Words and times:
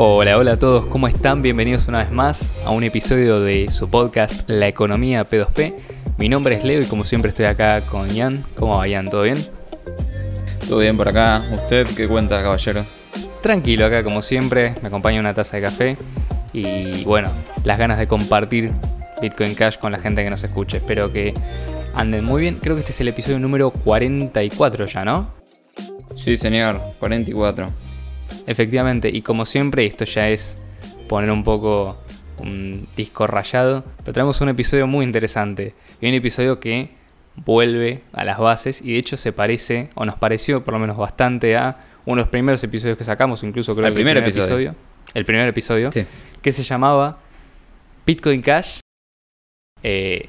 Hola, 0.00 0.38
hola 0.38 0.52
a 0.52 0.56
todos, 0.56 0.86
¿cómo 0.86 1.08
están? 1.08 1.42
Bienvenidos 1.42 1.88
una 1.88 2.04
vez 2.04 2.12
más 2.12 2.56
a 2.64 2.70
un 2.70 2.84
episodio 2.84 3.40
de 3.40 3.68
su 3.68 3.90
podcast 3.90 4.48
La 4.48 4.68
Economía 4.68 5.26
P2P. 5.28 5.74
Mi 6.18 6.28
nombre 6.28 6.54
es 6.54 6.62
Leo 6.62 6.80
y 6.80 6.84
como 6.84 7.04
siempre 7.04 7.30
estoy 7.30 7.46
acá 7.46 7.80
con 7.80 8.08
Ian. 8.08 8.44
¿Cómo 8.54 8.76
va 8.76 8.86
Ian? 8.86 9.10
¿Todo 9.10 9.22
bien? 9.22 9.38
Todo 10.68 10.78
bien 10.78 10.96
por 10.96 11.08
acá. 11.08 11.42
¿Usted 11.52 11.84
qué 11.96 12.06
cuenta, 12.06 12.40
caballero? 12.40 12.84
Tranquilo 13.42 13.86
acá 13.86 14.04
como 14.04 14.22
siempre, 14.22 14.72
me 14.82 14.86
acompaña 14.86 15.18
una 15.18 15.34
taza 15.34 15.56
de 15.56 15.62
café 15.64 15.96
y 16.52 17.02
bueno, 17.02 17.28
las 17.64 17.76
ganas 17.76 17.98
de 17.98 18.06
compartir 18.06 18.70
Bitcoin 19.20 19.56
Cash 19.56 19.78
con 19.78 19.90
la 19.90 19.98
gente 19.98 20.22
que 20.22 20.30
nos 20.30 20.44
escuche. 20.44 20.76
Espero 20.76 21.12
que 21.12 21.34
anden 21.96 22.24
muy 22.24 22.42
bien. 22.42 22.60
Creo 22.62 22.76
que 22.76 22.82
este 22.82 22.92
es 22.92 23.00
el 23.00 23.08
episodio 23.08 23.40
número 23.40 23.72
44 23.72 24.86
ya, 24.86 25.04
¿no? 25.04 25.34
Sí, 26.14 26.36
señor, 26.36 26.80
44. 27.00 27.87
Efectivamente, 28.46 29.10
y 29.12 29.22
como 29.22 29.44
siempre, 29.44 29.84
esto 29.86 30.04
ya 30.04 30.28
es 30.28 30.58
poner 31.08 31.30
un 31.30 31.44
poco 31.44 31.98
un 32.38 32.86
disco 32.96 33.26
rayado, 33.26 33.84
pero 33.98 34.12
traemos 34.12 34.40
un 34.40 34.48
episodio 34.48 34.86
muy 34.86 35.04
interesante. 35.04 35.74
Y 36.00 36.08
un 36.08 36.14
episodio 36.14 36.60
que 36.60 36.90
vuelve 37.36 38.02
a 38.12 38.24
las 38.24 38.38
bases 38.38 38.80
y 38.82 38.92
de 38.92 38.98
hecho 38.98 39.16
se 39.16 39.32
parece, 39.32 39.90
o 39.94 40.04
nos 40.04 40.16
pareció 40.16 40.64
por 40.64 40.74
lo 40.74 40.80
menos 40.80 40.96
bastante 40.96 41.56
a 41.56 41.78
uno 42.04 42.16
de 42.16 42.22
los 42.22 42.30
primeros 42.30 42.62
episodios 42.64 42.96
que 42.96 43.04
sacamos, 43.04 43.42
incluso 43.42 43.74
creo 43.74 43.86
Al 43.86 43.92
que 43.92 44.00
el 44.00 44.04
primer 44.06 44.16
episodio. 44.16 44.74
El 45.14 45.24
primer 45.24 45.48
episodio, 45.48 45.90
Sí. 45.92 46.04
que 46.42 46.52
se 46.52 46.62
llamaba 46.62 47.18
Bitcoin 48.06 48.42
Cash 48.42 48.80
eh, 49.82 50.28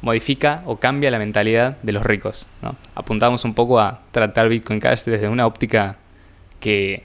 modifica 0.00 0.62
o 0.66 0.76
cambia 0.76 1.10
la 1.10 1.18
mentalidad 1.18 1.78
de 1.82 1.92
los 1.92 2.04
ricos. 2.04 2.46
¿no? 2.62 2.76
Apuntamos 2.94 3.44
un 3.44 3.54
poco 3.54 3.80
a 3.80 4.02
tratar 4.10 4.48
Bitcoin 4.48 4.80
Cash 4.80 5.04
desde 5.04 5.28
una 5.28 5.46
óptica 5.46 5.96
que 6.64 7.02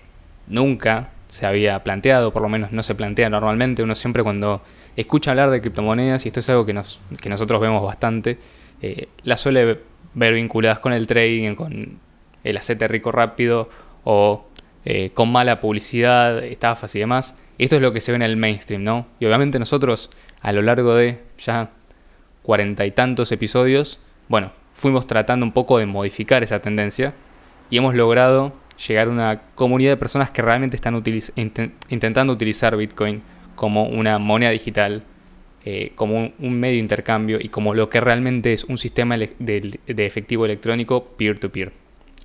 nunca 0.48 1.10
se 1.28 1.46
había 1.46 1.84
planteado, 1.84 2.32
por 2.32 2.42
lo 2.42 2.48
menos 2.48 2.72
no 2.72 2.82
se 2.82 2.96
plantea 2.96 3.30
normalmente. 3.30 3.84
Uno 3.84 3.94
siempre 3.94 4.24
cuando 4.24 4.62
escucha 4.96 5.32
hablar 5.32 5.50
de 5.50 5.60
criptomonedas, 5.60 6.24
y 6.24 6.30
esto 6.30 6.40
es 6.40 6.50
algo 6.50 6.66
que, 6.66 6.72
nos, 6.72 7.02
que 7.22 7.28
nosotros 7.28 7.60
vemos 7.60 7.84
bastante, 7.84 8.38
eh, 8.82 9.10
las 9.24 9.42
suele 9.42 9.82
ver 10.14 10.34
vinculadas 10.34 10.80
con 10.80 10.94
el 10.94 11.08
trading, 11.08 11.56
con 11.56 12.00
el 12.46 12.58
hacerte 12.58 12.88
rico 12.88 13.12
rápido 13.12 13.70
o 14.06 14.46
eh, 14.86 15.12
con 15.14 15.30
mala 15.30 15.60
publicidad, 15.60 16.42
estafas 16.42 16.96
y 16.96 17.00
demás. 17.00 17.38
Esto 17.58 17.76
es 17.76 17.82
lo 17.82 17.92
que 17.92 18.00
se 18.00 18.14
ve 18.14 18.16
en 18.16 18.22
el 18.22 18.38
mainstream, 18.38 18.86
¿no? 18.86 19.08
Y 19.20 19.26
obviamente 19.26 19.60
nosotros 19.60 20.10
a 20.40 20.54
lo 20.54 20.62
largo 20.62 20.96
de 20.96 21.22
ya 21.38 21.72
cuarenta 22.44 22.86
y 22.86 22.92
tantos 22.92 23.34
episodios, 23.34 24.00
bueno, 24.30 24.54
fuimos 24.74 25.06
tratando 25.06 25.46
un 25.46 25.52
poco 25.52 25.80
de 25.80 25.86
modificar 25.86 26.44
esa 26.44 26.62
tendencia 26.62 27.14
y 27.70 27.76
hemos 27.76 27.94
logrado 27.94 28.54
llegar 28.88 29.08
a 29.08 29.12
una 29.12 29.42
comunidad 29.56 29.92
de 29.92 29.98
personas 29.98 30.30
que 30.30 30.42
realmente 30.42 30.76
están 30.76 31.02
intentando 31.90 32.34
utilizar 32.34 32.76
Bitcoin 32.78 33.22
como 33.56 33.88
una 33.88 34.20
moneda 34.20 34.52
digital, 34.52 35.04
eh, 35.66 35.92
como 35.96 36.32
un, 36.40 36.60
medio 36.60 36.76
de 36.76 36.80
intercambio 36.80 37.40
y 37.42 37.50
como 37.50 37.74
lo 37.74 37.90
que 37.90 38.00
realmente 38.00 38.54
es 38.54 38.64
un 38.64 38.78
sistema 38.78 39.18
de 39.18 39.80
efectivo 39.98 40.46
electrónico 40.46 41.04
peer-to-peer, 41.18 41.74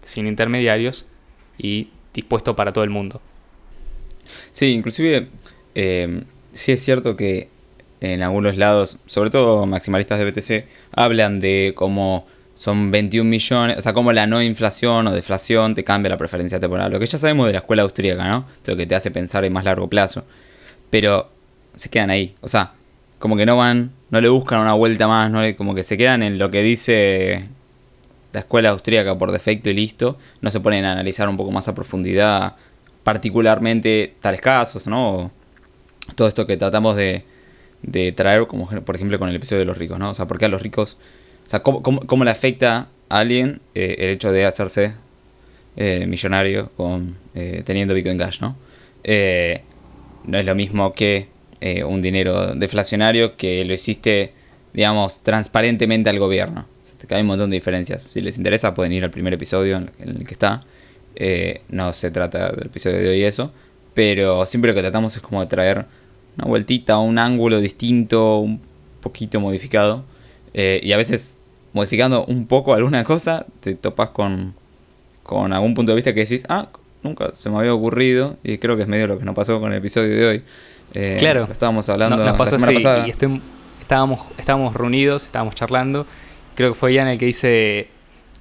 sin 0.03 0.27
intermediarios 0.27 1.07
y 1.59 1.89
dispuesto 2.13 2.55
para 2.55 2.73
todo 2.73 2.85
el 2.85 2.91
mundo. 2.91 3.21
Sí, 4.53 4.67
inclusive 4.67 5.29
eh, 5.75 6.23
sí 6.53 6.73
es 6.73 6.83
cierto 6.83 7.17
que 7.17 7.49
en 8.01 8.23
algunos 8.23 8.57
lados, 8.57 8.99
sobre 9.07 9.31
todo 9.31 9.67
maximalistas 9.67 10.19
de 10.19 10.31
BTC, 10.31 10.69
hablan 10.93 11.41
de 11.41 11.73
cómo 11.75 12.27
son 12.55 12.91
21 12.91 13.29
millones, 13.29 13.79
o 13.79 13.83
sea, 13.83 13.93
cómo 13.93 14.13
la 14.13 14.27
no 14.27 14.43
inflación 14.43 15.07
o 15.07 15.13
deflación 15.13 15.75
te 15.75 15.85
cambia 15.85 16.11
la 16.11 16.17
preferencia 16.17 16.61
temporal. 16.61 16.93
Lo 16.93 17.01
que 17.01 17.07
ya 17.07 17.19
sabemos 17.19 17.47
de 17.47 17.53
la 17.53 17.59
escuela 17.59 17.83
austríaca, 17.83 18.29
¿no? 18.29 18.47
Lo 18.65 18.77
que 18.77 18.87
te 18.87 18.95
hace 18.95 19.11
pensar 19.11 19.45
en 19.45 19.53
más 19.53 19.65
largo 19.65 19.89
plazo. 19.89 20.25
Pero 20.91 21.31
se 21.75 21.91
quedan 21.91 22.11
ahí, 22.11 22.35
o 22.41 22.49
sea, 22.49 22.73
como 23.19 23.37
que 23.37 23.47
no 23.47 23.57
van, 23.57 23.91
no 24.11 24.21
le 24.21 24.29
buscan 24.29 24.61
una 24.61 24.75
vuelta 24.75 25.09
más, 25.09 25.31
no 25.31 25.41
como 25.57 25.75
que 25.75 25.83
se 25.83 25.97
quedan 25.97 26.23
en 26.23 26.39
lo 26.39 26.51
que 26.51 26.63
dice 26.63 27.49
la 28.33 28.41
escuela 28.41 28.71
austríaca 28.71 29.17
por 29.17 29.33
defecto 29.33 29.71
y 29.71 29.75
listo, 29.75 30.19
no 30.41 30.51
se 30.51 30.61
ponen 30.61 30.85
a 30.85 30.93
analizar 30.93 31.29
un 31.29 31.37
poco 31.37 31.51
más 31.51 31.67
a 31.69 31.75
profundidad, 31.75 32.57
particularmente 33.03 34.15
tales 34.21 34.41
casos, 34.41 34.87
¿no? 34.87 35.31
Todo 36.17 36.29
esto 36.29 36.47
que 36.47 36.57
tratamos 36.57 36.97
de, 36.97 37.25
de 37.83 38.13
traer, 38.13 38.47
como 38.47 38.69
por 38.69 38.97
ejemplo 38.97 39.19
con 39.19 39.29
el 39.29 39.37
episodio 39.37 39.61
de 39.61 39.67
los 39.67 39.79
ricos, 39.79 39.99
¿no? 39.99 40.11
O 40.11 40.15
sea, 40.15 40.27
¿por 40.27 40.39
qué 40.39 40.47
a 40.47 40.49
los 40.49 40.63
ricos, 40.63 40.97
o 41.45 41.49
sea, 41.49 41.63
cómo, 41.63 41.83
cómo- 41.83 42.01
cómo 42.07 42.25
le 42.25 42.31
afecta 42.31 42.89
a 43.09 43.19
alguien 43.19 43.61
eh, 43.75 43.97
el 43.99 44.11
hecho 44.11 44.33
de 44.33 44.45
hacerse 44.45 44.95
eh, 45.77 46.07
millonario 46.07 46.71
con 46.77 47.17
eh, 47.35 47.63
teniendo 47.65 47.95
Bitcoin 47.95 48.19
Cash, 48.19 48.41
¿no? 48.41 48.57
Eh, 49.03 49.63
no 50.25 50.39
es 50.39 50.45
lo 50.45 50.55
mismo 50.55 50.93
que 50.93 51.29
un 51.87 52.03
dinero 52.03 52.55
deflacionario 52.55 53.39
que 53.39 53.65
lo 53.65 53.73
hiciste, 53.73 54.35
digamos, 54.75 55.23
transparentemente 55.23 56.11
al 56.11 56.19
gobierno. 56.19 56.67
O 57.11 57.15
hay 57.15 57.23
un 57.23 57.27
montón 57.27 57.49
de 57.49 57.57
diferencias. 57.57 58.03
Si 58.03 58.21
les 58.21 58.37
interesa, 58.37 58.75
pueden 58.75 58.93
ir 58.93 59.03
al 59.03 59.11
primer 59.11 59.33
episodio 59.33 59.79
en 59.79 59.91
el 59.99 60.27
que 60.27 60.35
está. 60.35 60.63
No 61.71 61.95
se 61.95 62.11
trata 62.11 62.53
del 62.53 62.67
episodio 62.67 62.99
de 62.99 63.09
hoy 63.09 63.23
eso, 63.25 63.51
pero 63.95 64.45
siempre 64.45 64.73
lo 64.73 64.75
que 64.75 64.83
tratamos 64.83 65.17
es 65.17 65.23
como 65.23 65.41
de 65.41 65.47
traer 65.47 65.87
una 66.37 66.47
vueltita, 66.47 66.99
un 66.99 67.19
ángulo 67.19 67.61
distinto, 67.61 68.41
un 68.41 68.61
poquito 69.01 69.41
modificado. 69.41 70.05
Eh, 70.55 70.81
y 70.83 70.93
a 70.93 70.97
veces, 70.97 71.37
modificando 71.73 72.25
un 72.27 72.47
poco 72.47 72.75
alguna 72.75 73.03
cosa, 73.05 73.45
te 73.61 73.75
topas 73.75 74.11
con, 74.11 74.55
con 75.23 75.53
algún 75.53 75.75
punto 75.75 75.93
de 75.93 75.97
vista 75.97 76.15
que 76.15 76.21
decís, 76.21 76.45
ah, 76.49 76.69
nunca 77.03 77.33
se 77.33 77.51
me 77.51 77.59
había 77.59 77.75
ocurrido. 77.75 78.37
Y 78.43 78.59
creo 78.59 78.77
que 78.77 78.83
es 78.83 78.89
medio 78.89 79.07
lo 79.07 79.19
que 79.19 79.25
nos 79.25 79.35
pasó 79.35 79.61
con 79.61 79.73
el 79.73 79.79
episodio 79.79 80.17
de 80.17 80.27
hoy. 80.27 80.43
Eh, 80.95 81.17
Claro. 81.19 81.47
lo 81.47 81.53
estábamos 81.53 81.89
hablando 81.89 82.17
No- 82.17 82.25
nos 82.25 82.37
pasó 82.37 82.53
la 82.53 82.59
semana 82.61 82.75
pasada. 82.79 83.07
y 83.07 83.11
estoy- 83.11 83.43
estábamos, 83.81 84.21
estábamos 84.39 84.75
reunidos, 84.75 85.25
estábamos 85.25 85.55
charlando. 85.55 86.07
Creo 86.55 86.73
que 86.73 86.79
fue 86.79 86.93
Ian 86.95 87.09
el 87.09 87.19
que 87.19 87.27
dice, 87.27 87.89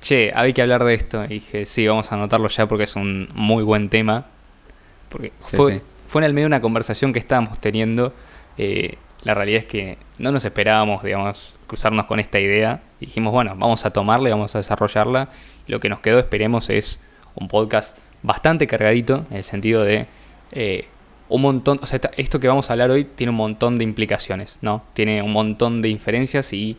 che, 0.01 0.31
hay 0.35 0.53
que 0.53 0.61
hablar 0.61 0.83
de 0.83 0.93
esto. 0.93 1.23
Y 1.25 1.29
dije, 1.29 1.65
sí, 1.65 1.87
vamos 1.87 2.11
a 2.11 2.15
anotarlo 2.15 2.47
ya 2.49 2.67
porque 2.67 2.83
es 2.83 2.95
un 2.95 3.27
muy 3.33 3.63
buen 3.63 3.89
tema. 3.89 4.27
Porque 5.09 5.31
Sí, 5.39 5.55
fue, 5.57 5.73
sí. 5.73 5.81
fue 6.07 6.21
en 6.21 6.25
el 6.25 6.33
medio 6.33 6.43
de 6.45 6.47
una 6.47 6.61
conversación 6.61 7.11
que 7.11 7.19
estábamos 7.19 7.59
teniendo. 7.59 8.13
eh, 8.59 8.97
la 9.23 9.33
realidad 9.33 9.61
es 9.61 9.65
que 9.65 9.97
no 10.19 10.31
nos 10.31 10.43
esperábamos, 10.45 11.03
digamos, 11.03 11.55
cruzarnos 11.67 12.05
con 12.05 12.19
esta 12.19 12.39
idea. 12.39 12.81
Y 12.99 13.05
dijimos, 13.05 13.31
bueno, 13.31 13.55
vamos 13.57 13.85
a 13.85 13.91
tomarla 13.91 14.29
y 14.29 14.31
vamos 14.31 14.53
a 14.55 14.57
desarrollarla. 14.57 15.29
Lo 15.67 15.79
que 15.79 15.89
nos 15.89 15.99
quedó, 15.99 16.19
esperemos, 16.19 16.69
es 16.69 16.99
un 17.35 17.47
podcast 17.47 17.97
bastante 18.21 18.67
cargadito, 18.67 19.25
en 19.31 19.37
el 19.37 19.43
sentido 19.43 19.83
de 19.83 20.07
eh, 20.51 20.87
un 21.29 21.41
montón, 21.41 21.79
o 21.81 21.85
sea, 21.85 21.99
esto 22.17 22.39
que 22.39 22.47
vamos 22.47 22.69
a 22.69 22.73
hablar 22.73 22.91
hoy 22.91 23.05
tiene 23.05 23.31
un 23.31 23.37
montón 23.37 23.77
de 23.77 23.83
implicaciones, 23.83 24.59
¿no? 24.61 24.83
Tiene 24.93 25.21
un 25.21 25.31
montón 25.31 25.81
de 25.81 25.89
inferencias 25.89 26.53
y 26.53 26.77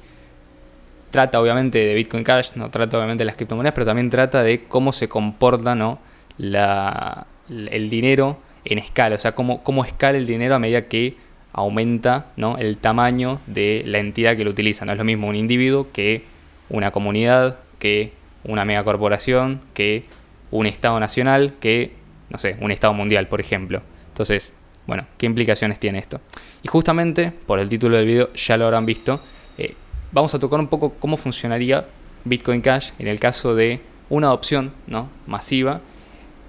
trata 1.11 1.41
obviamente 1.41 1.79
de 1.79 1.95
Bitcoin 1.95 2.25
Cash, 2.25 2.51
no 2.55 2.71
trata 2.71 2.99
obviamente 2.99 3.23
de 3.23 3.27
las 3.27 3.37
criptomonedas, 3.37 3.75
pero 3.75 3.87
también 3.87 4.11
trata 4.11 4.43
de 4.43 4.65
cómo 4.65 4.93
se 4.93 5.09
comporta, 5.09 5.75
¿no? 5.75 5.99
La, 6.39 7.27
el 7.49 7.91
dinero 7.91 8.39
en 8.65 8.79
escala, 8.79 9.17
o 9.17 9.19
sea, 9.19 9.35
cómo, 9.35 9.63
cómo 9.63 9.85
escala 9.85 10.19
el 10.19 10.27
dinero 10.27 10.55
a 10.55 10.59
medida 10.59 10.89
que 10.89 11.17
aumenta, 11.55 12.27
¿no? 12.37 12.59
El 12.59 12.77
tamaño 12.77 13.41
de 13.47 13.83
la 13.87 13.99
entidad 13.99 14.37
que 14.37 14.45
lo 14.45 14.51
utiliza. 14.51 14.85
No 14.85 14.93
es 14.93 14.99
lo 14.99 15.05
mismo 15.05 15.29
un 15.29 15.37
individuo 15.37 15.89
que 15.93 16.25
una 16.69 16.91
comunidad, 16.91 17.61
que 17.79 18.13
una 18.43 18.65
megacorporación, 18.65 19.61
que 19.73 20.05
un 20.51 20.67
Estado 20.67 20.99
nacional, 21.01 21.55
que, 21.61 21.93
no 22.29 22.39
sé, 22.39 22.57
un 22.61 22.73
Estado 22.73 22.93
mundial, 22.93 23.29
por 23.29 23.41
ejemplo. 23.41 23.83
Entonces, 24.09 24.53
bueno, 24.87 25.07
¿qué 25.17 25.27
implicaciones 25.27 25.79
tiene 25.79 25.99
esto? 25.99 26.21
Y 26.63 26.69
justamente, 26.69 27.33
por 27.47 27.61
el 27.61 27.69
título 27.69 27.97
del 27.97 28.07
video, 28.07 28.33
ya 28.35 28.57
lo 28.57 28.65
habrán 28.65 28.85
visto, 28.85 29.21
eh, 29.57 29.75
vamos 30.13 30.35
a 30.35 30.41
tocar 30.41 30.59
un 30.59 30.67
poco 30.67 30.95
cómo 30.99 31.17
funcionaría 31.17 31.87
Bitcoin 32.25 32.61
Cash 32.63 32.91
en 32.99 33.07
el 33.07 33.21
caso 33.21 33.55
de 33.55 33.81
una 34.11 34.27
adopción 34.27 34.73
¿no? 34.87 35.09
masiva 35.27 35.81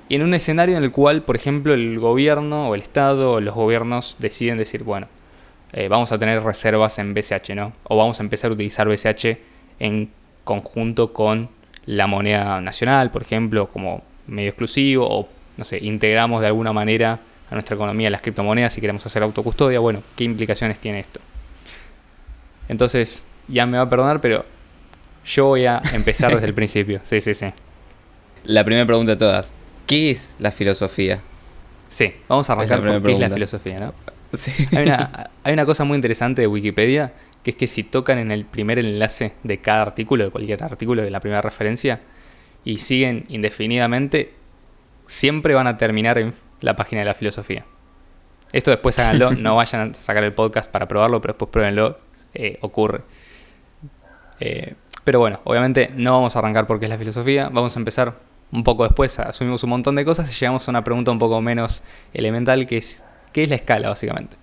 y 0.08 0.16
en 0.16 0.22
un 0.22 0.34
escenario 0.34 0.78
en 0.78 0.84
el 0.84 0.92
cual, 0.92 1.24
por 1.24 1.36
ejemplo, 1.36 1.74
el 1.74 2.00
gobierno 2.00 2.70
o 2.70 2.76
el 2.76 2.82
Estado 2.82 3.32
o 3.34 3.42
los 3.42 3.56
gobiernos 3.56 4.16
deciden 4.20 4.58
decir, 4.58 4.84
bueno, 4.84 5.08
eh, 5.74 5.88
vamos 5.88 6.12
a 6.12 6.20
tener 6.20 6.42
reservas 6.44 7.00
en 7.00 7.14
BCH, 7.14 7.56
¿no? 7.56 7.74
O 7.84 7.98
vamos 7.98 8.20
a 8.20 8.24
empezar 8.24 8.52
a 8.52 8.54
utilizar 8.54 8.88
BCH 8.88 9.38
en 9.80 10.10
conjunto 10.44 11.12
con 11.12 11.50
la 11.86 12.08
moneda 12.08 12.62
nacional, 12.62 13.12
por 13.12 13.24
ejemplo, 13.24 13.68
como 13.68 14.04
medio 14.28 14.50
exclusivo, 14.50 15.08
o 15.10 15.28
no 15.58 15.64
sé, 15.64 15.80
integramos 15.82 16.42
de 16.42 16.48
alguna 16.48 16.72
manera 16.72 17.20
a 17.50 17.54
nuestra 17.54 17.76
economía 17.76 18.10
las 18.10 18.22
criptomonedas 18.22 18.74
si 18.74 18.82
queremos 18.82 19.06
hacer 19.06 19.24
autocustodia. 19.24 19.80
Bueno, 19.80 20.04
¿qué 20.16 20.24
implicaciones 20.24 20.80
tiene 20.80 21.00
esto? 21.00 21.20
Entonces, 22.68 23.26
ya 23.48 23.66
me 23.66 23.78
va 23.78 23.84
a 23.84 23.90
perdonar, 23.90 24.22
pero 24.22 24.46
yo 25.26 25.46
voy 25.46 25.66
a 25.66 25.82
empezar 25.94 26.34
desde 26.34 26.48
el 26.48 26.54
principio. 26.56 27.00
Sí, 27.04 27.22
sí, 27.22 27.34
sí. 27.34 27.48
La 28.44 28.64
primera 28.64 28.86
pregunta 28.86 29.12
de 29.12 29.18
todas. 29.18 29.54
¿Qué 29.86 30.12
es 30.12 30.36
la 30.40 30.52
filosofía? 30.52 31.22
Sí, 31.90 32.14
vamos 32.28 32.50
a 32.50 32.54
arrancar 32.54 32.82
con 32.82 33.04
qué 33.04 33.14
es 33.14 33.20
la 33.20 33.30
filosofía, 33.30 33.80
¿no? 33.80 33.94
Sí. 34.34 34.52
Hay 34.76 34.84
una, 34.84 35.30
hay 35.44 35.54
una 35.54 35.66
cosa 35.66 35.86
muy 35.86 35.96
interesante 35.96 36.42
de 36.42 36.48
Wikipedia, 36.48 37.14
que 37.42 37.52
es 37.52 37.56
que 37.56 37.68
si 37.68 37.84
tocan 37.84 38.18
en 38.18 38.32
el 38.32 38.44
primer 38.44 38.80
enlace 38.80 39.32
de 39.44 39.60
cada 39.60 39.84
artículo, 39.84 40.26
de 40.26 40.30
cualquier 40.30 40.62
artículo, 40.62 41.04
de 41.04 41.10
la 41.10 41.22
primera 41.22 41.42
referencia, 41.42 42.02
y 42.66 42.80
siguen 42.80 43.26
indefinidamente, 43.30 44.34
siempre 45.08 45.56
van 45.56 45.68
a 45.68 45.78
terminar 45.78 46.18
en 46.18 46.34
la 46.60 46.76
página 46.76 47.00
de 47.00 47.06
la 47.06 47.14
filosofía. 47.14 47.66
Esto 48.52 48.72
después 48.72 49.00
háganlo, 49.00 49.32
no 49.38 49.56
vayan 49.56 49.92
a 49.92 49.94
sacar 49.94 50.24
el 50.24 50.34
podcast 50.34 50.70
para 50.70 50.88
probarlo, 50.88 51.22
pero 51.22 51.34
después 51.34 51.52
pruébenlo, 51.52 52.00
eh, 52.34 52.58
ocurre. 52.62 53.02
Eh, 54.40 54.74
pero 55.04 55.20
bueno, 55.20 55.40
obviamente 55.44 55.92
no 55.96 56.14
vamos 56.14 56.36
a 56.36 56.40
arrancar 56.40 56.68
porque 56.68 56.86
es 56.86 56.90
la 56.90 56.98
filosofía, 56.98 57.50
vamos 57.50 57.76
a 57.76 57.80
empezar 57.80 58.16
un 58.52 58.64
poco 58.64 58.84
después, 58.84 59.20
asumimos 59.20 59.64
un 59.64 59.72
montón 59.72 59.96
de 59.96 60.06
cosas 60.06 60.32
y 60.32 60.40
llegamos 60.40 60.68
a 60.68 60.72
una 60.72 60.84
pregunta 60.84 61.12
un 61.12 61.20
poco 61.20 61.42
menos 61.42 61.84
elemental 62.14 62.68
que 62.68 62.78
es, 62.78 63.04
¿qué 63.34 63.44
es 63.44 63.50
la 63.50 63.56
escala 63.56 63.90
básicamente? 63.90 64.38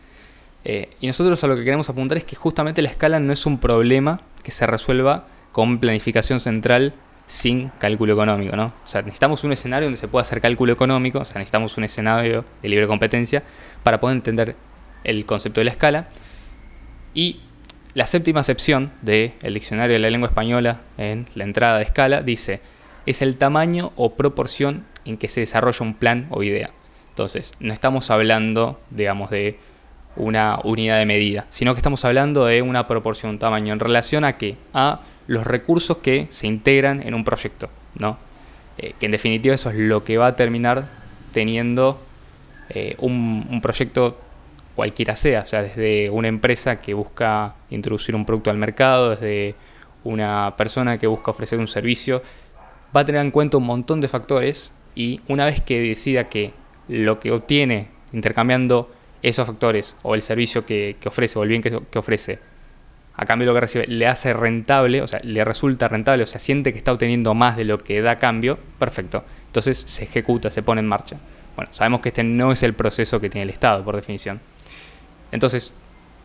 Eh, 0.64 0.90
y 1.00 1.06
nosotros 1.06 1.42
a 1.42 1.46
lo 1.46 1.56
que 1.56 1.64
queremos 1.64 1.88
apuntar 1.88 2.18
es 2.18 2.24
que 2.24 2.36
justamente 2.36 2.82
la 2.82 2.88
escala 2.88 3.18
no 3.20 3.32
es 3.32 3.46
un 3.46 3.58
problema 3.58 4.20
que 4.42 4.50
se 4.50 4.66
resuelva 4.66 5.26
con 5.50 5.78
planificación 5.78 6.40
central 6.40 6.94
sin 7.26 7.70
cálculo 7.78 8.12
económico, 8.12 8.56
¿no? 8.56 8.66
O 8.66 8.86
sea, 8.86 9.02
necesitamos 9.02 9.44
un 9.44 9.52
escenario 9.52 9.86
donde 9.86 9.98
se 9.98 10.08
pueda 10.08 10.22
hacer 10.22 10.40
cálculo 10.40 10.72
económico, 10.72 11.20
o 11.20 11.24
sea, 11.24 11.38
necesitamos 11.38 11.76
un 11.76 11.84
escenario 11.84 12.44
de 12.62 12.68
libre 12.68 12.86
competencia 12.86 13.42
para 13.82 14.00
poder 14.00 14.16
entender 14.16 14.56
el 15.04 15.24
concepto 15.24 15.60
de 15.60 15.64
la 15.64 15.70
escala. 15.70 16.08
Y 17.14 17.40
la 17.94 18.06
séptima 18.06 18.40
acepción 18.40 18.92
del 19.02 19.32
diccionario 19.54 19.94
de 19.94 19.98
la 19.98 20.10
lengua 20.10 20.28
española 20.28 20.80
en 20.98 21.26
la 21.34 21.44
entrada 21.44 21.78
de 21.78 21.84
escala 21.84 22.22
dice, 22.22 22.60
es 23.06 23.22
el 23.22 23.36
tamaño 23.36 23.92
o 23.96 24.14
proporción 24.14 24.84
en 25.04 25.16
que 25.16 25.28
se 25.28 25.40
desarrolla 25.40 25.84
un 25.84 25.94
plan 25.94 26.26
o 26.30 26.42
idea. 26.42 26.70
Entonces, 27.10 27.52
no 27.60 27.72
estamos 27.72 28.10
hablando, 28.10 28.80
digamos, 28.90 29.30
de 29.30 29.58
una 30.16 30.58
unidad 30.64 30.98
de 30.98 31.06
medida, 31.06 31.46
sino 31.50 31.74
que 31.74 31.78
estamos 31.78 32.04
hablando 32.04 32.46
de 32.46 32.62
una 32.62 32.86
proporción, 32.86 33.32
un 33.32 33.38
tamaño 33.38 33.72
en 33.72 33.80
relación 33.80 34.24
a 34.24 34.36
qué? 34.36 34.56
A 34.74 35.00
los 35.26 35.46
recursos 35.46 35.98
que 35.98 36.26
se 36.30 36.46
integran 36.46 37.02
en 37.06 37.14
un 37.14 37.24
proyecto, 37.24 37.70
¿no? 37.94 38.18
Eh, 38.78 38.94
que 38.98 39.06
en 39.06 39.12
definitiva 39.12 39.54
eso 39.54 39.70
es 39.70 39.76
lo 39.76 40.04
que 40.04 40.18
va 40.18 40.28
a 40.28 40.36
terminar 40.36 40.88
teniendo 41.32 42.00
eh, 42.70 42.96
un, 42.98 43.46
un, 43.50 43.60
proyecto 43.60 44.18
cualquiera 44.74 45.14
sea, 45.16 45.42
o 45.42 45.46
sea, 45.46 45.62
desde 45.62 46.08
una 46.08 46.28
empresa 46.28 46.80
que 46.80 46.94
busca 46.94 47.54
introducir 47.70 48.14
un 48.14 48.24
producto 48.24 48.50
al 48.50 48.56
mercado, 48.56 49.10
desde 49.10 49.54
una 50.04 50.54
persona 50.56 50.98
que 50.98 51.06
busca 51.06 51.30
ofrecer 51.30 51.58
un 51.58 51.68
servicio, 51.68 52.22
va 52.94 53.00
a 53.00 53.04
tener 53.04 53.20
en 53.20 53.30
cuenta 53.30 53.56
un 53.56 53.64
montón 53.64 54.00
de 54.00 54.08
factores 54.08 54.72
y 54.94 55.20
una 55.28 55.46
vez 55.46 55.60
que 55.60 55.80
decida 55.80 56.28
que 56.28 56.52
lo 56.88 57.20
que 57.20 57.32
obtiene 57.32 57.88
intercambiando 58.12 58.90
esos 59.22 59.46
factores 59.46 59.96
o 60.02 60.14
el 60.14 60.22
servicio 60.22 60.66
que, 60.66 60.96
ofrece 61.06 61.38
o 61.38 61.42
el 61.42 61.48
bien 61.48 61.62
que, 61.62 61.80
que, 61.90 61.98
ofrece, 61.98 62.38
a 63.14 63.24
cambio 63.24 63.46
de 63.46 63.50
lo 63.50 63.54
que 63.54 63.60
recibe, 63.60 63.86
le 63.86 64.06
hace 64.06 64.32
rentable, 64.32 65.00
o 65.00 65.06
sea, 65.06 65.20
le 65.22 65.44
resulta 65.44 65.88
rentable, 65.88 66.24
o 66.24 66.26
sea, 66.26 66.40
siente 66.40 66.72
que 66.72 66.78
está 66.78 66.92
obteniendo 66.92 67.34
más 67.34 67.56
de 67.56 67.64
lo 67.64 67.78
que 67.78 68.02
da 68.02 68.16
cambio, 68.16 68.58
perfecto. 68.78 69.24
Entonces 69.46 69.84
se 69.86 70.04
ejecuta, 70.04 70.50
se 70.50 70.62
pone 70.62 70.80
en 70.80 70.88
marcha. 70.88 71.18
Bueno, 71.56 71.70
sabemos 71.72 72.00
que 72.00 72.08
este 72.08 72.24
no 72.24 72.52
es 72.52 72.62
el 72.62 72.74
proceso 72.74 73.20
que 73.20 73.30
tiene 73.30 73.44
el 73.44 73.50
Estado, 73.50 73.84
por 73.84 73.94
definición. 73.94 74.40
Entonces, 75.30 75.72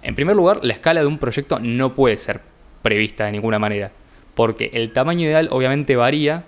en 0.02 0.16
primer 0.16 0.36
lugar, 0.36 0.60
la 0.64 0.74
escala 0.74 1.02
de 1.02 1.08
un 1.08 1.18
proyecto 1.18 1.60
no 1.60 1.94
puede 1.94 2.18
ser 2.18 2.42
prevista 2.82 3.26
de 3.26 3.34
ninguna 3.34 3.60
manera, 3.60 3.92
porque 4.36 4.72
el 4.74 4.94
tamaño 4.94 5.26
ideal 5.26 5.50
obviamente 5.52 5.96
varía 5.96 6.46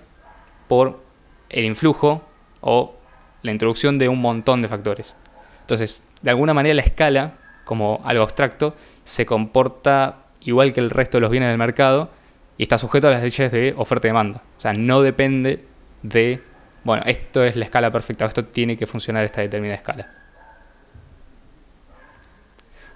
por 0.70 1.00
el 1.48 1.64
influjo 1.64 2.22
o 2.60 2.94
la 3.42 3.50
introducción 3.50 3.98
de 3.98 4.08
un 4.08 4.20
montón 4.20 4.62
de 4.62 4.68
factores. 4.68 5.16
Entonces, 5.62 6.04
de 6.22 6.30
alguna 6.30 6.54
manera 6.54 6.76
la 6.76 6.82
escala, 6.82 7.38
como 7.64 8.00
algo 8.04 8.22
abstracto, 8.22 8.76
se 9.02 9.26
comporta 9.26 10.26
igual 10.42 10.72
que 10.72 10.78
el 10.78 10.90
resto 10.90 11.16
de 11.16 11.22
los 11.22 11.30
bienes 11.32 11.48
del 11.48 11.58
mercado 11.58 12.12
y 12.56 12.62
está 12.62 12.78
sujeto 12.78 13.08
a 13.08 13.10
las 13.10 13.20
leyes 13.24 13.50
de 13.50 13.74
oferta 13.76 14.06
y 14.06 14.10
demanda. 14.10 14.44
O 14.58 14.60
sea, 14.60 14.72
no 14.72 15.02
depende 15.02 15.64
de, 16.04 16.40
bueno, 16.84 17.02
esto 17.04 17.42
es 17.42 17.56
la 17.56 17.64
escala 17.64 17.90
perfecta, 17.90 18.24
esto 18.26 18.44
tiene 18.44 18.76
que 18.76 18.86
funcionar 18.86 19.24
esta 19.24 19.40
determinada 19.40 19.76
escala. 19.76 20.08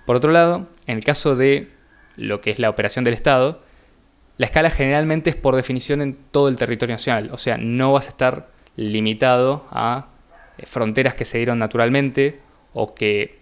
Por 0.06 0.14
otro 0.14 0.30
lado, 0.30 0.68
en 0.86 0.98
el 0.98 1.02
caso 1.02 1.34
de 1.34 1.72
lo 2.16 2.40
que 2.40 2.52
es 2.52 2.60
la 2.60 2.70
operación 2.70 3.04
del 3.04 3.14
Estado, 3.14 3.63
la 4.36 4.46
escala 4.46 4.70
generalmente 4.70 5.30
es 5.30 5.36
por 5.36 5.56
definición 5.56 6.02
en 6.02 6.16
todo 6.30 6.48
el 6.48 6.56
territorio 6.56 6.94
nacional, 6.94 7.30
o 7.32 7.38
sea, 7.38 7.56
no 7.56 7.92
vas 7.92 8.06
a 8.06 8.08
estar 8.08 8.48
limitado 8.76 9.66
a 9.70 10.06
eh, 10.58 10.66
fronteras 10.66 11.14
que 11.14 11.24
se 11.24 11.38
dieron 11.38 11.58
naturalmente 11.58 12.40
o 12.72 12.94
que, 12.94 13.38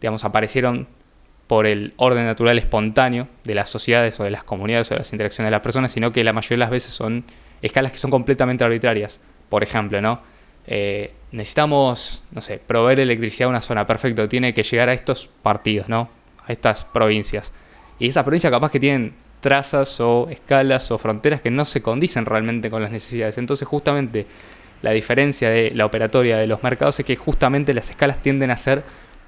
digamos, 0.00 0.24
aparecieron 0.24 0.86
por 1.46 1.66
el 1.66 1.92
orden 1.96 2.24
natural 2.24 2.58
espontáneo 2.58 3.28
de 3.44 3.54
las 3.54 3.68
sociedades 3.68 4.18
o 4.20 4.24
de 4.24 4.30
las 4.30 4.44
comunidades 4.44 4.90
o 4.90 4.94
de 4.94 5.00
las 5.00 5.12
interacciones 5.12 5.48
de 5.48 5.52
las 5.52 5.60
personas, 5.60 5.92
sino 5.92 6.12
que 6.12 6.24
la 6.24 6.32
mayoría 6.32 6.56
de 6.56 6.60
las 6.60 6.70
veces 6.70 6.92
son 6.92 7.24
escalas 7.60 7.92
que 7.92 7.98
son 7.98 8.10
completamente 8.10 8.64
arbitrarias. 8.64 9.20
Por 9.48 9.62
ejemplo, 9.62 10.00
¿no? 10.00 10.20
Eh, 10.66 11.12
necesitamos, 11.32 12.24
no 12.30 12.40
sé, 12.40 12.58
proveer 12.58 13.00
electricidad 13.00 13.48
a 13.48 13.50
una 13.50 13.60
zona, 13.60 13.86
perfecto, 13.86 14.28
tiene 14.28 14.54
que 14.54 14.62
llegar 14.62 14.88
a 14.88 14.92
estos 14.92 15.28
partidos, 15.42 15.88
¿no? 15.88 16.08
A 16.46 16.52
estas 16.52 16.84
provincias. 16.84 17.52
Y 17.98 18.08
esas 18.08 18.24
provincias 18.24 18.50
capaz 18.50 18.70
que 18.70 18.80
tienen 18.80 19.14
trazas 19.42 20.00
o 20.00 20.28
escalas 20.30 20.90
o 20.90 20.98
fronteras 20.98 21.42
que 21.42 21.50
no 21.50 21.66
se 21.66 21.82
condicen 21.82 22.24
realmente 22.24 22.70
con 22.70 22.80
las 22.80 22.92
necesidades. 22.92 23.36
Entonces 23.36 23.68
justamente 23.68 24.26
la 24.80 24.92
diferencia 24.92 25.50
de 25.50 25.72
la 25.72 25.84
operatoria 25.84 26.38
de 26.38 26.46
los 26.46 26.62
mercados 26.62 26.98
es 27.00 27.04
que 27.04 27.16
justamente 27.16 27.74
las 27.74 27.90
escalas 27.90 28.22
tienden 28.22 28.50
a 28.50 28.56
ser 28.56 28.84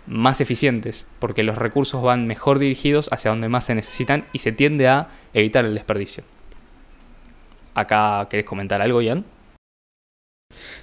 más 0.06 0.40
eficientes 0.40 1.06
porque 1.18 1.42
los 1.42 1.58
recursos 1.58 2.02
van 2.02 2.26
mejor 2.26 2.58
dirigidos 2.58 3.08
hacia 3.12 3.30
donde 3.30 3.48
más 3.48 3.64
se 3.64 3.74
necesitan 3.74 4.24
y 4.32 4.38
se 4.38 4.52
tiende 4.52 4.88
a 4.88 5.08
evitar 5.34 5.64
el 5.64 5.74
desperdicio. 5.74 6.24
¿Acá 7.74 8.28
querés 8.30 8.46
comentar 8.46 8.80
algo, 8.80 9.02
Ian? 9.02 9.24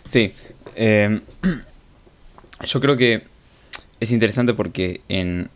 Sí. 0.08 0.34
Eh, 0.76 1.22
yo 2.66 2.82
creo 2.82 2.98
que 2.98 3.24
es 4.02 4.12
interesante 4.12 4.54
porque 4.54 5.02
en... 5.08 5.50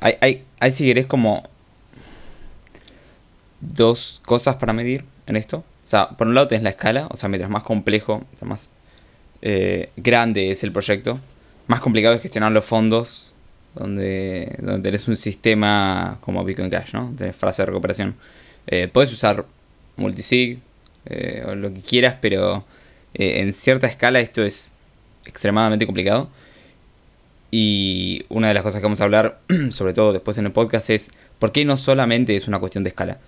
Hay, 0.00 0.14
hay, 0.20 0.44
hay 0.58 0.72
si 0.72 0.84
querés 0.84 1.06
como 1.06 1.48
dos 3.74 4.20
cosas 4.24 4.56
para 4.56 4.72
medir 4.72 5.04
en 5.26 5.36
esto. 5.36 5.58
O 5.58 5.88
sea, 5.88 6.10
por 6.10 6.26
un 6.26 6.34
lado 6.34 6.48
tenés 6.48 6.64
la 6.64 6.70
escala, 6.70 7.06
o 7.10 7.16
sea, 7.16 7.28
mientras 7.28 7.50
más 7.50 7.62
complejo, 7.62 8.24
más 8.40 8.72
eh, 9.42 9.90
grande 9.96 10.50
es 10.50 10.64
el 10.64 10.72
proyecto, 10.72 11.20
más 11.68 11.80
complicado 11.80 12.14
es 12.14 12.22
gestionar 12.22 12.52
los 12.52 12.64
fondos, 12.64 13.34
donde, 13.74 14.56
donde 14.58 14.82
tenés 14.82 15.06
un 15.06 15.16
sistema 15.16 16.18
como 16.22 16.44
Bitcoin 16.44 16.70
Cash, 16.70 16.92
¿no? 16.94 17.12
Tenés 17.16 17.36
frase 17.36 17.62
de 17.62 17.66
recuperación. 17.66 18.16
Eh, 18.66 18.88
puedes 18.92 19.12
usar 19.12 19.44
multisig 19.96 20.58
eh, 21.04 21.44
o 21.46 21.54
lo 21.54 21.72
que 21.72 21.80
quieras, 21.80 22.16
pero 22.20 22.64
en 23.14 23.52
cierta 23.52 23.86
escala 23.86 24.20
esto 24.20 24.42
es 24.42 24.74
extremadamente 25.24 25.86
complicado. 25.86 26.28
Y 27.50 28.26
una 28.28 28.48
de 28.48 28.54
las 28.54 28.62
cosas 28.62 28.80
que 28.80 28.84
vamos 28.84 29.00
a 29.00 29.04
hablar, 29.04 29.38
sobre 29.70 29.92
todo 29.92 30.12
después 30.12 30.36
en 30.38 30.46
el 30.46 30.52
podcast, 30.52 30.90
es 30.90 31.08
por 31.38 31.52
qué 31.52 31.64
no 31.64 31.76
solamente 31.76 32.36
es 32.36 32.48
una 32.48 32.58
cuestión 32.58 32.84
de 32.84 32.88
escala. 32.88 33.18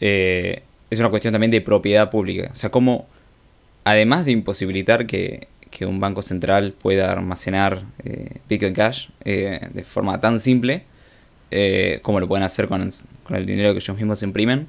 Eh, 0.00 0.62
es 0.90 0.98
una 0.98 1.10
cuestión 1.10 1.32
también 1.32 1.50
de 1.50 1.60
propiedad 1.60 2.10
pública. 2.10 2.50
O 2.52 2.56
sea, 2.56 2.70
cómo, 2.70 3.06
además 3.84 4.24
de 4.24 4.32
imposibilitar 4.32 5.06
que, 5.06 5.48
un 5.80 6.00
banco 6.00 6.22
central 6.22 6.72
pueda 6.72 7.12
almacenar 7.12 7.84
eh, 8.02 8.38
Bitcoin 8.48 8.74
Cash 8.74 9.10
eh, 9.24 9.60
de 9.72 9.84
forma 9.84 10.20
tan 10.20 10.40
simple, 10.40 10.82
como 12.02 12.18
lo 12.18 12.26
pueden 12.26 12.42
hacer 12.42 12.66
con, 12.66 12.90
el 13.30 13.46
dinero 13.46 13.72
que 13.74 13.78
ellos 13.78 13.96
mismos 13.96 14.20
imprimen, 14.24 14.66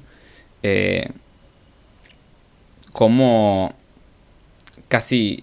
cómo 2.92 3.74
casi 4.86 5.42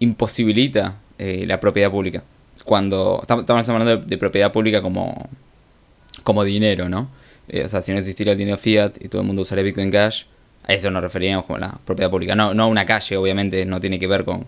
imposibilita 0.00 0.96
la 1.18 1.60
propiedad 1.60 1.88
pública. 1.88 2.24
Cuando 2.64 3.20
estamos 3.22 3.68
hablando 3.68 3.98
de, 3.98 4.06
de 4.06 4.18
propiedad 4.18 4.50
pública 4.50 4.82
como, 4.82 5.28
como 6.24 6.42
dinero, 6.42 6.88
¿no? 6.88 7.08
Eh, 7.52 7.64
o 7.64 7.68
sea, 7.68 7.82
si 7.82 7.92
no 7.92 7.98
existiera 7.98 8.32
el 8.32 8.38
dinero 8.38 8.56
fiat 8.56 8.92
y 9.00 9.08
todo 9.08 9.22
el 9.22 9.26
mundo 9.26 9.42
usaría 9.42 9.64
Bitcoin 9.64 9.90
Cash, 9.90 10.24
a 10.62 10.72
eso 10.72 10.90
nos 10.90 11.02
referíamos 11.02 11.46
como 11.46 11.58
la 11.58 11.78
propiedad 11.84 12.08
pública. 12.08 12.36
No, 12.36 12.54
no 12.54 12.68
una 12.68 12.86
calle, 12.86 13.16
obviamente, 13.16 13.66
no 13.66 13.80
tiene 13.80 13.98
que 13.98 14.06
ver 14.06 14.24
con, 14.24 14.46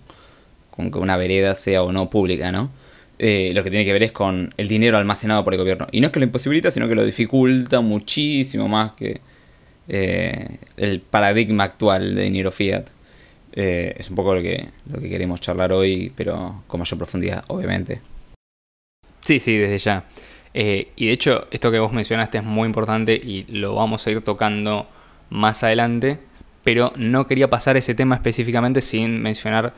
que 0.76 0.98
una 0.98 1.16
vereda 1.16 1.56
sea 1.56 1.82
o 1.82 1.90
no 1.90 2.08
pública, 2.08 2.52
¿no? 2.52 2.70
Eh, 3.18 3.50
lo 3.54 3.64
que 3.64 3.70
tiene 3.70 3.84
que 3.84 3.92
ver 3.92 4.04
es 4.04 4.12
con 4.12 4.54
el 4.56 4.68
dinero 4.68 4.98
almacenado 4.98 5.42
por 5.42 5.52
el 5.52 5.58
gobierno. 5.58 5.88
Y 5.90 6.00
no 6.00 6.06
es 6.06 6.12
que 6.12 6.20
lo 6.20 6.26
imposibilita, 6.26 6.70
sino 6.70 6.88
que 6.88 6.94
lo 6.94 7.04
dificulta 7.04 7.80
muchísimo 7.80 8.68
más 8.68 8.92
que 8.92 9.20
eh, 9.88 10.58
el 10.76 11.00
paradigma 11.00 11.64
actual 11.64 12.14
de 12.14 12.22
dinero 12.22 12.52
fiat. 12.52 12.86
es 13.52 14.08
un 14.10 14.16
poco 14.16 14.34
lo 14.36 14.42
que, 14.42 14.68
lo 14.92 15.00
que 15.00 15.08
queremos 15.08 15.40
charlar 15.40 15.72
hoy, 15.72 16.12
pero 16.16 16.62
con 16.68 16.78
mayor 16.80 16.98
profundidad, 16.98 17.44
obviamente. 17.48 18.00
Sí, 19.20 19.40
sí, 19.40 19.56
desde 19.56 19.78
ya. 19.78 20.04
Eh, 20.54 20.92
y 20.96 21.06
de 21.06 21.12
hecho, 21.12 21.46
esto 21.50 21.70
que 21.70 21.78
vos 21.78 21.92
mencionaste 21.92 22.38
es 22.38 22.44
muy 22.44 22.66
importante 22.66 23.14
y 23.14 23.44
lo 23.48 23.74
vamos 23.74 24.06
a 24.06 24.10
ir 24.10 24.20
tocando 24.22 24.88
más 25.30 25.62
adelante, 25.62 26.18
pero 26.64 26.92
no 26.96 27.26
quería 27.26 27.48
pasar 27.48 27.76
ese 27.76 27.94
tema 27.94 28.16
específicamente 28.16 28.80
sin 28.80 29.22
mencionar, 29.22 29.74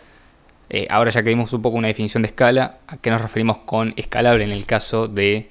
eh, 0.71 0.87
ahora 0.91 1.11
ya 1.11 1.23
que 1.23 1.29
dimos 1.31 1.53
un 1.53 1.63
poco 1.63 1.77
una 1.77 1.89
definición 1.89 2.23
de 2.23 2.29
escala, 2.29 2.79
a 2.87 2.97
qué 2.97 3.11
nos 3.11 3.21
referimos 3.21 3.59
con 3.59 3.95
escalable 3.97 4.45
en 4.45 4.53
el 4.53 4.67
caso 4.67 5.09
de 5.09 5.51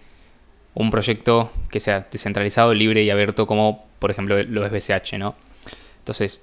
un 0.73 0.89
proyecto 0.91 1.51
que 1.69 1.79
sea 1.79 2.07
descentralizado, 2.11 2.73
libre 2.73 3.03
y 3.03 3.09
abierto 3.09 3.47
como 3.47 3.85
por 3.99 4.11
ejemplo 4.11 4.41
los 4.43 4.71
BCH, 4.71 5.17
¿no? 5.17 5.35
Entonces, 5.99 6.41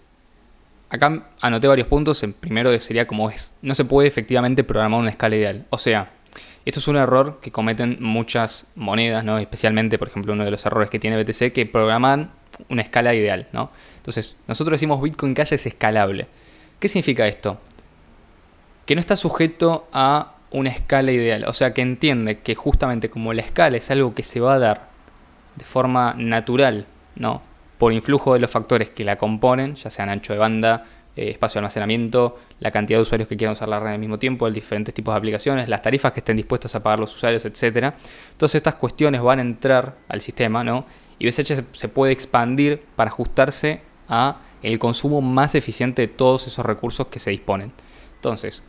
acá 0.89 1.27
anoté 1.41 1.69
varios 1.69 1.89
puntos. 1.89 2.23
El 2.23 2.33
primero 2.33 2.79
sería 2.81 3.07
como 3.07 3.31
es, 3.31 3.53
no 3.63 3.75
se 3.75 3.85
puede 3.85 4.09
efectivamente 4.09 4.65
programar 4.65 5.01
una 5.01 5.11
escala 5.11 5.37
ideal. 5.37 5.67
O 5.71 5.79
sea, 5.79 6.11
esto 6.65 6.81
es 6.81 6.89
un 6.89 6.97
error 6.97 7.39
que 7.41 7.51
cometen 7.51 7.97
muchas 8.01 8.67
monedas, 8.75 9.25
¿no? 9.25 9.39
Especialmente, 9.39 9.99
por 9.99 10.09
ejemplo, 10.09 10.33
uno 10.33 10.45
de 10.45 10.51
los 10.51 10.65
errores 10.67 10.91
que 10.91 10.99
tiene 10.99 11.23
BTC, 11.23 11.53
que 11.53 11.67
programan 11.67 12.33
una 12.69 12.83
escala 12.83 13.15
ideal, 13.15 13.49
¿no? 13.53 13.71
Entonces, 13.97 14.37
nosotros 14.47 14.77
decimos 14.77 15.01
Bitcoin 15.01 15.35
Cash 15.35 15.55
es 15.55 15.67
escalable. 15.67 16.27
¿Qué 16.79 16.89
significa 16.89 17.27
esto? 17.27 17.59
Que 18.87 18.95
no 18.95 19.01
está 19.01 19.17
sujeto 19.17 19.89
a 19.93 20.35
una 20.51 20.71
escala 20.71 21.13
ideal. 21.13 21.45
O 21.47 21.53
sea, 21.53 21.73
que 21.73 21.83
entiende 21.83 22.41
que 22.41 22.55
justamente 22.55 23.09
como 23.09 23.33
la 23.33 23.43
escala 23.43 23.77
es 23.77 23.91
algo 23.91 24.15
que 24.15 24.23
se 24.23 24.41
va 24.41 24.55
a 24.55 24.59
dar 24.59 24.89
de 25.57 25.65
forma 25.65 26.15
natural, 26.19 26.87
¿no? 27.17 27.43
Por 27.79 27.93
influjo 27.93 28.35
de 28.35 28.41
los 28.41 28.51
factores 28.51 28.91
que 28.91 29.05
la 29.05 29.17
componen, 29.17 29.75
ya 29.77 29.91
sean 29.91 30.11
ancho 30.11 30.33
de 30.33 30.39
banda, 30.39 30.85
eh, 31.21 31.29
espacio 31.29 31.59
de 31.59 31.65
almacenamiento, 31.65 32.39
la 32.61 32.71
cantidad 32.71 32.99
de 32.99 33.03
usuarios 33.03 33.29
que 33.29 33.37
quieran 33.37 33.53
usar 33.53 33.69
la 33.69 33.79
red 33.79 33.93
al 33.93 33.99
mismo 33.99 34.19
tiempo, 34.19 34.47
el 34.47 34.55
diferentes 34.55 34.95
tipos 34.95 35.13
de 35.13 35.19
aplicaciones, 35.19 35.69
las 35.69 35.83
tarifas 35.83 36.13
que 36.13 36.21
estén 36.21 36.35
dispuestos 36.39 36.75
a 36.75 36.83
pagar 36.83 36.99
los 36.99 37.15
usuarios, 37.15 37.45
etc. 37.45 37.93
Todas 38.39 38.55
estas 38.55 38.77
cuestiones 38.77 39.21
van 39.21 39.39
a 39.39 39.43
entrar 39.43 39.97
al 40.09 40.23
sistema, 40.23 40.65
¿no? 40.65 40.87
Y 41.19 41.29
BSH 41.29 41.63
se 41.73 41.89
puede 41.89 42.15
expandir 42.15 42.83
para 42.97 43.11
ajustarse 43.11 43.83
a 44.09 44.39
el 44.63 44.79
consumo 44.79 45.21
más 45.21 45.55
eficiente 45.55 46.01
de 46.01 46.09
todos 46.09 46.47
esos 46.47 46.65
recursos 46.65 47.09
que 47.09 47.19
se 47.19 47.31
disponen. 47.31 47.71
Entonces, 48.15 48.63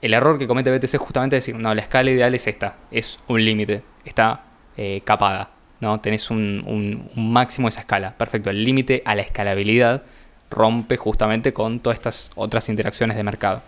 el 0.00 0.14
error 0.14 0.38
que 0.38 0.46
comete 0.46 0.70
BTC 0.70 0.94
es 0.94 0.98
justamente 0.98 1.34
decir, 1.34 1.56
no, 1.56 1.74
la 1.74 1.82
escala 1.82 2.12
ideal 2.12 2.32
es 2.36 2.46
esta, 2.46 2.76
es 2.92 3.18
un 3.26 3.44
límite, 3.44 3.82
está 4.04 4.44
eh, 4.76 5.00
capada, 5.04 5.50
¿no? 5.80 5.98
Tenés 5.98 6.30
un, 6.30 6.62
un 6.64 7.32
máximo 7.32 7.66
de 7.66 7.70
esa 7.70 7.80
escala. 7.80 8.16
Perfecto, 8.16 8.50
el 8.50 8.62
límite 8.62 9.02
a 9.04 9.16
la 9.16 9.22
escalabilidad 9.22 10.04
rompe 10.50 10.96
justamente 10.96 11.52
con 11.52 11.80
todas 11.80 11.98
estas 11.98 12.30
otras 12.34 12.68
interacciones 12.68 13.16
de 13.16 13.22
mercado. 13.22 13.62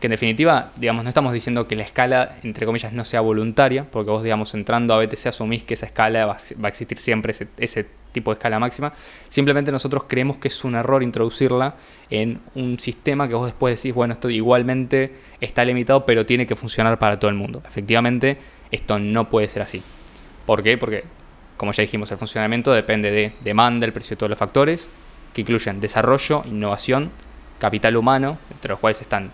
Que 0.00 0.06
en 0.06 0.12
definitiva, 0.12 0.72
digamos, 0.76 1.04
no 1.04 1.08
estamos 1.08 1.32
diciendo 1.32 1.68
que 1.68 1.76
la 1.76 1.82
escala, 1.82 2.36
entre 2.42 2.66
comillas, 2.66 2.92
no 2.92 3.04
sea 3.04 3.20
voluntaria, 3.20 3.86
porque 3.90 4.10
vos, 4.10 4.22
digamos, 4.22 4.54
entrando 4.54 4.94
a 4.94 5.04
BTC 5.04 5.26
asumís 5.26 5.62
que 5.62 5.74
esa 5.74 5.86
escala 5.86 6.26
va, 6.26 6.36
a 6.36 6.68
existir 6.68 6.98
siempre, 6.98 7.34
ese, 7.58 7.88
tipo 8.12 8.30
de 8.30 8.34
escala 8.34 8.60
máxima. 8.60 8.92
Simplemente 9.28 9.72
nosotros 9.72 10.04
creemos 10.06 10.38
que 10.38 10.46
es 10.46 10.64
un 10.64 10.76
error 10.76 11.02
introducirla 11.02 11.74
en 12.10 12.40
un 12.54 12.78
sistema 12.78 13.26
que 13.26 13.34
vos 13.34 13.46
después 13.46 13.76
decís, 13.76 13.92
bueno, 13.92 14.14
esto 14.14 14.30
igualmente 14.30 15.12
está 15.40 15.64
limitado, 15.64 16.06
pero 16.06 16.24
tiene 16.24 16.46
que 16.46 16.54
funcionar 16.54 16.96
para 16.98 17.18
todo 17.18 17.28
el 17.28 17.36
mundo. 17.36 17.60
Efectivamente, 17.66 18.38
esto 18.70 19.00
no 19.00 19.28
puede 19.28 19.48
ser 19.48 19.62
así. 19.62 19.82
¿Por 20.46 20.62
qué? 20.62 20.78
Porque, 20.78 21.02
como 21.56 21.72
ya 21.72 21.82
dijimos, 21.82 22.10
el 22.12 22.18
funcionamiento 22.18 22.72
depende 22.72 23.10
de 23.10 23.32
demanda, 23.42 23.84
el 23.84 23.92
precio 23.92 24.14
de 24.14 24.18
todos 24.18 24.30
los 24.30 24.38
factores, 24.38 24.88
que 25.34 25.42
incluyen 25.42 25.80
desarrollo, 25.80 26.42
innovación, 26.46 27.10
capital 27.58 27.96
humano, 27.96 28.38
entre 28.50 28.70
los 28.70 28.78
cuales 28.78 29.00
están 29.00 29.32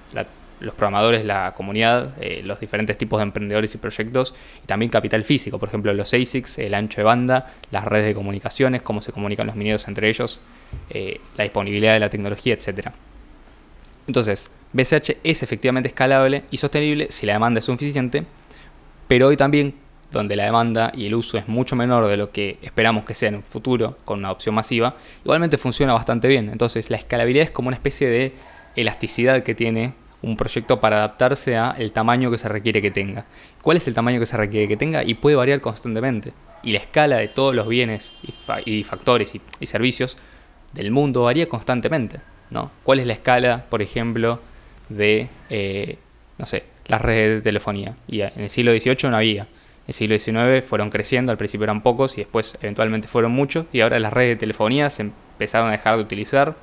los 0.61 0.75
programadores, 0.75 1.25
la 1.25 1.55
comunidad, 1.55 2.15
eh, 2.21 2.43
los 2.45 2.61
diferentes 2.61 2.99
tipos 2.99 3.19
de 3.19 3.25
emprendedores 3.25 3.75
y 3.75 3.79
proyectos, 3.79 4.35
y 4.63 4.67
también 4.67 4.91
capital 4.91 5.25
físico, 5.25 5.59
por 5.59 5.69
ejemplo 5.69 5.93
los 5.95 6.13
ASICs, 6.13 6.59
el 6.59 6.75
ancho 6.75 7.01
de 7.01 7.05
banda, 7.05 7.55
las 7.71 7.85
redes 7.85 8.07
de 8.07 8.15
comunicaciones, 8.15 8.83
cómo 8.83 9.01
se 9.01 9.13
comunican 9.13 9.47
los 9.47 9.57
mineros 9.57 9.89
entre 9.89 10.09
ellos, 10.09 10.41
eh, 10.91 11.21
la 11.37 11.45
disponibilidad 11.45 11.95
de 11.95 12.01
la 12.01 12.11
tecnología, 12.11 12.55
etc. 12.55 12.89
Entonces, 14.07 14.51
BCH 14.73 15.17
es 15.25 15.43
efectivamente 15.43 15.89
escalable 15.89 16.45
y 16.51 16.59
sostenible 16.59 17.07
si 17.11 17.27
la 17.27 17.35
demanda 17.35 17.59
es 17.59 17.65
suficiente, 17.65 18.25
pero 19.09 19.29
hoy 19.29 19.37
también 19.37 19.75
donde 20.11 20.37
la 20.37 20.45
demanda 20.45 20.93
y 20.95 21.07
el 21.07 21.15
uso 21.15 21.39
es 21.39 21.49
mucho 21.49 21.77
menor 21.77 22.07
de 22.07 22.17
lo 22.17 22.31
que 22.31 22.59
esperamos 22.63 23.05
que 23.05 23.15
sea 23.15 23.29
en 23.29 23.37
un 23.37 23.43
futuro 23.43 23.99
con 24.05 24.19
una 24.19 24.33
opción 24.33 24.55
masiva, 24.55 24.97
igualmente 25.25 25.59
funciona 25.59 25.93
bastante 25.93 26.29
bien. 26.29 26.49
Entonces 26.51 26.91
la 26.91 26.97
escalabilidad 26.97 27.45
es 27.45 27.51
como 27.51 27.69
una 27.69 27.77
especie 27.77 28.09
de 28.09 28.35
elasticidad 28.77 29.43
que 29.43 29.55
tiene 29.55 29.95
un 30.23 30.37
proyecto 30.37 30.81
para 30.81 30.99
adaptarse 30.99 31.57
a 31.57 31.75
el 31.79 31.93
tamaño 31.93 32.31
que 32.31 32.39
se 32.39 32.49
requiere 32.49 32.83
que 32.83 32.91
tenga. 32.91 33.25
¿Cuál 33.63 33.77
es 33.77 33.89
el 33.89 33.95
tamaño 33.95 34.21
que 34.21 34.27
se 34.27 34.37
requiere 34.37 34.69
que 34.69 34.77
tenga? 34.77 35.03
Y 35.03 35.15
puede 35.15 35.37
variar 35.37 35.61
constantemente. 35.61 36.33
Y 36.63 36.73
la 36.73 36.79
escala 36.79 37.17
de 37.17 37.29
todos 37.29 37.55
los 37.55 37.67
bienes 37.69 38.13
y, 38.67 38.85
factores 38.85 39.35
y, 39.35 39.67
servicios 39.67 40.19
del 40.73 40.91
mundo 40.91 41.23
varía 41.23 41.49
constantemente. 41.49 42.21
¿no? 42.51 42.71
¿Cuál 42.83 43.01
es 43.01 43.07
la 43.07 43.15
escala, 43.15 43.65
por 43.71 43.81
ejemplo, 43.81 44.41
de, 44.89 45.29
eh, 45.49 45.99
no 46.37 46.47
sé, 46.47 46.65
las 46.87 47.01
redes 47.01 47.37
de 47.37 47.43
telefonía? 47.43 47.97
Y 48.07 48.21
en 48.21 48.33
el 48.37 48.51
siglo 48.51 48.73
XVIII 48.73 49.09
no 49.11 49.17
había 49.17 49.49
el 49.87 49.95
siglo 49.95 50.19
XIX 50.19 50.65
fueron 50.67 50.91
creciendo, 50.91 51.33
al 51.33 51.39
principio 51.39 51.65
eran 51.65 51.83
pocos 51.83 52.17
y 52.17 52.23
después 52.23 52.57
eventualmente 52.61 53.09
fueron 53.09 53.33
muchos 53.33 53.67
y 53.73 53.81
ahora 53.81 53.99
las 53.99 54.13
redes 54.13 54.31
de 54.31 54.37
telefonía 54.37 54.89
se 54.91 55.03
empezaron 55.03 55.69
a 55.69 55.73
dejar 55.73 55.97
de 55.97 56.03
utilizar 56.03 56.55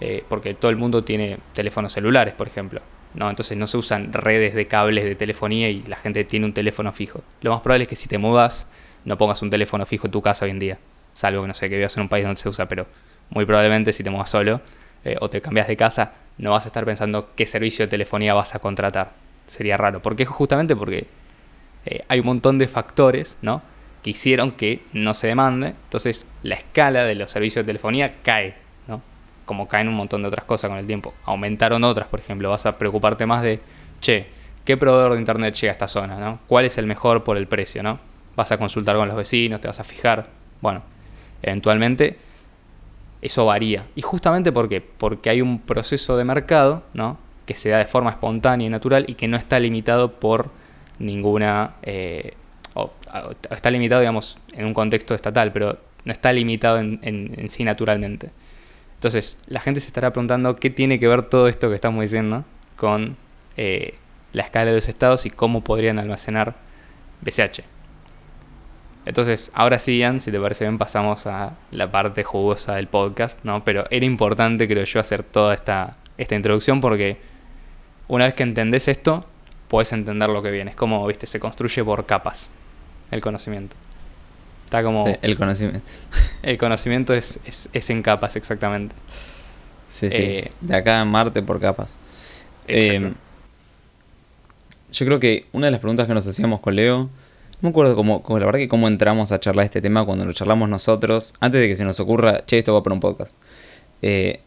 eh, 0.00 0.24
porque 0.28 0.54
todo 0.54 0.70
el 0.70 0.76
mundo 0.76 1.02
tiene 1.02 1.38
teléfonos 1.54 1.92
celulares, 1.92 2.34
por 2.34 2.48
ejemplo. 2.48 2.82
¿no? 3.14 3.30
Entonces 3.30 3.56
no 3.56 3.66
se 3.66 3.78
usan 3.78 4.12
redes 4.12 4.54
de 4.54 4.66
cables 4.66 5.04
de 5.04 5.14
telefonía 5.14 5.70
y 5.70 5.82
la 5.84 5.96
gente 5.96 6.24
tiene 6.24 6.44
un 6.44 6.52
teléfono 6.52 6.92
fijo. 6.92 7.22
Lo 7.40 7.50
más 7.50 7.62
probable 7.62 7.84
es 7.84 7.88
que 7.88 7.96
si 7.96 8.08
te 8.08 8.18
mudas 8.18 8.66
no 9.04 9.16
pongas 9.16 9.40
un 9.40 9.48
teléfono 9.48 9.86
fijo 9.86 10.06
en 10.06 10.10
tu 10.10 10.20
casa 10.20 10.44
hoy 10.44 10.50
en 10.50 10.58
día, 10.58 10.78
salvo 11.14 11.42
que 11.42 11.48
no 11.48 11.54
sé, 11.54 11.70
que 11.70 11.76
vivas 11.76 11.96
en 11.96 12.02
un 12.02 12.08
país 12.08 12.24
donde 12.24 12.40
se 12.40 12.48
usa, 12.48 12.66
pero 12.66 12.86
muy 13.30 13.46
probablemente 13.46 13.92
si 13.92 14.02
te 14.02 14.10
mudas 14.10 14.28
solo 14.28 14.60
eh, 15.04 15.16
o 15.20 15.30
te 15.30 15.40
cambias 15.40 15.68
de 15.68 15.76
casa 15.76 16.12
no 16.38 16.50
vas 16.50 16.64
a 16.64 16.68
estar 16.68 16.84
pensando 16.84 17.30
qué 17.34 17.46
servicio 17.46 17.86
de 17.86 17.90
telefonía 17.90 18.34
vas 18.34 18.54
a 18.54 18.58
contratar. 18.58 19.12
Sería 19.46 19.76
raro. 19.76 20.02
¿Por 20.02 20.16
qué? 20.16 20.24
Justamente 20.24 20.76
porque 20.76 21.06
eh, 21.86 22.04
hay 22.08 22.20
un 22.20 22.26
montón 22.26 22.58
de 22.58 22.66
factores 22.66 23.36
¿no? 23.42 23.62
que 24.02 24.10
hicieron 24.10 24.52
que 24.52 24.84
no 24.92 25.14
se 25.14 25.28
demande. 25.28 25.68
Entonces 25.68 26.26
la 26.42 26.56
escala 26.56 27.04
de 27.04 27.14
los 27.14 27.30
servicios 27.30 27.64
de 27.64 27.70
telefonía 27.70 28.16
cae, 28.22 28.56
¿no? 28.88 29.00
como 29.44 29.68
caen 29.68 29.88
un 29.88 29.94
montón 29.94 30.22
de 30.22 30.28
otras 30.28 30.44
cosas 30.44 30.68
con 30.68 30.78
el 30.78 30.86
tiempo. 30.86 31.14
Aumentaron 31.24 31.84
otras, 31.84 32.08
por 32.08 32.20
ejemplo, 32.20 32.50
vas 32.50 32.66
a 32.66 32.76
preocuparte 32.76 33.24
más 33.24 33.42
de, 33.42 33.60
che, 34.00 34.26
¿qué 34.64 34.76
proveedor 34.76 35.12
de 35.12 35.20
internet 35.20 35.54
llega 35.54 35.70
a 35.70 35.74
esta 35.74 35.88
zona? 35.88 36.18
¿no? 36.18 36.40
¿Cuál 36.48 36.64
es 36.64 36.76
el 36.76 36.86
mejor 36.86 37.22
por 37.22 37.36
el 37.36 37.46
precio? 37.46 37.82
¿no? 37.82 38.00
Vas 38.34 38.50
a 38.50 38.58
consultar 38.58 38.96
con 38.96 39.06
los 39.06 39.16
vecinos, 39.16 39.60
te 39.60 39.68
vas 39.68 39.78
a 39.78 39.84
fijar. 39.84 40.26
Bueno, 40.60 40.82
eventualmente 41.42 42.18
eso 43.22 43.46
varía. 43.46 43.86
¿Y 43.94 44.02
justamente 44.02 44.50
por 44.50 44.68
qué? 44.68 44.80
Porque 44.80 45.30
hay 45.30 45.40
un 45.40 45.60
proceso 45.60 46.16
de 46.16 46.24
mercado 46.24 46.82
¿no? 46.94 47.18
que 47.46 47.54
se 47.54 47.68
da 47.68 47.78
de 47.78 47.86
forma 47.86 48.10
espontánea 48.10 48.66
y 48.66 48.70
natural 48.70 49.04
y 49.08 49.14
que 49.14 49.28
no 49.28 49.36
está 49.36 49.60
limitado 49.60 50.18
por 50.18 50.46
ninguna... 50.98 51.74
Eh, 51.82 52.34
está 53.50 53.70
limitado, 53.70 54.00
digamos, 54.00 54.36
en 54.52 54.66
un 54.66 54.74
contexto 54.74 55.14
estatal, 55.14 55.52
pero 55.52 55.78
no 56.04 56.12
está 56.12 56.32
limitado 56.32 56.78
en, 56.78 57.48
sí 57.48 57.64
naturalmente. 57.64 58.30
Entonces, 58.94 59.38
la 59.46 59.60
gente 59.60 59.80
se 59.80 59.88
estará 59.88 60.12
preguntando 60.12 60.56
qué 60.56 60.70
tiene 60.70 61.00
que 61.00 61.08
ver 61.08 61.22
todo 61.22 61.48
esto 61.48 61.68
que 61.68 61.74
estamos 61.74 62.02
diciendo 62.02 62.44
con 62.76 63.16
eh, 63.56 63.94
la 64.32 64.42
escala 64.42 64.66
de 64.66 64.76
los 64.76 64.88
estados 64.88 65.26
y 65.26 65.30
cómo 65.30 65.64
podrían 65.64 65.98
almacenar 65.98 66.54
BCH. 67.22 67.62
Entonces, 69.06 69.52
ahora 69.54 69.78
sí, 69.78 69.98
Ian, 69.98 70.20
si 70.20 70.32
te 70.32 70.40
parece 70.40 70.64
bien, 70.64 70.78
pasamos 70.78 71.26
a 71.26 71.54
la 71.70 71.90
parte 71.90 72.24
jugosa 72.24 72.74
del 72.74 72.88
podcast, 72.88 73.38
¿no? 73.44 73.64
Pero 73.64 73.84
era 73.90 74.04
importante, 74.04 74.66
creo 74.66 74.84
yo, 74.84 75.00
hacer 75.00 75.22
toda 75.22 75.54
esta, 75.54 75.96
esta 76.18 76.34
introducción 76.34 76.80
porque 76.80 77.18
una 78.08 78.24
vez 78.24 78.34
que 78.34 78.42
entendés 78.42 78.88
esto, 78.88 79.24
puedes 79.68 79.92
entender 79.92 80.28
lo 80.28 80.42
que 80.42 80.50
viene. 80.50 80.70
Es 80.70 80.76
como, 80.76 81.06
viste, 81.06 81.26
se 81.26 81.40
construye 81.40 81.84
por 81.84 82.06
capas 82.06 82.50
el 83.10 83.20
conocimiento. 83.20 83.76
Está 84.64 84.82
como... 84.82 85.06
el 85.22 85.36
conocimiento. 85.36 85.80
El 86.42 86.58
conocimiento 86.58 87.14
es, 87.14 87.40
es, 87.44 87.90
en 87.90 88.02
capas, 88.02 88.36
exactamente. 88.36 88.94
Sí, 89.90 90.10
sí. 90.10 90.16
Eh, 90.18 90.52
de 90.60 90.76
acá 90.76 91.00
en 91.02 91.08
Marte 91.08 91.42
por 91.42 91.60
capas. 91.60 91.90
Eh, 92.68 93.12
yo 94.92 95.06
creo 95.06 95.20
que 95.20 95.46
una 95.52 95.66
de 95.66 95.70
las 95.70 95.80
preguntas 95.80 96.06
que 96.06 96.14
nos 96.14 96.26
hacíamos 96.26 96.60
con 96.60 96.74
Leo, 96.74 96.98
no 96.98 97.10
me 97.60 97.68
acuerdo 97.70 97.96
cómo, 97.96 98.22
la 98.28 98.46
verdad 98.46 98.58
que 98.58 98.68
cómo 98.68 98.88
entramos 98.88 99.32
a 99.32 99.40
charlar 99.40 99.64
este 99.64 99.80
tema 99.80 100.04
cuando 100.04 100.24
lo 100.24 100.32
charlamos 100.32 100.68
nosotros, 100.68 101.34
antes 101.40 101.60
de 101.60 101.68
que 101.68 101.76
se 101.76 101.84
nos 101.84 102.00
ocurra, 102.00 102.44
che, 102.46 102.58
esto 102.58 102.74
va 102.74 102.82
para 102.82 102.94
un 102.94 103.00
podcast. 103.00 103.34
Eh, 104.02 104.40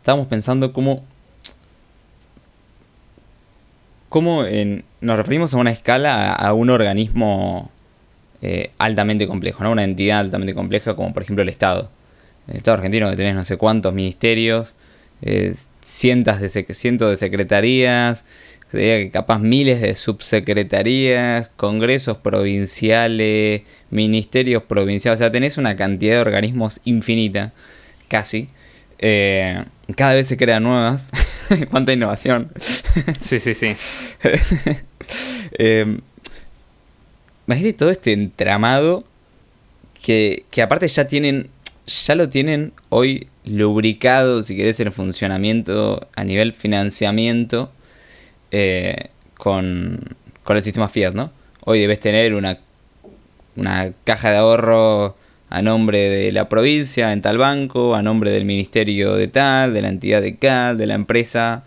estábamos 0.00 0.26
pensando 0.28 0.72
cómo 0.72 1.04
¿Cómo 4.08 4.44
nos 5.00 5.18
referimos 5.18 5.52
a 5.52 5.58
una 5.58 5.70
escala 5.70 6.32
a, 6.32 6.54
un 6.54 6.70
organismo 6.70 7.70
eh, 8.40 8.70
altamente 8.78 9.26
complejo, 9.26 9.62
¿no? 9.64 9.72
Una 9.72 9.84
entidad 9.84 10.20
altamente 10.20 10.54
compleja 10.54 10.96
como 10.96 11.12
por 11.12 11.22
ejemplo 11.22 11.42
el 11.42 11.48
Estado. 11.48 11.90
El 12.46 12.56
Estado 12.56 12.78
argentino 12.78 13.10
que 13.10 13.16
tenés 13.16 13.34
no 13.34 13.44
sé 13.44 13.58
cuántos 13.58 13.92
ministerios, 13.92 14.74
eh, 15.20 15.54
cientos, 15.82 16.40
de 16.40 16.48
cientos 16.48 17.10
de 17.10 17.16
secretarías, 17.16 18.24
capaz 19.12 19.38
miles 19.38 19.80
de 19.80 19.94
subsecretarías, 19.94 21.48
congresos 21.56 22.18
provinciales, 22.18 23.62
ministerios 23.90 24.62
provinciales, 24.62 25.20
o 25.20 25.22
sea, 25.22 25.32
tenés 25.32 25.58
una 25.58 25.76
cantidad 25.76 26.14
de 26.14 26.20
organismos 26.20 26.80
infinita, 26.84 27.52
casi. 28.08 28.48
Eh, 28.98 29.64
cada 29.96 30.14
vez 30.14 30.28
se 30.28 30.36
crean 30.36 30.62
nuevas. 30.64 31.10
Cuánta 31.70 31.92
innovación. 31.92 32.50
sí, 33.20 33.38
sí, 33.38 33.54
sí. 33.54 33.76
eh, 35.52 35.98
imagínate 37.46 37.72
todo 37.74 37.90
este 37.90 38.12
entramado 38.12 39.04
que, 40.02 40.44
que 40.50 40.62
aparte 40.62 40.88
ya 40.88 41.06
tienen, 41.06 41.50
ya 41.86 42.14
lo 42.14 42.28
tienen 42.28 42.72
hoy 42.88 43.28
lubricado, 43.44 44.42
si 44.42 44.56
querés, 44.56 44.78
el 44.80 44.92
funcionamiento 44.92 46.08
a 46.14 46.24
nivel 46.24 46.52
financiamiento 46.52 47.72
eh, 48.50 49.08
con, 49.36 50.00
con 50.44 50.56
el 50.56 50.62
sistema 50.62 50.88
Fiat, 50.88 51.14
¿no? 51.14 51.32
Hoy 51.64 51.80
debes 51.80 52.00
tener 52.00 52.34
una, 52.34 52.58
una 53.56 53.92
caja 54.04 54.30
de 54.30 54.38
ahorro 54.38 55.16
a 55.50 55.62
nombre 55.62 56.10
de 56.10 56.32
la 56.32 56.48
provincia 56.48 57.12
en 57.12 57.22
tal 57.22 57.38
banco, 57.38 57.94
a 57.94 58.02
nombre 58.02 58.30
del 58.30 58.44
ministerio 58.44 59.14
de 59.14 59.28
tal, 59.28 59.72
de 59.72 59.82
la 59.82 59.88
entidad 59.88 60.20
de 60.20 60.32
tal, 60.32 60.76
de 60.76 60.86
la 60.86 60.94
empresa. 60.94 61.64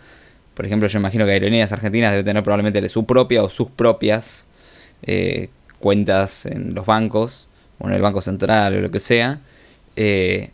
Por 0.54 0.66
ejemplo, 0.66 0.88
yo 0.88 0.98
imagino 0.98 1.24
que 1.24 1.32
Aerolíneas 1.32 1.72
Argentinas 1.72 2.12
debe 2.12 2.24
tener 2.24 2.42
probablemente 2.42 2.88
su 2.88 3.06
propia 3.06 3.42
o 3.42 3.48
sus 3.48 3.70
propias 3.70 4.46
eh, 5.02 5.48
cuentas 5.78 6.46
en 6.46 6.74
los 6.74 6.86
bancos, 6.86 7.48
o 7.78 7.88
en 7.88 7.94
el 7.94 8.02
Banco 8.02 8.22
Central 8.22 8.74
o 8.76 8.80
lo 8.80 8.90
que 8.90 9.00
sea. 9.00 9.40
Eh, 9.96 10.50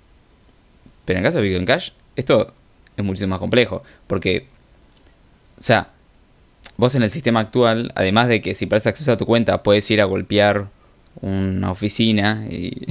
pero 1.05 1.19
en 1.19 1.25
el 1.25 1.29
caso 1.29 1.39
de 1.39 1.49
Bitcoin 1.49 1.67
Cash, 1.67 1.91
esto 2.17 2.55
es 2.97 3.05
muchísimo 3.05 3.31
más 3.31 3.39
complejo. 3.39 3.83
Porque, 4.07 4.47
o 5.59 5.63
sea, 5.63 5.91
vos 6.77 6.95
en 6.95 7.03
el 7.03 7.11
sistema 7.11 7.41
actual, 7.41 7.93
además 7.95 8.29
de 8.29 8.41
que 8.41 8.55
si 8.55 8.67
perdés 8.67 8.87
acceso 8.87 9.13
a 9.13 9.19
tu 9.19 9.27
cuenta, 9.27 9.63
puedes 9.63 9.91
ir 9.91 10.01
a 10.01 10.05
golpear 10.05 10.69
una 11.21 11.71
oficina 11.71 12.47
y, 12.51 12.87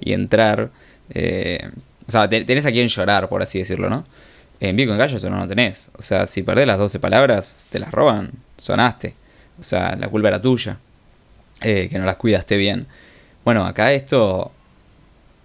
entrar. 0.00 0.70
Eh, 1.10 1.68
o 2.06 2.10
sea, 2.10 2.28
tenés 2.28 2.66
a 2.66 2.72
quien 2.72 2.88
llorar, 2.88 3.28
por 3.28 3.42
así 3.42 3.58
decirlo, 3.58 3.90
¿no? 3.90 4.04
En 4.60 4.74
Bitcoin 4.74 4.98
Cash 4.98 5.14
eso 5.14 5.30
no 5.30 5.38
lo 5.38 5.46
tenés. 5.46 5.90
O 5.98 6.02
sea, 6.02 6.26
si 6.26 6.42
perdés 6.42 6.66
las 6.66 6.78
12 6.78 6.98
palabras, 6.98 7.66
te 7.70 7.78
las 7.78 7.90
roban, 7.92 8.32
sonaste. 8.56 9.14
O 9.60 9.62
sea, 9.62 9.94
la 9.96 10.08
culpa 10.08 10.28
era 10.28 10.42
tuya. 10.42 10.78
Eh, 11.60 11.88
que 11.90 11.98
no 11.98 12.04
las 12.04 12.16
cuidaste 12.16 12.56
bien. 12.56 12.86
Bueno, 13.44 13.64
acá 13.66 13.92
esto 13.92 14.52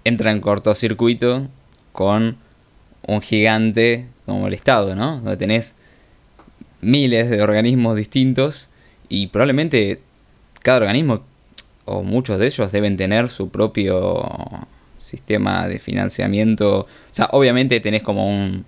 entra 0.03 0.31
en 0.31 0.41
cortocircuito 0.41 1.47
con 1.91 2.37
un 3.07 3.21
gigante 3.21 4.07
como 4.25 4.47
el 4.47 4.53
Estado, 4.53 4.95
¿no? 4.95 5.17
Donde 5.17 5.37
tenés 5.37 5.75
miles 6.81 7.29
de 7.29 7.41
organismos 7.41 7.95
distintos 7.95 8.69
y 9.09 9.27
probablemente 9.27 10.01
cada 10.61 10.79
organismo 10.79 11.23
o 11.85 12.03
muchos 12.03 12.39
de 12.39 12.47
ellos 12.47 12.71
deben 12.71 12.97
tener 12.97 13.29
su 13.29 13.49
propio 13.49 14.23
sistema 14.97 15.67
de 15.67 15.79
financiamiento. 15.79 16.79
O 16.79 16.87
sea, 17.11 17.29
obviamente 17.31 17.79
tenés 17.79 18.03
como 18.03 18.27
un 18.27 18.65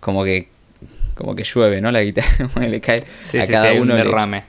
como 0.00 0.24
que 0.24 0.48
como 1.14 1.34
que 1.34 1.44
llueve, 1.44 1.80
¿no? 1.80 1.90
La 1.92 2.02
guitarra 2.02 2.48
le 2.68 2.80
cae 2.80 3.04
a 3.40 3.46
cada 3.46 3.72
uno 3.74 3.94
un 3.94 4.00
derrame. 4.00 4.44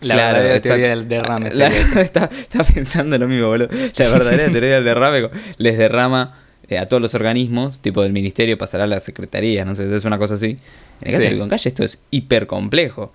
La 0.00 0.16
verdadera 0.16 0.60
teoría 0.60 0.88
del 0.90 1.08
derrame. 1.08 1.48
está, 2.00 2.30
pensando 2.72 3.18
lo 3.18 3.26
mismo, 3.26 3.48
boludo. 3.48 3.68
La 3.96 4.08
verdadera 4.08 4.44
teoría 4.52 4.74
del 4.76 4.84
derrame 4.84 5.30
les 5.58 5.78
derrama 5.78 6.34
eh, 6.68 6.78
a 6.78 6.86
todos 6.86 7.02
los 7.02 7.14
organismos, 7.14 7.80
tipo 7.80 8.02
del 8.02 8.12
ministerio 8.12 8.56
pasará 8.56 8.84
a 8.84 8.86
la 8.86 9.00
secretaría, 9.00 9.64
no 9.64 9.74
sé, 9.74 9.94
es 9.94 10.04
una 10.04 10.18
cosa 10.18 10.34
así. 10.34 10.56
En 11.00 11.08
el 11.08 11.12
caso 11.12 11.34
de 11.34 11.48
Cash 11.48 11.66
esto 11.66 11.84
es 11.84 12.00
hiper 12.10 12.46
complejo. 12.46 13.12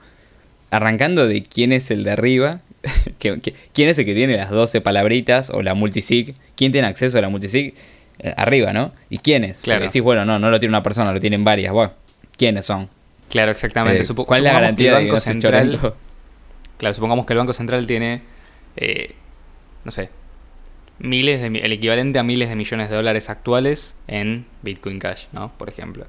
Arrancando 0.72 1.28
de 1.28 1.44
quién 1.44 1.72
es 1.72 1.90
el 1.92 2.04
de 2.04 2.12
arriba, 2.12 2.60
quién 3.20 3.90
es 3.90 3.98
el 3.98 4.06
que 4.06 4.14
tiene 4.14 4.38
las 4.38 4.50
12 4.50 4.82
palabritas 4.82 5.50
o 5.50 5.62
la 5.62 5.74
multisig, 5.74 6.36
quién 6.56 6.72
tiene 6.72 6.88
acceso 6.88 7.18
a 7.18 7.22
la 7.22 7.30
multisig 7.30 7.74
eh, 8.20 8.34
arriba, 8.38 8.74
¿no? 8.74 8.94
¿Y 9.10 9.18
quiénes? 9.18 9.62
Claro. 9.62 9.80
Porque 9.80 9.88
decís, 9.88 10.02
bueno, 10.02 10.26
no, 10.26 10.40
no 10.40 10.50
lo 10.50 10.60
tiene 10.60 10.72
una 10.72 10.84
persona, 10.84 11.12
lo 11.12 11.20
tienen 11.20 11.44
varias. 11.44 11.74
Bueno, 11.74 11.94
¿quiénes 12.38 12.66
son? 12.66 12.90
Claro, 13.30 13.52
exactamente. 13.52 14.02
Eh, 14.02 14.16
¿Cuál 14.16 14.40
es 14.40 14.44
la 14.44 14.54
garantía 14.54 14.98
de 14.98 15.10
que 15.10 15.20
Central, 15.20 15.80
Claro, 16.78 16.94
supongamos 16.94 17.26
que 17.26 17.34
el 17.34 17.40
Banco 17.40 17.54
Central 17.54 17.88
tiene, 17.88 18.22
eh, 18.76 19.16
no 19.84 19.92
sé, 19.92 20.10
miles 21.00 21.42
de, 21.42 21.48
el 21.48 21.72
equivalente 21.72 22.20
a 22.20 22.24
miles 22.24 22.50
de 22.50 22.56
millones 22.56 22.90
de 22.90 22.96
dólares 22.96 23.30
actuales 23.30 23.96
en 24.08 24.46
Bitcoin 24.62 25.00
Cash, 25.00 25.26
¿no? 25.32 25.52
Por 25.58 25.70
ejemplo. 25.70 26.06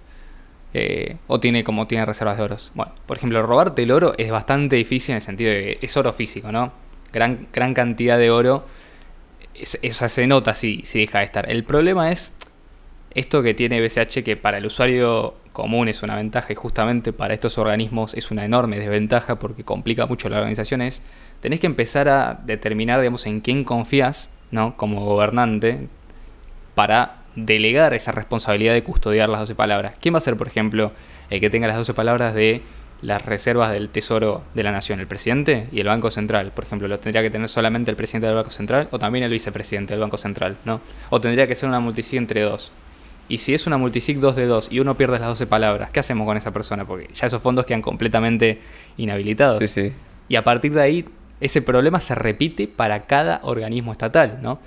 Eh, 0.79 1.17
o 1.27 1.41
tiene 1.41 1.65
como 1.65 1.87
tiene 1.87 2.05
reservas 2.05 2.37
de 2.37 2.43
oros. 2.43 2.71
Bueno, 2.75 2.93
por 3.07 3.17
ejemplo, 3.17 3.43
robarte 3.43 3.83
el 3.83 3.91
oro 3.91 4.13
es 4.19 4.31
bastante 4.31 4.77
difícil 4.77 5.13
en 5.13 5.17
el 5.17 5.23
sentido 5.23 5.51
de 5.51 5.63
que 5.63 5.87
es 5.87 5.97
oro 5.97 6.13
físico, 6.13 6.53
¿no? 6.53 6.71
Gran, 7.15 7.49
gran 7.51 7.73
cantidad 7.73 8.19
de 8.19 8.31
oro. 8.31 8.67
eso 9.55 10.09
se 10.11 10.27
nota 10.27 10.55
si, 10.55 10.83
si 10.85 10.99
deja 10.99 11.21
de 11.21 11.25
estar. 11.25 11.51
El 11.51 11.65
problema 11.65 12.13
es 12.13 12.35
esto 13.15 13.43
que 13.43 13.55
tiene 13.55 13.81
BCH 13.81 14.23
que 14.23 14.37
para 14.37 14.59
el 14.59 14.67
usuario 14.67 15.37
común 15.55 15.89
es 15.89 16.03
una 16.03 16.17
ventaja 16.17 16.53
y 16.53 16.57
justamente 16.57 17.15
para 17.15 17.33
estos 17.33 17.57
organismos 17.57 18.13
es 18.13 18.31
una 18.31 18.45
enorme 18.45 18.79
desventaja 18.79 19.39
porque 19.39 19.65
complica 19.65 20.05
mucho 20.05 20.29
la 20.29 20.37
organización 20.37 20.83
es 20.83 21.01
tenés 21.41 21.61
que 21.61 21.67
empezar 21.67 22.11
a 22.11 22.35
determinar 22.45 23.01
digamos 23.01 23.25
en 23.25 23.41
quién 23.41 23.65
confías 23.65 24.29
¿no? 24.51 24.77
como 24.77 25.07
gobernante 25.07 25.89
para 26.75 27.23
delegar 27.37 27.95
esa 27.95 28.13
responsabilidad 28.13 28.73
de 28.73 28.83
custodiar 28.83 29.29
las 29.29 29.41
12 29.41 29.55
palabras. 29.55 29.93
¿Quién 30.01 30.15
va 30.15 30.19
a 30.19 30.23
ser, 30.23 30.37
por 30.37 30.49
ejemplo, 30.49 30.93
el 31.31 31.41
que 31.41 31.51
tenga 31.51 31.69
las 31.69 31.77
12 31.77 31.95
palabras 31.95 32.35
de 32.35 32.63
las 33.03 33.25
reservas 33.25 33.73
del 33.73 33.91
Tesoro 33.91 34.43
de 34.55 34.63
la 34.63 34.73
Nación? 34.73 34.99
¿El 35.01 35.07
presidente 35.07 35.69
y 35.71 35.81
el 35.81 35.87
Banco 35.87 36.11
Central? 36.11 36.53
Por 36.53 36.65
ejemplo, 36.65 36.89
¿lo 36.89 36.99
tendría 36.99 37.23
que 37.23 37.31
tener 37.31 37.49
solamente 37.49 37.91
el 37.91 37.97
presidente 37.97 38.27
del 38.27 38.37
Banco 38.37 38.51
Central 38.51 38.89
o 38.91 38.99
también 38.99 39.25
el 39.25 39.31
vicepresidente 39.31 39.95
del 39.95 40.01
Banco 40.01 40.17
Central? 40.17 40.57
¿no? 40.65 40.81
¿O 41.11 41.21
tendría 41.21 41.47
que 41.47 41.55
ser 41.55 41.69
una 41.69 41.79
multisig 41.79 42.19
entre 42.19 42.41
dos? 42.41 42.73
Y 43.29 43.39
si 43.39 43.55
es 43.55 43.67
una 43.67 43.77
multisig 43.77 44.21
2 44.21 44.37
de 44.37 44.47
2 44.47 44.69
y 44.71 44.79
uno 44.79 44.97
pierde 44.97 45.19
las 45.19 45.29
12 45.31 45.47
palabras, 45.47 45.91
¿qué 45.91 46.01
hacemos 46.01 46.27
con 46.27 46.37
esa 46.37 46.53
persona? 46.53 46.87
Porque 46.87 47.09
ya 47.13 47.27
esos 47.27 47.43
fondos 47.43 47.67
quedan 47.67 47.83
completamente 47.83 48.61
inhabilitados. 48.97 49.59
Sí, 49.59 49.67
sí. 49.67 49.93
Y 50.29 50.37
a 50.37 50.45
partir 50.45 50.73
de 50.73 50.81
ahí, 50.81 51.05
ese 51.41 51.61
problema 51.61 52.01
se 52.01 52.15
repite 52.15 52.69
para 52.69 53.07
cada 53.07 53.41
organismo 53.43 53.91
estatal, 53.93 54.39
¿no? 54.43 54.61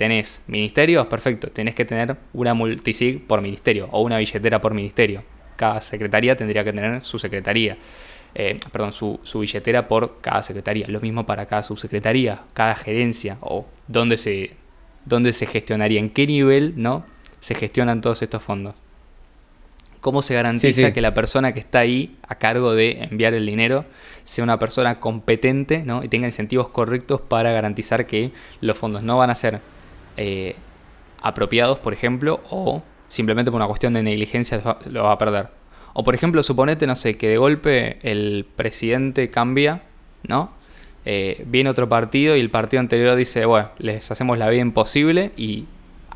Tenés 0.00 0.40
ministerios, 0.46 1.08
perfecto, 1.08 1.48
tenés 1.48 1.74
que 1.74 1.84
tener 1.84 2.16
una 2.32 2.54
multisig 2.54 3.26
por 3.26 3.42
ministerio 3.42 3.86
o 3.92 4.00
una 4.00 4.16
billetera 4.16 4.58
por 4.58 4.72
ministerio. 4.72 5.22
Cada 5.56 5.82
secretaría 5.82 6.34
tendría 6.36 6.64
que 6.64 6.72
tener 6.72 7.04
su 7.04 7.18
secretaría. 7.18 7.76
Eh, 8.34 8.56
perdón, 8.72 8.92
su, 8.94 9.20
su, 9.24 9.40
billetera 9.40 9.88
por 9.88 10.22
cada 10.22 10.42
secretaría. 10.42 10.86
Lo 10.88 11.02
mismo 11.02 11.26
para 11.26 11.44
cada 11.44 11.62
subsecretaría, 11.62 12.44
cada 12.54 12.76
gerencia 12.76 13.36
o 13.42 13.66
dónde 13.88 14.16
se, 14.16 14.52
dónde 15.04 15.34
se 15.34 15.44
gestionaría, 15.44 16.00
en 16.00 16.08
qué 16.08 16.26
nivel, 16.26 16.72
¿no? 16.76 17.04
se 17.40 17.54
gestionan 17.54 18.00
todos 18.00 18.22
estos 18.22 18.42
fondos. 18.42 18.74
¿Cómo 20.00 20.22
se 20.22 20.32
garantiza 20.32 20.94
que 20.94 21.02
la 21.02 21.12
persona 21.12 21.52
que 21.52 21.60
está 21.60 21.80
ahí 21.80 22.16
a 22.26 22.36
cargo 22.36 22.72
de 22.72 23.02
enviar 23.02 23.34
el 23.34 23.44
dinero 23.44 23.84
sea 24.24 24.44
una 24.44 24.58
persona 24.58 24.98
competente 24.98 25.82
¿no? 25.84 26.02
y 26.02 26.08
tenga 26.08 26.26
incentivos 26.26 26.70
correctos 26.70 27.20
para 27.20 27.52
garantizar 27.52 28.06
que 28.06 28.32
los 28.62 28.78
fondos 28.78 29.02
no 29.02 29.18
van 29.18 29.28
a 29.28 29.34
ser 29.34 29.60
eh, 30.16 30.56
apropiados, 31.22 31.78
por 31.78 31.92
ejemplo, 31.92 32.40
o 32.50 32.82
simplemente 33.08 33.50
por 33.50 33.58
una 33.58 33.66
cuestión 33.66 33.92
de 33.92 34.02
negligencia 34.02 34.62
lo 34.86 35.04
va 35.04 35.12
a 35.12 35.18
perder? 35.18 35.48
O 35.92 36.04
por 36.04 36.14
ejemplo, 36.14 36.42
suponete, 36.42 36.86
no 36.86 36.94
sé, 36.94 37.16
que 37.16 37.28
de 37.28 37.38
golpe 37.38 37.98
el 38.02 38.46
presidente 38.56 39.30
cambia, 39.30 39.82
¿no? 40.26 40.52
Eh, 41.04 41.44
viene 41.46 41.70
otro 41.70 41.88
partido 41.88 42.36
y 42.36 42.40
el 42.40 42.50
partido 42.50 42.80
anterior 42.80 43.16
dice, 43.16 43.44
bueno, 43.46 43.68
les 43.78 44.10
hacemos 44.10 44.38
la 44.38 44.48
vida 44.48 44.60
imposible 44.60 45.32
y 45.36 45.64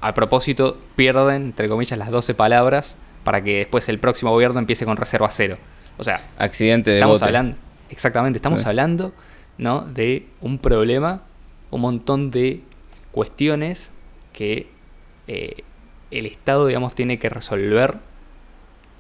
a 0.01 0.13
propósito 0.15 0.79
pierden, 0.95 1.47
entre 1.47 1.69
comillas, 1.69 1.99
las 1.99 2.11
12 2.11 2.35
palabras 2.35 2.97
para 3.25 3.43
que 3.43 3.59
después 3.59 3.89
el 3.89 3.99
próximo 3.99 4.31
gobierno 4.31 4.59
empiece 4.59 4.85
con 4.85 4.97
reserva 4.97 5.29
cero. 5.31 5.57
O 5.97 6.05
sea, 6.05 6.21
accidente 6.37 6.91
de 6.91 6.97
estamos 6.97 7.23
hablando 7.23 7.57
exactamente, 7.95 8.39
estamos 8.39 8.67
hablando, 8.67 9.13
¿no? 9.59 9.83
de 9.83 10.27
un 10.41 10.59
problema, 10.59 11.23
un 11.71 11.81
montón 11.81 12.31
de 12.31 12.63
cuestiones 13.15 13.93
que 14.33 14.67
eh, 15.29 15.63
el 16.11 16.27
Estado, 16.27 16.67
digamos, 16.67 16.95
tiene 16.95 17.19
que 17.19 17.29
resolver, 17.29 17.95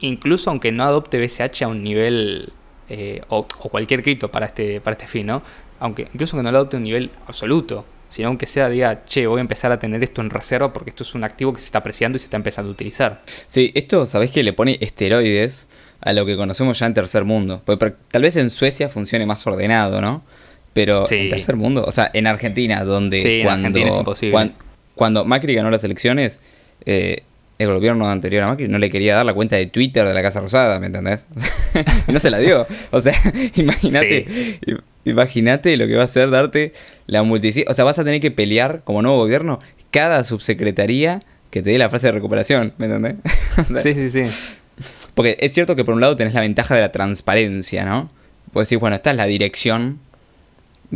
incluso 0.00 0.50
aunque 0.50 0.72
no 0.72 0.84
adopte 0.84 1.18
BCH 1.18 1.62
a 1.62 1.68
un 1.68 1.82
nivel 1.82 2.52
eh, 2.88 3.22
o, 3.28 3.46
cualquier 3.46 4.02
cripto 4.02 4.30
para 4.30 4.46
este, 4.46 4.80
para 4.80 4.94
este 4.94 5.06
fin, 5.06 5.26
¿no? 5.26 5.42
Aunque 5.80 6.02
incluso 6.02 6.36
aunque 6.36 6.44
no 6.44 6.52
lo 6.52 6.58
adopte 6.58 6.76
a 6.76 6.78
un 6.78 6.84
nivel 6.84 7.10
absoluto, 7.26 7.84
sino 8.08 8.28
aunque 8.28 8.46
sea 8.46 8.68
diga, 8.68 9.04
che, 9.06 9.26
voy 9.26 9.38
a 9.38 9.40
empezar 9.40 9.72
a 9.72 9.78
tener 9.78 10.02
esto 10.02 10.20
en 10.20 10.30
reserva 10.30 10.72
porque 10.72 10.90
esto 10.90 11.02
es 11.02 11.14
un 11.14 11.24
activo 11.24 11.52
que 11.52 11.60
se 11.60 11.66
está 11.66 11.78
apreciando 11.78 12.16
y 12.16 12.20
se 12.20 12.26
está 12.26 12.36
empezando 12.36 12.70
a 12.70 12.72
utilizar. 12.72 13.22
Sí, 13.48 13.72
esto, 13.74 14.06
¿sabés 14.06 14.30
que 14.30 14.44
le 14.44 14.52
pone 14.52 14.78
esteroides 14.80 15.68
a 16.00 16.12
lo 16.12 16.24
que 16.24 16.36
conocemos 16.36 16.78
ya 16.78 16.86
en 16.86 16.94
tercer 16.94 17.24
mundo? 17.24 17.62
Porque, 17.64 17.94
tal 18.10 18.22
vez 18.22 18.36
en 18.36 18.50
Suecia 18.50 18.88
funcione 18.88 19.26
más 19.26 19.44
ordenado, 19.46 20.00
¿no? 20.00 20.22
Pero 20.74 21.10
en 21.10 21.30
tercer 21.30 21.56
mundo, 21.56 21.84
o 21.86 21.92
sea, 21.92 22.10
en 22.12 22.26
Argentina, 22.26 22.84
donde 22.84 23.42
cuando, 23.44 24.52
cuando, 24.94 25.24
Macri 25.24 25.54
ganó 25.54 25.70
las 25.70 25.84
elecciones, 25.84 26.40
eh, 26.84 27.22
el 27.58 27.72
gobierno 27.72 28.10
anterior 28.10 28.42
a 28.42 28.48
Macri 28.48 28.66
no 28.66 28.78
le 28.78 28.90
quería 28.90 29.14
dar 29.14 29.24
la 29.24 29.34
cuenta 29.34 29.54
de 29.56 29.66
Twitter 29.66 30.06
de 30.06 30.12
la 30.12 30.20
Casa 30.20 30.40
Rosada, 30.40 30.80
¿me 30.80 30.86
entendés? 30.86 31.26
no 32.08 32.18
se 32.18 32.28
la 32.28 32.38
dio. 32.38 32.66
O 32.90 33.00
sea, 33.00 33.14
imagínate. 33.54 34.26
Imagínate 35.04 35.76
lo 35.76 35.86
que 35.86 35.94
va 35.96 36.04
a 36.04 36.08
ser 36.08 36.30
darte 36.30 36.72
la 37.06 37.22
multisig. 37.22 37.64
O 37.68 37.74
sea, 37.74 37.84
vas 37.84 37.98
a 37.98 38.04
tener 38.04 38.20
que 38.20 38.30
pelear 38.30 38.82
como 38.84 39.02
nuevo 39.02 39.18
gobierno 39.18 39.60
cada 39.90 40.24
subsecretaría 40.24 41.20
que 41.50 41.62
te 41.62 41.70
dé 41.70 41.78
la 41.78 41.88
frase 41.88 42.08
de 42.08 42.12
recuperación, 42.12 42.72
¿me 42.78 42.86
entendés? 42.86 43.14
sí, 43.82 43.94
sí, 43.94 44.08
sí. 44.08 44.24
Porque 45.14 45.36
es 45.38 45.52
cierto 45.52 45.76
que 45.76 45.84
por 45.84 45.94
un 45.94 46.00
lado 46.00 46.16
tenés 46.16 46.34
la 46.34 46.40
ventaja 46.40 46.74
de 46.74 46.80
la 46.80 46.90
transparencia, 46.90 47.84
¿no? 47.84 48.10
Puedes 48.52 48.68
decir, 48.68 48.78
bueno, 48.78 48.96
esta 48.96 49.12
es 49.12 49.16
la 49.16 49.26
dirección 49.26 50.00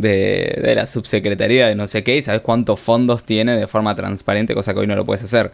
de, 0.01 0.59
de 0.61 0.75
la 0.75 0.87
subsecretaría 0.87 1.67
de 1.67 1.75
no 1.75 1.87
sé 1.87 2.03
qué 2.03 2.17
y 2.17 2.21
sabes 2.21 2.41
cuántos 2.41 2.79
fondos 2.79 3.23
tiene 3.23 3.55
de 3.57 3.67
forma 3.67 3.95
transparente, 3.95 4.53
cosa 4.55 4.73
que 4.73 4.79
hoy 4.81 4.87
no 4.87 4.95
lo 4.95 5.05
puedes 5.05 5.23
hacer. 5.23 5.51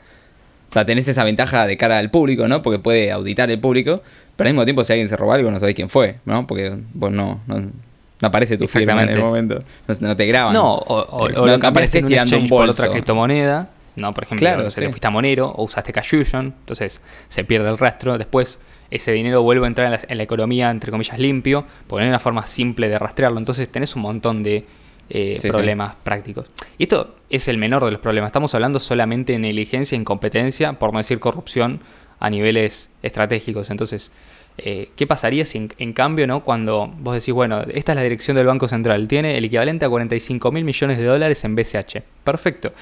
O 0.70 0.72
sea, 0.72 0.86
tenés 0.86 1.08
esa 1.08 1.24
ventaja 1.24 1.68
de 1.68 1.78
cara 1.78 1.98
al 2.00 2.10
público, 2.10 2.48
¿no? 2.48 2.62
Porque 2.62 2.80
puede 2.80 3.12
auditar 3.12 3.50
el 3.52 3.60
público, 3.60 4.02
pero 4.36 4.48
al 4.50 4.54
mismo 4.54 4.66
tiempo 4.66 4.84
si 4.84 4.94
alguien 4.94 5.08
se 5.10 5.16
roba 5.16 5.36
algo 5.36 5.52
no 5.52 5.60
sabés 5.60 5.76
quién 5.76 5.90
fue, 5.90 6.16
¿no? 6.26 6.48
Porque 6.48 6.76
vos 6.94 7.12
no, 7.12 7.40
no, 7.48 7.60
no 7.60 8.28
aparece 8.28 8.58
tu 8.58 8.68
firma 8.68 9.04
en 9.04 9.10
el 9.10 9.20
momento, 9.20 9.64
no, 10.02 10.16
te 10.16 10.26
graban. 10.26 10.54
No, 10.54 10.74
o, 10.76 10.96
o, 11.02 11.30
Eh, 11.30 11.34
o 11.36 11.46
no 11.46 11.58
lo 11.58 11.68
apareces 11.68 12.06
tirando 12.06 12.08
tirando 12.08 12.38
un 12.40 12.50
por 12.50 12.66
bolso. 12.68 12.82
otra 12.82 12.92
criptomoneda. 12.92 13.70
No, 13.96 14.14
por 14.14 14.26
ejemplo, 14.26 14.46
Claro, 14.46 14.64
se 14.70 14.76
sí. 14.76 14.82
te 14.82 14.90
fuiste 14.90 15.08
a 15.08 15.10
Monero 15.10 15.48
o 15.52 15.64
usaste 15.64 15.94
Cash 15.94 16.10
Fusion, 16.10 16.48
entonces 16.60 17.00
se 17.30 17.44
pierde 17.46 17.70
el 17.70 17.78
rastro. 17.78 18.18
Después 18.18 18.60
ese 18.91 19.12
dinero 19.12 19.41
vuelve 19.41 19.65
a 19.65 19.67
entrar 19.67 19.86
en 19.86 19.91
la, 19.91 20.00
en 20.08 20.17
la 20.17 20.24
economía, 20.24 20.69
entre 20.69 20.91
comillas, 20.91 21.19
limpio, 21.19 21.65
porque 21.88 22.02
no 22.02 22.06
hay 22.06 22.10
una 22.10 22.19
forma 22.19 22.45
simple 22.45 22.89
de 22.89 23.00
rastrearlo. 23.00 23.39
Entonces 23.39 23.69
tenés 23.69 23.95
un 23.95 24.04
montón 24.04 24.43
de 24.43 24.65
eh, 25.10 25.38
Sí, 25.39 25.50
problemas 25.50 25.95
prácticos. 26.04 26.50
Y 26.78 26.84
esto 26.84 27.15
es 27.30 27.48
el 27.48 27.58
menor 27.58 27.86
de 27.86 27.91
los 27.91 28.00
problemas. 28.00 28.30
Estamos 28.30 28.54
hablando 28.56 28.80
solamente 28.80 29.34
de 29.34 29.39
negligencia, 29.39 29.95
incompetencia, 29.95 30.74
por 30.74 30.93
no 30.93 30.98
decir 30.98 31.19
corrupción, 31.19 31.80
a 32.19 32.30
niveles 32.30 32.89
estratégicos. 33.04 33.69
Entonces, 33.69 34.12
eh, 34.58 34.89
¿qué 34.95 35.06
pasaría 35.06 35.45
si 35.45 35.60
en, 35.60 35.74
en 35.78 35.93
cambio, 35.93 36.26
no 36.26 36.43
cuando 36.43 36.88
vos 36.88 37.13
decís, 37.13 37.34
bueno, 37.34 37.62
esta 37.74 37.91
es 37.91 37.95
la 37.98 38.02
dirección 38.02 38.36
del 38.36 38.48
Banco 38.48 38.67
Central, 38.67 39.08
tiene 39.08 39.38
el 39.38 39.45
equivalente 39.45 39.86
a 39.86 39.89
45 39.89 40.52
mil 40.52 40.63
millones 40.63 40.98
de 40.98 41.06
dólares 41.06 41.43
en 41.43 41.56
BCH? 41.56 42.02
Perfecto. 42.24 42.74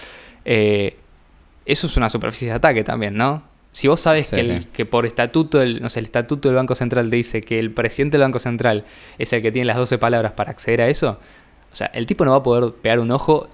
Eh, 0.45 0.95
eso 1.65 1.87
es 1.87 1.97
una 1.97 2.09
superficie 2.09 2.49
de 2.49 2.53
ataque 2.53 2.83
también, 2.83 3.15
¿no? 3.15 3.43
Si 3.73 3.87
vos 3.89 3.99
sabes 3.99 4.27
Sí, 4.27 4.35
que, 4.37 4.41
el- 4.41 4.61
sí. 4.63 4.67
que 4.71 4.85
por 4.85 5.05
estatuto, 5.05 5.61
el, 5.61 5.81
no 5.81 5.89
sé, 5.89 5.99
el 5.99 6.05
estatuto 6.05 6.47
del 6.47 6.55
Banco 6.55 6.75
Central 6.75 7.09
te 7.09 7.15
dice 7.17 7.41
que 7.41 7.59
el 7.59 7.71
presidente 7.71 8.17
del 8.17 8.23
Banco 8.25 8.39
Central 8.39 8.85
es 9.17 9.33
el 9.33 9.41
que 9.41 9.51
tiene 9.51 9.65
las 9.65 9.75
12 9.77 9.97
palabras 9.97 10.31
para 10.33 10.51
acceder 10.51 10.81
a 10.81 10.87
eso, 10.87 11.19
o 11.71 11.75
sea, 11.75 11.87
el 11.87 12.05
tipo 12.05 12.23
no 12.23 12.31
va 12.31 12.37
a 12.37 12.43
poder 12.43 12.71
pegar 12.75 12.99
un 12.99 13.11
ojo 13.11 13.49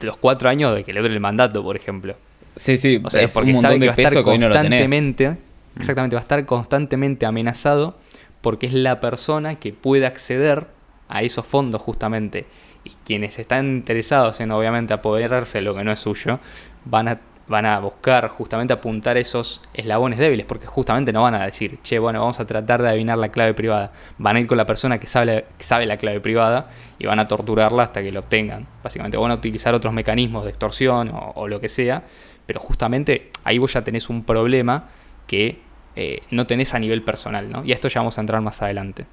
los 0.00 0.16
cuatro 0.16 0.48
años 0.48 0.74
de 0.74 0.82
que 0.82 0.92
le 0.94 1.00
dure 1.02 1.12
el 1.12 1.20
mandato, 1.20 1.62
por 1.62 1.76
ejemplo. 1.76 2.16
Sí, 2.56 2.76
sí, 2.78 3.00
O 3.04 3.10
sea, 3.10 3.20
es 3.22 3.36
un 3.36 3.42
porque 3.42 3.56
sabe 3.56 3.74
montón 3.74 3.80
que 3.80 3.80
de 3.80 3.86
va 3.88 3.92
a 3.92 3.96
estar 3.96 4.12
peso 4.12 4.24
que 4.24 4.30
hoy 4.30 4.38
no 4.38 4.48
lo 4.48 4.54
tenés. 4.54 4.80
constantemente, 4.80 5.38
exactamente, 5.76 6.16
va 6.16 6.20
a 6.20 6.22
estar 6.22 6.46
constantemente 6.46 7.26
amenazado 7.26 7.98
porque 8.40 8.66
es 8.66 8.72
la 8.72 8.98
persona 9.00 9.56
que 9.56 9.74
puede 9.74 10.06
acceder 10.06 10.66
a 11.10 11.22
esos 11.22 11.44
fondos 11.46 11.82
justamente. 11.82 12.46
Y 12.82 12.92
quienes 13.04 13.38
están 13.38 13.66
interesados 13.66 14.40
en 14.40 14.50
obviamente 14.52 14.94
apoderarse 14.94 15.58
de 15.58 15.62
lo 15.62 15.74
que 15.74 15.84
no 15.84 15.92
es 15.92 16.00
suyo, 16.00 16.40
van 16.86 17.08
a, 17.08 17.20
van 17.50 17.66
a 17.66 17.80
buscar 17.80 18.28
justamente 18.28 18.72
apuntar 18.72 19.16
esos 19.18 19.60
eslabones 19.74 20.18
débiles, 20.20 20.46
porque 20.46 20.66
justamente 20.66 21.12
no 21.12 21.22
van 21.22 21.34
a 21.34 21.44
decir, 21.44 21.78
che, 21.82 21.98
bueno, 21.98 22.20
vamos 22.20 22.38
a 22.38 22.46
tratar 22.46 22.80
de 22.80 22.88
adivinar 22.90 23.18
la 23.18 23.30
clave 23.30 23.54
privada. 23.54 23.92
Van 24.18 24.36
a 24.36 24.40
ir 24.40 24.46
con 24.46 24.56
la 24.56 24.66
persona 24.66 25.00
que 25.00 25.08
sabe, 25.08 25.44
que 25.58 25.64
sabe 25.64 25.84
la 25.84 25.96
clave 25.96 26.20
privada 26.20 26.70
y 27.00 27.06
van 27.06 27.18
a 27.18 27.26
torturarla 27.26 27.82
hasta 27.82 28.02
que 28.02 28.12
lo 28.12 28.20
obtengan. 28.20 28.68
Básicamente 28.84 29.16
van 29.16 29.32
a 29.32 29.34
utilizar 29.34 29.74
otros 29.74 29.92
mecanismos 29.92 30.44
de 30.44 30.50
extorsión 30.50 31.08
o, 31.10 31.32
o 31.34 31.48
lo 31.48 31.60
que 31.60 31.68
sea, 31.68 32.04
pero 32.46 32.60
justamente 32.60 33.30
ahí 33.42 33.58
vos 33.58 33.72
ya 33.72 33.82
tenés 33.82 34.08
un 34.08 34.22
problema 34.24 34.84
que 35.26 35.58
eh, 35.96 36.20
no 36.30 36.46
tenés 36.46 36.72
a 36.74 36.78
nivel 36.78 37.02
personal, 37.02 37.50
¿no? 37.50 37.64
Y 37.64 37.72
a 37.72 37.74
esto 37.74 37.88
ya 37.88 37.98
vamos 38.00 38.16
a 38.16 38.20
entrar 38.20 38.40
más 38.42 38.62
adelante. 38.62 39.06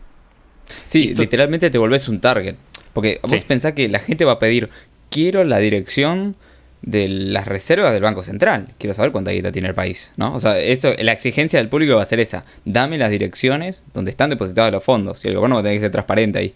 Sí, 0.85 1.07
Esto- 1.07 1.21
literalmente 1.23 1.69
te 1.71 1.77
volvés 1.79 2.07
un 2.07 2.19
target. 2.21 2.55
Porque 2.93 3.19
vos 3.23 3.31
Sí. 3.31 3.45
pensás 3.47 3.73
que 3.73 3.89
la 3.89 3.99
gente 3.99 4.25
va 4.25 4.33
a 4.33 4.39
pedir, 4.39 4.69
quiero 5.09 5.43
la 5.43 5.57
dirección 5.57 6.35
de 6.81 7.07
las 7.09 7.47
reservas 7.47 7.91
del 7.91 8.03
Banco 8.03 8.23
Central. 8.23 8.67
Quiero 8.77 8.93
saber 8.93 9.11
cuánta 9.11 9.31
guita 9.31 9.51
tiene 9.51 9.67
el 9.69 9.73
país, 9.75 10.11
¿no? 10.15 10.33
O 10.33 10.39
sea, 10.39 10.59
esto, 10.59 10.93
la 10.99 11.11
exigencia 11.11 11.59
del 11.59 11.69
público 11.69 11.95
va 11.95 12.03
a 12.03 12.05
ser 12.05 12.19
esa. 12.19 12.45
Dame 12.65 12.97
las 12.97 13.09
direcciones 13.09 13.83
donde 13.93 14.11
están 14.11 14.29
depositados 14.29 14.71
los 14.71 14.83
fondos. 14.83 15.25
Y 15.25 15.29
el 15.29 15.35
gobierno 15.35 15.55
va 15.55 15.61
a 15.61 15.63
tener 15.63 15.77
que 15.77 15.81
ser 15.81 15.91
transparente 15.91 16.39
ahí, 16.39 16.53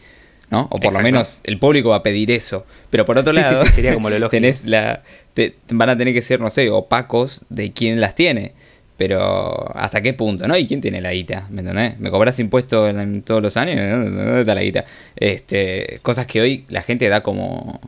¿no? 0.49 0.67
O 0.71 0.77
por 0.79 0.93
lo 0.93 0.99
menos 1.01 1.41
el 1.43 1.57
público 1.59 1.89
va 1.89 1.97
a 1.97 2.03
pedir 2.03 2.31
eso. 2.31 2.65
Pero 2.89 3.05
por 3.05 3.17
otro 3.17 3.33
Sí, 3.33 3.39
lado, 3.41 3.65
sí, 3.65 3.71
sería 3.71 3.93
como 3.93 4.09
lo 4.09 4.29
tenés 4.29 4.65
la... 4.65 5.01
te- 5.33 5.55
van 5.71 5.89
a 5.89 5.97
tener 5.97 6.13
que 6.13 6.21
ser, 6.21 6.39
no 6.39 6.49
sé, 6.49 6.69
opacos 6.69 7.45
de 7.49 7.71
quién 7.73 7.99
las 7.99 8.15
tiene. 8.15 8.53
Pero, 8.97 9.75
¿hasta 9.75 9.99
qué 10.01 10.13
punto? 10.13 10.47
¿No? 10.47 10.55
¿Y 10.55 10.67
quién 10.67 10.79
tiene 10.79 11.01
la 11.01 11.11
guita? 11.11 11.47
¿Me 11.49 11.61
entendés? 11.61 11.99
¿Me 11.99 12.11
cobras 12.11 12.37
impuestos 12.39 12.87
en, 12.91 12.99
en 12.99 13.21
todos 13.23 13.41
los 13.41 13.57
años? 13.57 13.77
¿Dónde 13.89 14.41
está 14.41 14.53
la 14.53 14.61
guita? 14.61 14.85
Este, 15.15 15.97
cosas 16.03 16.27
que 16.27 16.39
hoy 16.39 16.65
la 16.69 16.83
gente 16.83 17.09
da 17.09 17.21
como... 17.23 17.81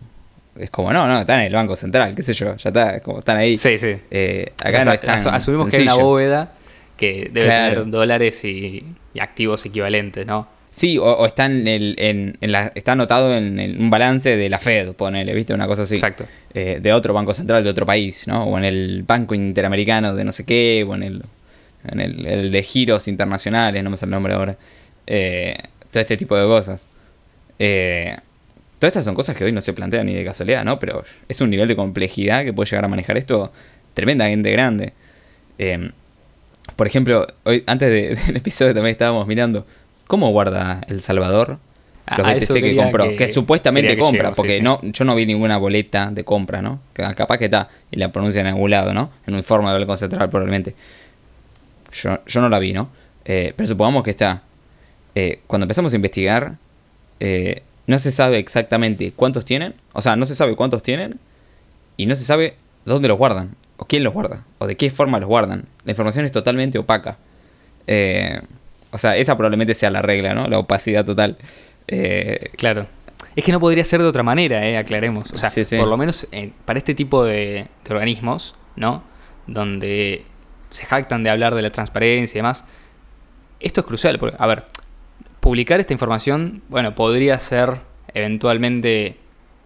Es 0.57 0.69
como, 0.69 0.93
no, 0.93 1.07
no, 1.07 1.19
están 1.21 1.39
en 1.39 1.47
el 1.47 1.53
Banco 1.53 1.75
Central, 1.75 2.15
qué 2.15 2.21
sé 2.23 2.33
yo, 2.33 2.55
ya 2.57 2.69
está, 2.69 2.99
como 2.99 3.19
están 3.19 3.37
ahí. 3.37 3.57
Sí, 3.57 3.77
sí. 3.77 3.95
Eh, 4.11 4.51
O 4.51 4.61
acá 4.61 4.71
sea, 4.71 4.79
no 4.85 4.91
sa- 4.91 4.95
es 4.95 5.01
tan 5.01 5.19
asu- 5.19 5.31
asumimos 5.33 5.69
que 5.69 5.77
hay 5.77 5.83
una 5.83 5.95
bóveda 5.95 6.53
que 6.97 7.29
debe 7.33 7.45
Claro. 7.47 7.75
tener 7.81 7.91
dólares 7.91 8.43
y, 8.45 8.83
y 9.15 9.19
activos 9.19 9.65
equivalentes, 9.65 10.25
¿no? 10.27 10.47
Sí, 10.69 10.97
o, 10.97 11.03
o 11.05 11.25
está, 11.25 11.45
en 11.45 11.67
el, 11.67 11.95
en, 11.99 12.37
en 12.41 12.51
la, 12.51 12.71
está 12.75 12.91
anotado 12.93 13.35
en 13.35 13.59
el- 13.59 13.79
un 13.79 13.89
balance 13.89 14.35
de 14.37 14.49
la 14.49 14.59
Fed, 14.59 14.93
ponele, 14.93 15.33
¿viste? 15.33 15.53
Una 15.53 15.65
cosa 15.67 15.83
así. 15.83 15.95
Exacto. 15.95 16.25
Eh, 16.53 16.79
de 16.81 16.93
otro 16.93 17.13
banco 17.13 17.33
central 17.33 17.63
de 17.63 17.69
otro 17.71 17.85
país, 17.85 18.27
¿no? 18.27 18.43
O 18.45 18.57
en 18.57 18.63
el 18.65 19.03
Banco 19.07 19.33
Interamericano 19.35 20.15
de 20.15 20.23
no 20.23 20.31
sé 20.31 20.45
qué, 20.45 20.85
o 20.87 20.93
en 20.95 21.03
el, 21.03 21.23
en 21.87 21.99
el, 21.99 22.25
el 22.27 22.51
de 22.51 22.63
giros 22.63 23.07
internacionales, 23.07 23.83
no 23.83 23.89
me 23.89 23.97
sale 23.97 24.09
el 24.09 24.13
nombre 24.13 24.33
ahora. 24.33 24.55
Eh, 25.07 25.57
todo 25.91 26.01
este 26.01 26.15
tipo 26.17 26.37
de 26.37 26.45
cosas. 26.45 26.87
Eh, 27.59 28.15
todas 28.83 28.91
estas 28.91 29.05
son 29.05 29.15
cosas 29.15 29.35
que 29.37 29.45
hoy 29.45 29.53
no 29.53 29.61
se 29.61 29.71
plantean 29.71 30.05
ni 30.07 30.13
de 30.13 30.25
casualidad, 30.25 30.65
¿no? 30.65 30.77
Pero 30.77 31.05
es 31.29 31.39
un 31.39 31.49
nivel 31.49 31.69
de 31.69 31.75
complejidad 31.77 32.43
que 32.43 32.51
puede 32.51 32.69
llegar 32.69 32.83
a 32.83 32.89
manejar 32.89 33.17
esto 33.17 33.53
tremendamente 33.93 34.51
grande. 34.51 34.91
Eh, 35.57 35.89
por 36.75 36.85
ejemplo, 36.87 37.25
hoy 37.45 37.63
antes 37.65 37.89
de- 37.89 38.15
del 38.27 38.35
episodio 38.35 38.73
también 38.73 38.91
estábamos 38.91 39.25
mirando 39.25 39.65
cómo 40.07 40.29
guarda 40.31 40.81
El 40.89 41.01
Salvador 41.01 41.59
los 42.17 42.27
BTC 42.27 42.53
que 42.61 42.75
compró, 42.75 43.09
que- 43.11 43.15
que, 43.15 43.29
supuestamente 43.29 43.95
que 43.95 44.01
compra, 44.01 44.33
porque 44.33 44.57
sí. 44.57 44.61
no 44.61 44.81
yo 44.83 45.05
no 45.05 45.15
vi 45.15 45.25
ninguna 45.25 45.55
boleta 45.57 46.11
de 46.11 46.25
compra, 46.25 46.61
¿no? 46.61 46.81
Que 46.93 47.03
Capaz 47.15 47.37
que 47.37 47.45
está 47.45 47.69
y 47.89 47.95
la 47.95 48.11
pronuncian 48.11 48.45
en 48.47 48.53
algún 48.55 48.69
lado, 48.71 48.93
¿no? 48.93 49.09
En 49.25 49.33
un 49.35 49.37
informe 49.39 49.69
del 49.71 49.79
Banco 49.85 49.95
Central 49.95 50.29
probablemente. 50.29 50.75
Yo, 51.93 52.19
yo 52.25 52.41
no 52.41 52.49
la 52.49 52.59
vi, 52.59 52.73
¿no? 52.73 52.89
Eh, 53.23 53.53
pero 53.55 53.67
supongamos 53.67 54.03
que 54.03 54.09
está. 54.09 54.43
Eh, 55.15 55.39
cuando 55.47 55.63
empezamos 55.63 55.93
a 55.93 55.95
investigar, 55.95 56.55
eh, 57.21 57.61
no 57.87 57.99
se 57.99 58.11
sabe 58.11 58.37
exactamente 58.39 59.11
cuántos 59.15 59.45
tienen, 59.45 59.75
o 59.93 60.01
sea, 60.01 60.15
no 60.15 60.25
se 60.25 60.35
sabe 60.35 60.55
cuántos 60.55 60.83
tienen 60.83 61.19
y 61.97 62.05
no 62.05 62.15
se 62.15 62.23
sabe 62.23 62.55
dónde 62.85 63.07
los 63.07 63.17
guardan, 63.17 63.55
o 63.77 63.85
quién 63.85 64.03
los 64.03 64.13
guarda, 64.13 64.45
o 64.59 64.67
de 64.67 64.77
qué 64.77 64.89
forma 64.89 65.19
los 65.19 65.27
guardan. 65.27 65.65
La 65.85 65.91
información 65.91 66.25
es 66.25 66.31
totalmente 66.31 66.77
opaca. 66.79 67.17
Eh, 67.87 68.41
o 68.91 68.97
sea, 68.97 69.17
esa 69.17 69.35
probablemente 69.35 69.73
sea 69.73 69.89
la 69.89 70.01
regla, 70.01 70.33
¿no? 70.33 70.47
La 70.47 70.59
opacidad 70.59 71.03
total. 71.05 71.37
Eh, 71.87 72.49
Claro. 72.57 72.87
Es 73.35 73.43
que 73.43 73.51
no 73.51 73.59
podría 73.59 73.83
ser 73.83 73.99
de 73.99 74.07
otra 74.07 74.21
manera, 74.21 74.63
eh, 74.67 74.77
aclaremos. 74.77 75.31
O 75.31 75.37
sea, 75.39 75.49
Sí, 75.49 75.65
sí. 75.65 75.77
por 75.77 75.87
lo 75.87 75.97
menos 75.97 76.27
eh, 76.31 76.51
para 76.65 76.77
este 76.77 76.93
tipo 76.93 77.23
de, 77.23 77.67
de 77.83 77.93
organismos, 77.93 78.53
¿no? 78.75 79.03
Donde 79.47 80.23
se 80.69 80.85
jactan 80.85 81.23
de 81.23 81.31
hablar 81.31 81.55
de 81.55 81.63
la 81.63 81.71
transparencia 81.71 82.37
y 82.37 82.39
demás, 82.39 82.63
esto 83.59 83.81
es 83.81 83.87
crucial. 83.87 84.19
Porque, 84.19 84.35
a 84.39 84.45
ver, 84.45 84.65
publicar 85.43 85.81
esta 85.81 85.91
información, 85.91 86.61
bueno, 86.69 86.95
podría 86.95 87.37
ser 87.37 87.81
eventualmente 88.13 89.17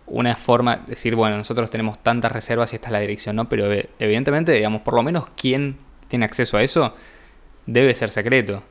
una 0.08 0.36
forma 0.36 0.78
de 0.78 0.82
decir, 0.88 1.14
bueno, 1.14 1.38
nosotros 1.38 1.70
tenemos 1.70 2.02
tantas 2.02 2.32
reservas 2.32 2.74
y 2.74 2.78
esta 2.78 2.88
es 2.88 2.94
la 2.94 3.00
dirección, 3.00 3.36
¿no? 3.36 3.48
Pero 3.48 3.72
eh, 3.72 3.88
evidentemente, 4.00 4.54
digamos, 4.54 4.82
por 4.82 4.96
lo 4.96 5.04
menos 5.04 5.28
quien 5.40 5.78
tiene 6.08 6.26
acceso 6.26 6.58
a 6.58 6.64
eso 6.64 6.96
debe 7.68 7.94
ser 7.94 8.10
secreto. 8.10 8.64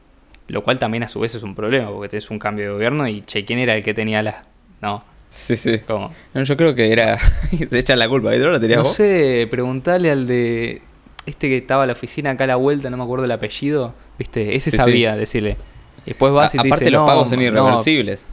Lo 0.48 0.64
cual 0.64 0.80
también 0.80 1.04
a 1.04 1.08
su 1.08 1.20
vez 1.20 1.32
es 1.36 1.44
un 1.44 1.54
problema, 1.54 1.90
porque 1.92 2.08
tenés 2.08 2.28
un 2.28 2.40
cambio 2.40 2.64
de 2.66 2.72
gobierno 2.72 3.06
y 3.06 3.20
che, 3.20 3.44
¿quién 3.44 3.60
era 3.60 3.76
el 3.76 3.84
que 3.84 3.94
tenía 3.94 4.20
la... 4.24 4.42
No, 4.82 5.04
sí, 5.30 5.56
sí. 5.56 5.78
¿cómo? 5.86 6.12
No, 6.34 6.42
yo 6.42 6.56
creo 6.56 6.74
que 6.74 6.90
era. 6.90 7.18
Te 7.70 7.78
echan 7.78 8.00
la 8.00 8.08
culpa. 8.08 8.34
¿No 8.34 8.50
lo 8.50 8.60
tenías 8.60 8.78
No 8.78 8.82
vos? 8.84 8.94
sé, 8.94 9.46
preguntale 9.48 10.10
al 10.10 10.26
de... 10.26 10.82
Este 11.24 11.48
que 11.48 11.58
estaba 11.58 11.84
a 11.84 11.86
la 11.86 11.92
oficina 11.92 12.30
acá 12.30 12.44
a 12.44 12.48
la 12.48 12.56
vuelta, 12.56 12.90
no 12.90 12.96
me 12.96 13.04
acuerdo 13.04 13.24
el 13.26 13.32
apellido, 13.32 13.94
¿viste? 14.18 14.56
Ese 14.56 14.72
Sí, 14.72 14.76
sabía 14.76 15.14
decirle. 15.16 15.56
Después 16.06 16.32
vas 16.32 16.54
y 16.54 16.58
A- 16.58 16.62
te 16.62 16.68
aparte, 16.68 16.84
dice, 16.86 16.90
los 16.92 17.00
no, 17.02 17.06
pagos 17.06 17.28
son 17.28 17.38
no, 17.38 17.44
irreversibles. 17.44 18.26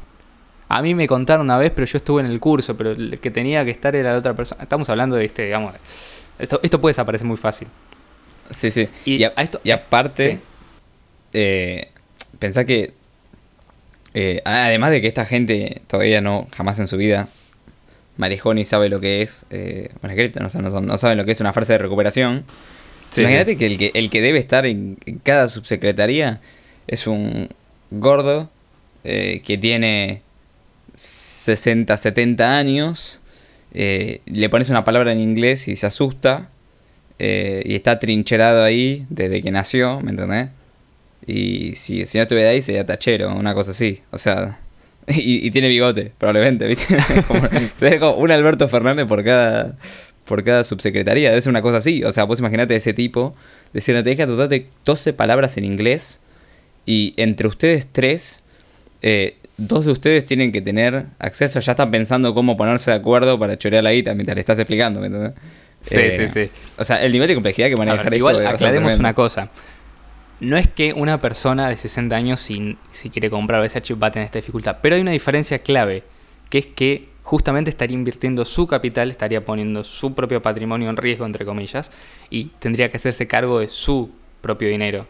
a 0.70 0.82
mí 0.82 0.96
me 0.96 1.08
contaron 1.08 1.46
una 1.46 1.58
vez, 1.58 1.72
pero 1.76 1.86
yo 1.86 1.98
estuve 1.98 2.22
en 2.22 2.28
el 2.28 2.40
curso, 2.40 2.78
pero 2.78 2.92
el 2.92 3.20
que 3.20 3.32
tenía 3.32 3.66
que 3.66 3.72
estar 3.72 3.96
era 3.96 4.14
la 4.14 4.20
otra 4.20 4.34
persona. 4.34 4.62
Estamos 4.64 4.90
hablando 4.90 5.16
de 5.16 5.26
este, 5.26 5.46
digamos... 5.46 5.74
Esto, 6.40 6.60
esto 6.64 6.80
puede 6.82 6.92
desaparecer 6.92 7.28
muy 7.28 7.38
fácil. 7.38 7.68
Sí, 8.52 8.72
sí. 8.72 8.88
Y 9.06 9.16
Y, 9.16 9.24
a- 9.24 9.34
a 9.36 9.44
esto- 9.44 9.62
y 9.64 9.72
aparte, 9.72 10.32
sí. 10.34 10.40
eh, 11.34 11.90
pensá 12.40 12.66
que. 12.66 12.94
eh, 14.14 14.42
además 14.46 14.92
de 14.92 15.02
que 15.02 15.08
esta 15.08 15.26
gente 15.26 15.82
todavía 15.88 16.22
no, 16.22 16.48
jamás 16.56 16.80
en 16.80 16.88
su 16.88 16.98
vida 16.98 17.28
manejó 18.18 18.54
ni 18.54 18.64
sabe 18.66 18.90
lo 18.90 19.00
que 19.00 19.22
es 19.22 19.46
eh, 19.50 19.90
una 20.04 20.14
cripto, 20.14 20.40
no, 20.40 20.48
no, 20.62 20.82
no 20.82 20.98
saben 20.98 21.18
lo 21.18 21.26
que 21.26 21.32
es 21.32 21.40
una 21.40 21.54
frase 21.54 21.74
de 21.74 21.80
recuperación. 21.80 22.44
Sí, 23.12 23.22
Imagínate 23.22 23.52
sí. 23.52 23.58
que 23.58 23.66
el 23.68 23.78
que 23.78 23.92
el 23.94 24.10
que 24.10 24.22
debe 24.22 24.40
estar 24.40 24.66
en, 24.66 24.98
en 25.06 25.20
cada 25.20 25.50
subsecretaría 25.50 26.42
es 26.88 27.08
un 27.08 27.50
gordo 28.00 28.50
eh, 29.04 29.42
que 29.46 29.58
tiene 29.58 30.24
60, 30.96 31.98
70 31.98 32.58
años. 32.58 33.22
eh, 33.74 34.22
le 34.26 34.50
pones 34.50 34.70
una 34.70 34.86
palabra 34.86 35.12
en 35.12 35.20
inglés 35.20 35.68
y 35.68 35.76
se 35.76 35.88
asusta. 35.88 36.50
eh, 37.20 37.64
y 37.66 37.76
está 37.76 38.00
trincherado 38.00 38.64
ahí 38.64 39.06
desde 39.10 39.42
que 39.44 39.52
nació, 39.52 40.02
¿me 40.02 40.12
entendés? 40.12 40.50
Y 41.26 41.76
si, 41.76 42.06
si 42.06 42.18
no 42.18 42.24
estuviera 42.24 42.50
ahí 42.52 42.62
sería 42.62 42.86
tachero, 42.86 43.34
una 43.36 43.54
cosa 43.54 43.72
así. 43.72 44.02
O 44.12 44.18
sea, 44.18 44.60
y, 45.08 45.46
y 45.48 45.52
tiene 45.52 45.70
bigote, 45.70 46.14
probablemente, 46.18 46.68
¿viste? 46.68 46.98
como, 47.28 47.42
como 48.00 48.16
un 48.18 48.32
Alberto 48.32 48.68
Fernández 48.70 49.06
por 49.08 49.24
cada 49.24 49.78
por 50.26 50.44
cada 50.44 50.64
subsecretaría. 50.64 51.30
Debe 51.32 51.42
ser 51.42 51.52
una 51.52 51.62
cosa 51.62 51.78
así. 51.80 52.04
O 52.06 52.12
sea, 52.14 52.24
vos 52.26 52.40
imaginate 52.40 52.76
ese 52.76 52.94
tipo. 52.94 53.36
Decir, 53.74 53.96
no 53.96 54.04
tenés 54.04 54.18
que 54.18 54.28
tratar 54.28 54.50
de 54.50 54.70
12 54.86 55.14
palabras 55.14 55.58
en 55.58 55.66
inglés. 55.66 56.22
Y 56.86 57.14
entre 57.18 57.48
ustedes 57.48 57.88
tres, 57.92 58.44
eh, 59.02 59.38
dos 59.58 59.86
de 59.86 59.92
ustedes 59.92 60.26
tienen 60.26 60.52
que 60.52 60.62
tener 60.62 61.06
acceso. 61.20 61.60
Ya 61.60 61.72
están 61.72 61.92
pensando 61.92 62.34
cómo 62.34 62.58
ponerse 62.58 62.92
de 62.92 62.98
acuerdo 62.98 63.40
para 63.40 63.58
chorear 63.58 63.84
la 63.84 63.94
guita 63.94 64.14
mientras 64.16 64.36
le 64.36 64.42
estás 64.42 64.60
explicando. 64.60 65.00
¿me 65.00 65.08
entendés? 65.08 65.34
Sí, 65.82 66.00
Eh, 66.00 66.12
sí, 66.12 66.28
sí. 66.28 66.50
O 66.78 66.84
sea, 66.84 67.04
el 67.04 67.12
nivel 67.12 67.28
de 67.28 67.36
complejidad 67.36 67.68
que 67.68 67.76
manejar 67.76 68.00
A 68.00 68.04
ver, 68.04 68.14
esto 68.14 68.18
igual 68.18 68.48
aclaremos 68.48 68.96
una 68.98 69.14
cosa. 69.14 69.50
No 70.40 70.58
es 70.58 70.68
que 70.68 70.94
una 70.94 71.22
persona 71.22 71.70
de 71.70 71.78
60 71.78 72.16
años, 72.16 72.40
si, 72.40 72.78
si 72.92 73.10
quiere 73.10 73.30
comprar 73.30 73.64
ese 73.64 73.82
chip, 73.82 74.02
va 74.02 74.08
a 74.08 74.12
tener 74.12 74.26
esta 74.26 74.40
dificultad. 74.40 74.78
Pero 74.82 74.96
hay 74.96 75.02
una 75.02 75.12
diferencia 75.12 75.60
clave, 75.60 76.04
que 76.50 76.58
es 76.58 76.66
que 76.66 77.08
justamente 77.24 77.70
estaría 77.70 77.96
invirtiendo 77.96 78.44
su 78.44 78.68
capital, 78.68 79.10
estaría 79.10 79.46
poniendo 79.46 79.84
su 79.84 80.14
propio 80.14 80.42
patrimonio 80.42 80.90
en 80.90 80.98
riesgo, 80.98 81.26
entre 81.26 81.46
comillas, 81.46 81.92
y 82.30 82.46
tendría 82.60 82.90
que 82.90 82.98
hacerse 82.98 83.28
cargo 83.28 83.60
de 83.60 83.70
su 83.70 84.12
propio 84.42 84.68
dinero. 84.68 85.08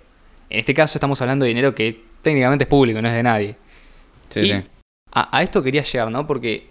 En 0.53 0.59
este 0.59 0.73
caso 0.73 0.97
estamos 0.97 1.19
hablando 1.21 1.43
de 1.45 1.49
dinero 1.49 1.73
que 1.73 2.03
técnicamente 2.21 2.63
es 2.65 2.69
público, 2.69 3.01
no 3.01 3.07
es 3.07 3.13
de 3.15 3.23
nadie. 3.23 3.55
Sí, 4.29 4.39
Y 4.41 4.45
sí. 4.47 4.63
A, 5.11 5.37
a 5.37 5.41
esto 5.43 5.63
quería 5.63 5.81
llegar, 5.83 6.11
¿no? 6.11 6.25
Porque 6.27 6.69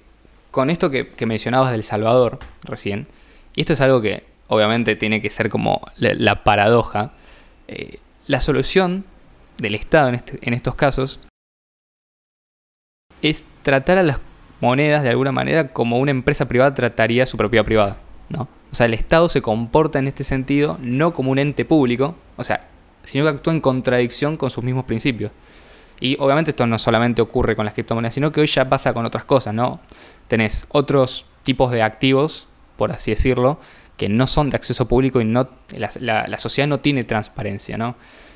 con 0.50 0.70
esto 0.70 0.90
que, 0.90 1.08
que 1.08 1.26
mencionabas 1.26 1.72
del 1.72 1.82
Salvador 1.82 2.38
recién, 2.64 3.06
y 3.54 3.60
esto 3.60 3.72
es 3.72 3.80
algo 3.80 4.00
que 4.00 4.24
obviamente 4.48 4.96
tiene 4.96 5.20
que 5.20 5.30
ser 5.30 5.48
como 5.48 5.80
la, 5.96 6.14
la 6.14 6.44
paradoja, 6.44 7.12
eh, 7.68 7.98
la 8.26 8.40
solución 8.40 9.04
del 9.58 9.74
Estado 9.74 10.08
en, 10.10 10.14
este- 10.14 10.38
en 10.42 10.54
estos 10.54 10.74
casos 10.74 11.18
es 13.20 13.44
tratar 13.62 13.98
a 13.98 14.02
las 14.02 14.20
monedas 14.60 15.02
de 15.02 15.08
alguna 15.10 15.32
manera 15.32 15.68
como 15.68 15.98
una 15.98 16.10
empresa 16.12 16.46
privada 16.46 16.72
trataría 16.74 17.26
su 17.26 17.36
propiedad 17.36 17.64
privada, 17.64 17.96
¿no? 18.28 18.48
O 18.70 18.74
sea, 18.74 18.86
el 18.86 18.94
Estado 18.94 19.28
se 19.28 19.42
comporta 19.42 19.98
en 19.98 20.08
este 20.08 20.24
sentido 20.24 20.78
no 20.80 21.12
como 21.14 21.30
un 21.30 21.38
ente 21.38 21.64
público, 21.64 22.14
o 22.36 22.44
sea, 22.44 22.68
sino 23.04 23.24
que 23.24 23.30
actúa 23.30 23.52
en 23.52 23.60
contradicción 23.60 24.36
con 24.36 24.50
sus 24.50 24.62
mismos 24.64 24.84
principios. 24.84 25.32
Y 26.00 26.16
obviamente 26.18 26.50
esto 26.50 26.66
no 26.66 26.78
solamente 26.78 27.22
ocurre 27.22 27.54
con 27.54 27.64
las 27.64 27.74
criptomonedas, 27.74 28.14
sino 28.14 28.32
que 28.32 28.40
hoy 28.40 28.46
ya 28.48 28.68
pasa 28.68 28.92
con 28.92 29.06
otras 29.06 29.24
cosas, 29.24 29.54
¿no? 29.54 29.80
Tenés 30.28 30.66
otros 30.70 31.26
tipos 31.44 31.70
de 31.70 31.82
activos, 31.82 32.48
por 32.76 32.90
así 32.92 33.12
decirlo, 33.12 33.60
que 33.96 34.08
no 34.08 34.26
son 34.26 34.50
de 34.50 34.56
acceso 34.56 34.88
público 34.88 35.20
y 35.20 35.24
no 35.24 35.48
la, 35.70 35.90
la- 36.00 36.38
sociedad 36.38 36.66
no 36.66 36.78
tiene 36.78 37.04
transparencia, 37.04 37.78
¿no? 37.78 37.94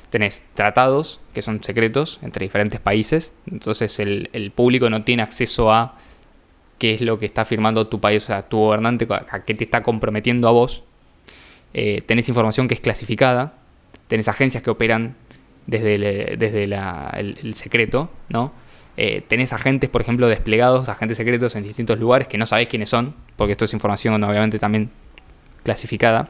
Tenés 0.09 0.45
tratados 0.53 1.19
que 1.33 1.41
son 1.41 1.61
secretos 1.61 2.19
entre 2.21 2.45
diferentes 2.45 2.79
países, 2.79 3.33
entonces 3.51 3.99
el, 3.99 4.29
el 4.31 4.51
público 4.51 4.89
no 4.89 5.03
tiene 5.03 5.23
acceso 5.23 5.73
a 5.73 5.97
qué 6.77 6.93
es 6.93 7.01
lo 7.01 7.19
que 7.19 7.25
está 7.25 7.43
firmando 7.43 7.87
tu 7.87 7.99
país, 7.99 8.23
o 8.23 8.27
sea, 8.27 8.43
tu 8.47 8.59
gobernante, 8.59 9.05
a 9.09 9.43
qué 9.43 9.53
te 9.55 9.65
está 9.65 9.83
comprometiendo 9.83 10.47
a 10.47 10.51
vos. 10.51 10.83
Eh, 11.73 12.01
tenés 12.05 12.29
información 12.29 12.69
que 12.69 12.75
es 12.75 12.79
clasificada, 12.79 13.55
tenés 14.07 14.27
agencias 14.27 14.63
que 14.63 14.69
operan 14.69 15.15
desde 15.65 15.95
el, 15.95 16.39
desde 16.39 16.63
el 16.63 17.53
secreto, 17.53 18.09
¿no? 18.29 18.53
Eh, 18.99 19.21
tenés 19.27 19.53
agentes, 19.53 19.91
por 19.91 20.01
ejemplo, 20.01 20.27
desplegados, 20.27 20.89
agentes 20.89 21.17
secretos 21.17 21.55
en 21.55 21.63
distintos 21.63 21.99
lugares 21.99 22.27
que 22.27 22.39
no 22.39 22.47
sabés 22.47 22.67
quiénes 22.67 22.89
son, 22.89 23.13
porque 23.35 23.51
esto 23.51 23.65
es 23.65 23.73
información 23.73 24.23
obviamente 24.23 24.57
también 24.57 24.89
clasificada. 25.63 26.29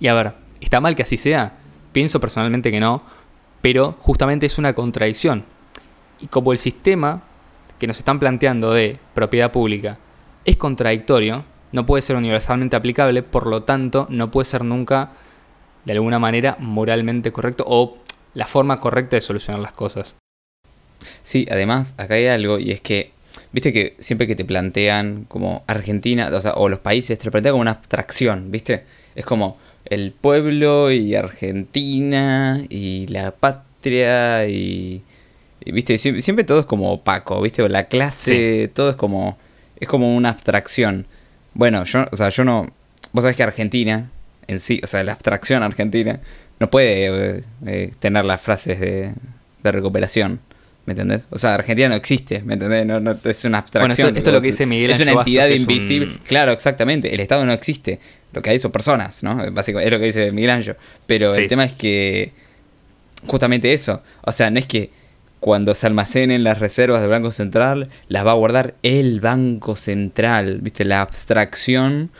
Y 0.00 0.08
a 0.08 0.14
ver, 0.14 0.32
¿está 0.60 0.80
mal 0.80 0.96
que 0.96 1.02
así 1.02 1.16
sea? 1.16 1.58
Pienso 1.92 2.18
personalmente 2.20 2.72
que 2.72 2.80
no, 2.80 3.02
pero 3.60 3.96
justamente 4.00 4.46
es 4.46 4.58
una 4.58 4.72
contradicción. 4.72 5.44
Y 6.20 6.26
como 6.26 6.50
el 6.50 6.58
sistema 6.58 7.22
que 7.78 7.86
nos 7.86 7.98
están 7.98 8.18
planteando 8.18 8.72
de 8.72 8.98
propiedad 9.14 9.52
pública 9.52 9.98
es 10.44 10.56
contradictorio, 10.56 11.44
no 11.70 11.86
puede 11.86 12.02
ser 12.02 12.16
universalmente 12.16 12.74
aplicable, 12.74 13.22
por 13.22 13.46
lo 13.46 13.62
tanto 13.62 14.06
no 14.10 14.32
puede 14.32 14.46
ser 14.46 14.64
nunca 14.64 15.12
de 15.84 15.92
alguna 15.92 16.18
manera 16.18 16.56
moralmente 16.58 17.32
correcto 17.32 17.64
o 17.66 17.98
la 18.34 18.46
forma 18.46 18.78
correcta 18.78 19.16
de 19.16 19.20
solucionar 19.20 19.60
las 19.60 19.72
cosas. 19.72 20.14
Sí, 21.22 21.46
además, 21.50 21.94
acá 21.98 22.14
hay 22.14 22.26
algo, 22.26 22.58
y 22.58 22.72
es 22.72 22.80
que, 22.80 23.12
viste 23.52 23.72
que 23.72 23.96
siempre 23.98 24.26
que 24.26 24.36
te 24.36 24.44
plantean 24.44 25.24
como 25.28 25.64
Argentina, 25.66 26.30
o 26.32 26.40
sea, 26.40 26.52
o 26.54 26.68
los 26.68 26.80
países, 26.80 27.18
te 27.18 27.24
lo 27.24 27.30
plantean 27.30 27.52
como 27.52 27.62
una 27.62 27.72
abstracción, 27.72 28.50
¿viste? 28.50 28.84
Es 29.14 29.24
como 29.24 29.58
el 29.86 30.12
pueblo 30.12 30.90
y 30.90 31.14
Argentina 31.14 32.62
y 32.68 33.06
la 33.08 33.32
patria 33.32 34.46
y, 34.46 35.02
y, 35.64 35.72
viste, 35.72 35.98
siempre, 35.98 36.22
siempre 36.22 36.44
todo 36.44 36.60
es 36.60 36.66
como 36.66 36.92
opaco, 36.92 37.40
¿viste? 37.40 37.62
O 37.62 37.68
la 37.68 37.88
clase, 37.88 38.70
todo 38.72 38.90
es 38.90 38.96
como, 38.96 39.38
es 39.78 39.88
como 39.88 40.14
una 40.14 40.30
abstracción. 40.30 41.06
Bueno, 41.54 41.84
yo, 41.84 42.04
o 42.12 42.16
sea, 42.16 42.28
yo 42.28 42.44
no, 42.44 42.68
vos 43.12 43.22
sabés 43.22 43.36
que 43.36 43.42
Argentina, 43.42 44.10
en 44.50 44.58
sí, 44.60 44.80
o 44.82 44.86
sea, 44.86 45.02
la 45.04 45.12
abstracción 45.12 45.62
argentina, 45.62 46.20
no 46.58 46.70
puede 46.70 47.06
eh, 47.38 47.44
eh, 47.66 47.92
tener 48.00 48.24
las 48.24 48.40
frases 48.40 48.80
de, 48.80 49.12
de 49.62 49.72
recuperación. 49.72 50.40
¿Me 50.86 50.92
entendés? 50.94 51.26
O 51.30 51.38
sea, 51.38 51.54
Argentina 51.54 51.88
no 51.90 51.94
existe, 51.94 52.42
¿me 52.42 52.54
entendés? 52.54 52.84
No, 52.86 52.98
no, 53.00 53.14
es 53.24 53.44
una 53.44 53.58
abstracción. 53.58 53.88
Bueno, 53.88 53.92
esto- 54.08 54.18
esto 54.18 54.30
es 54.30 54.34
lo 54.34 54.40
que 54.40 54.46
dice 54.48 54.66
Miguel 54.66 54.90
Es 54.90 55.00
una 55.00 55.12
Bastos, 55.14 55.26
entidad 55.28 55.48
un- 55.50 55.56
invisible. 55.56 56.16
Claro, 56.26 56.52
exactamente. 56.52 57.14
El 57.14 57.20
Estado 57.20 57.44
no 57.46 57.52
existe. 57.52 58.00
Lo 58.32 58.42
que 58.42 58.50
hay 58.50 58.58
son 58.58 58.72
personas, 58.72 59.22
¿no? 59.22 59.36
Básicamente, 59.52 59.88
es 59.88 59.92
lo 59.92 59.98
que 60.00 60.06
dice 60.06 60.32
Miguel 60.32 60.50
Ángel. 60.50 60.76
Pero 61.06 61.34
Sí. 61.34 61.42
el 61.42 61.48
tema 61.48 61.64
es 61.64 61.74
que. 61.74 62.32
Justamente 63.26 63.72
eso. 63.72 64.02
O 64.22 64.32
sea, 64.32 64.50
no 64.50 64.58
es 64.58 64.66
que 64.66 64.90
cuando 65.38 65.74
se 65.74 65.86
almacenen 65.86 66.42
las 66.44 66.58
reservas 66.58 67.00
del 67.02 67.10
Banco 67.10 67.32
Central, 67.32 67.88
las 68.08 68.26
va 68.26 68.30
a 68.32 68.34
guardar 68.34 68.74
el 68.82 69.20
Banco 69.20 69.76
Central. 69.76 70.58
¿Viste? 70.62 70.84
La 70.84 71.02
abstracción 71.02 72.10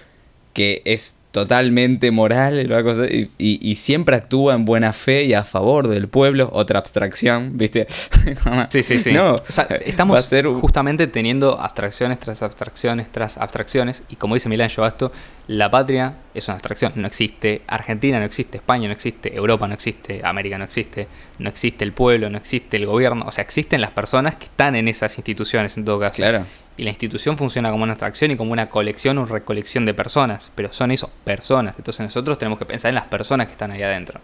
que 0.53 0.83
es 0.85 1.17
totalmente 1.31 2.11
moral 2.11 2.61
y, 3.09 3.31
y- 3.39 3.59
y 3.71 3.75
siempre 3.77 4.17
actúa 4.17 4.55
en 4.55 4.65
buena 4.65 4.93
fe 4.93 5.25
y 5.25 5.35
a 5.35 5.45
favor 5.45 5.89
del 5.89 6.09
pueblo. 6.09 6.51
Otra 6.53 6.79
abstracción, 6.81 7.57
¿viste? 7.57 7.87
Sí, 8.71 8.83
sí, 8.83 8.99
sí. 8.99 9.13
No, 9.13 9.35
o 9.35 9.39
sea, 9.49 9.65
estamos 9.85 10.19
a 10.19 10.23
ser 10.23 10.47
un- 10.47 10.61
justamente 10.61 11.07
teniendo 11.07 11.61
abstracciones 11.61 12.19
tras 12.21 12.43
abstracciones 12.43 13.11
tras 13.11 13.39
abstracciones. 13.39 14.03
Y 14.09 14.17
como 14.17 14.35
dice 14.35 14.49
Milán 14.49 14.71
Basto, 14.77 15.13
la 15.51 15.69
patria 15.69 16.15
es 16.33 16.47
una 16.47 16.55
abstracción. 16.55 16.93
No 16.95 17.09
existe 17.09 17.63
Argentina, 17.67 18.21
no 18.21 18.25
existe 18.25 18.59
España, 18.59 18.87
no 18.87 18.93
existe 18.93 19.35
Europa, 19.35 19.67
no 19.67 19.75
existe 19.75 20.21
América, 20.23 20.57
no 20.59 20.63
existe. 20.63 21.09
No 21.41 21.49
existe 21.49 21.85
el 21.85 21.93
pueblo, 21.93 22.31
no 22.31 22.39
existe 22.39 22.77
el 22.77 22.87
gobierno. 22.87 23.25
O 23.27 23.33
sea, 23.33 23.43
existen 23.43 23.81
las 23.81 23.91
personas 23.91 24.37
que 24.37 24.45
están 24.45 24.77
en 24.77 24.87
esas 24.87 25.19
instituciones 25.19 25.77
en 25.77 25.85
todo 25.85 25.99
caso. 25.99 26.15
Claro. 26.15 26.47
Y 26.77 26.85
la 26.85 26.91
institución 26.91 27.37
funciona 27.37 27.73
como 27.73 27.83
una 27.83 27.95
abstracción 27.95 28.31
y 28.31 28.37
como 28.37 28.53
una 28.53 28.69
colección 28.69 29.19
o 29.19 29.27
recolección 29.27 29.85
de 29.87 29.93
personas. 29.93 30.53
Pero 30.55 30.73
son 30.73 30.93
eso, 30.93 31.11
personas. 31.25 31.75
Entonces 31.77 32.05
nosotros 32.07 32.39
tenemos 32.39 32.57
que 32.57 32.67
pensar 32.67 32.91
en 32.91 32.95
las 32.95 33.07
personas 33.07 33.49
que 33.49 33.55
están 33.55 33.73
ahí 33.73 33.83
adentro. 33.83 34.21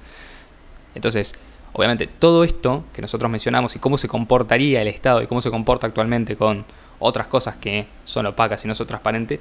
Entonces, 0.94 1.34
obviamente, 1.72 2.06
todo 2.06 2.44
esto 2.44 2.84
que 2.92 3.02
nosotros 3.02 3.28
mencionamos 3.28 3.74
y 3.74 3.80
cómo 3.80 3.98
se 3.98 4.06
comportaría 4.06 4.80
el 4.80 4.86
Estado 4.86 5.22
y 5.22 5.26
cómo 5.26 5.40
se 5.42 5.50
comporta 5.50 5.88
actualmente 5.88 6.36
con 6.36 6.64
otras 7.00 7.26
cosas 7.26 7.56
que 7.56 7.88
son 8.04 8.26
opacas 8.26 8.64
y 8.64 8.68
no 8.68 8.76
son 8.76 8.86
transparentes, 8.86 9.40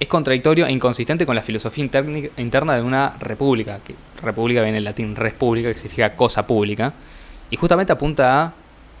es 0.00 0.08
contradictorio 0.08 0.66
e 0.66 0.72
inconsistente 0.72 1.26
con 1.26 1.36
la 1.36 1.42
filosofía 1.42 1.84
interna 2.38 2.74
de 2.74 2.82
una 2.82 3.16
república. 3.20 3.80
Que 3.84 3.94
república 4.22 4.62
viene 4.62 4.78
en 4.78 4.84
latín 4.84 5.14
res 5.14 5.34
pública, 5.34 5.68
que 5.68 5.74
significa 5.74 6.16
cosa 6.16 6.46
pública. 6.46 6.94
Y 7.50 7.56
justamente 7.56 7.92
apunta 7.92 8.42
a. 8.42 8.54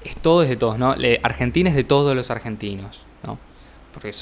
Es 0.04 0.16
todo 0.16 0.42
es 0.42 0.48
de 0.48 0.56
todos, 0.56 0.78
¿no? 0.78 0.94
Argentina 1.22 1.70
es 1.70 1.76
de 1.76 1.84
todos 1.84 2.14
los 2.14 2.30
argentinos, 2.30 3.00
¿no? 3.24 3.38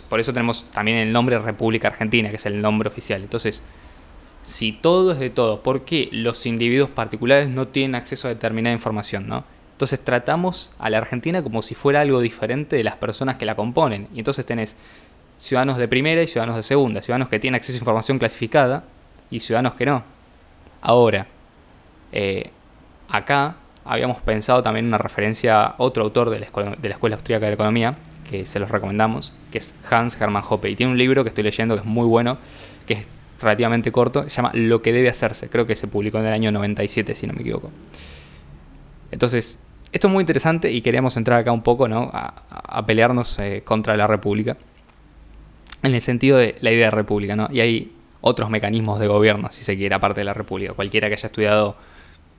Por 0.08 0.20
eso 0.20 0.32
tenemos 0.32 0.64
también 0.70 0.98
el 0.98 1.12
nombre 1.12 1.38
República 1.38 1.88
Argentina, 1.88 2.30
que 2.30 2.36
es 2.36 2.46
el 2.46 2.60
nombre 2.60 2.88
oficial. 2.88 3.22
Entonces, 3.22 3.62
si 4.42 4.72
todo 4.72 5.12
es 5.12 5.18
de 5.18 5.30
todos, 5.30 5.60
¿por 5.60 5.84
qué 5.84 6.08
los 6.10 6.46
individuos 6.46 6.90
particulares 6.90 7.48
no 7.48 7.68
tienen 7.68 7.94
acceso 7.94 8.26
a 8.26 8.30
determinada 8.30 8.74
información, 8.74 9.28
no? 9.28 9.44
Entonces 9.72 10.02
tratamos 10.02 10.70
a 10.78 10.90
la 10.90 10.98
Argentina 10.98 11.42
como 11.42 11.62
si 11.62 11.76
fuera 11.76 12.00
algo 12.00 12.20
diferente 12.20 12.74
de 12.74 12.82
las 12.82 12.96
personas 12.96 13.36
que 13.36 13.46
la 13.46 13.54
componen. 13.54 14.08
Y 14.12 14.18
entonces 14.18 14.44
tenés 14.44 14.74
ciudadanos 15.38 15.78
de 15.78 15.88
primera 15.88 16.22
y 16.22 16.26
ciudadanos 16.26 16.56
de 16.56 16.62
segunda, 16.62 17.00
ciudadanos 17.00 17.28
que 17.28 17.38
tienen 17.38 17.56
acceso 17.56 17.76
a 17.76 17.80
información 17.80 18.18
clasificada 18.18 18.84
y 19.30 19.40
ciudadanos 19.40 19.74
que 19.74 19.86
no. 19.86 20.02
Ahora, 20.80 21.26
eh, 22.12 22.50
acá 23.08 23.56
habíamos 23.84 24.18
pensado 24.18 24.62
también 24.62 24.86
una 24.86 24.98
referencia 24.98 25.64
a 25.64 25.74
otro 25.78 26.02
autor 26.02 26.30
de 26.30 26.40
la, 26.40 26.46
escuela, 26.46 26.76
de 26.76 27.14
Austríaca 27.14 27.46
de 27.46 27.50
la 27.50 27.54
Economía, 27.54 27.96
que 28.28 28.44
se 28.44 28.58
los 28.58 28.70
recomendamos, 28.70 29.32
que 29.50 29.58
es 29.58 29.74
Hans 29.90 30.20
Hermann 30.20 30.42
Hoppe. 30.48 30.68
Y 30.68 30.76
tiene 30.76 30.92
un 30.92 30.98
libro 30.98 31.24
que 31.24 31.28
estoy 31.28 31.44
leyendo 31.44 31.74
que 31.74 31.80
es 31.80 31.86
muy 31.86 32.06
bueno, 32.06 32.38
que 32.86 32.94
es 32.94 33.06
relativamente 33.40 33.90
corto, 33.92 34.24
se 34.24 34.30
llama 34.30 34.50
Lo 34.52 34.82
que 34.82 34.92
debe 34.92 35.08
hacerse. 35.08 35.48
Creo 35.48 35.66
que 35.66 35.76
se 35.76 35.86
publicó 35.86 36.18
en 36.18 36.26
el 36.26 36.32
año 36.32 36.52
97, 36.52 37.14
si 37.14 37.26
no 37.26 37.32
me 37.32 37.40
equivoco. 37.40 37.70
Entonces, 39.10 39.58
esto 39.90 40.08
es 40.08 40.12
muy 40.12 40.20
interesante 40.20 40.70
y 40.70 40.82
queríamos 40.82 41.16
entrar 41.16 41.40
acá 41.40 41.52
un 41.52 41.62
poco 41.62 41.88
¿no? 41.88 42.10
a, 42.12 42.42
a 42.50 42.84
pelearnos 42.84 43.38
eh, 43.38 43.62
contra 43.64 43.96
la 43.96 44.06
República. 44.06 44.58
En 45.82 45.94
el 45.94 46.00
sentido 46.00 46.38
de 46.38 46.56
la 46.60 46.72
idea 46.72 46.86
de 46.86 46.90
República, 46.90 47.36
¿no? 47.36 47.48
Y 47.52 47.60
hay 47.60 47.92
otros 48.20 48.50
mecanismos 48.50 48.98
de 48.98 49.06
gobierno, 49.06 49.48
si 49.50 49.62
se 49.62 49.76
quiere, 49.76 49.94
aparte 49.94 50.20
de 50.20 50.24
la 50.24 50.34
República. 50.34 50.72
Cualquiera 50.72 51.08
que 51.08 51.14
haya 51.14 51.26
estudiado 51.26 51.76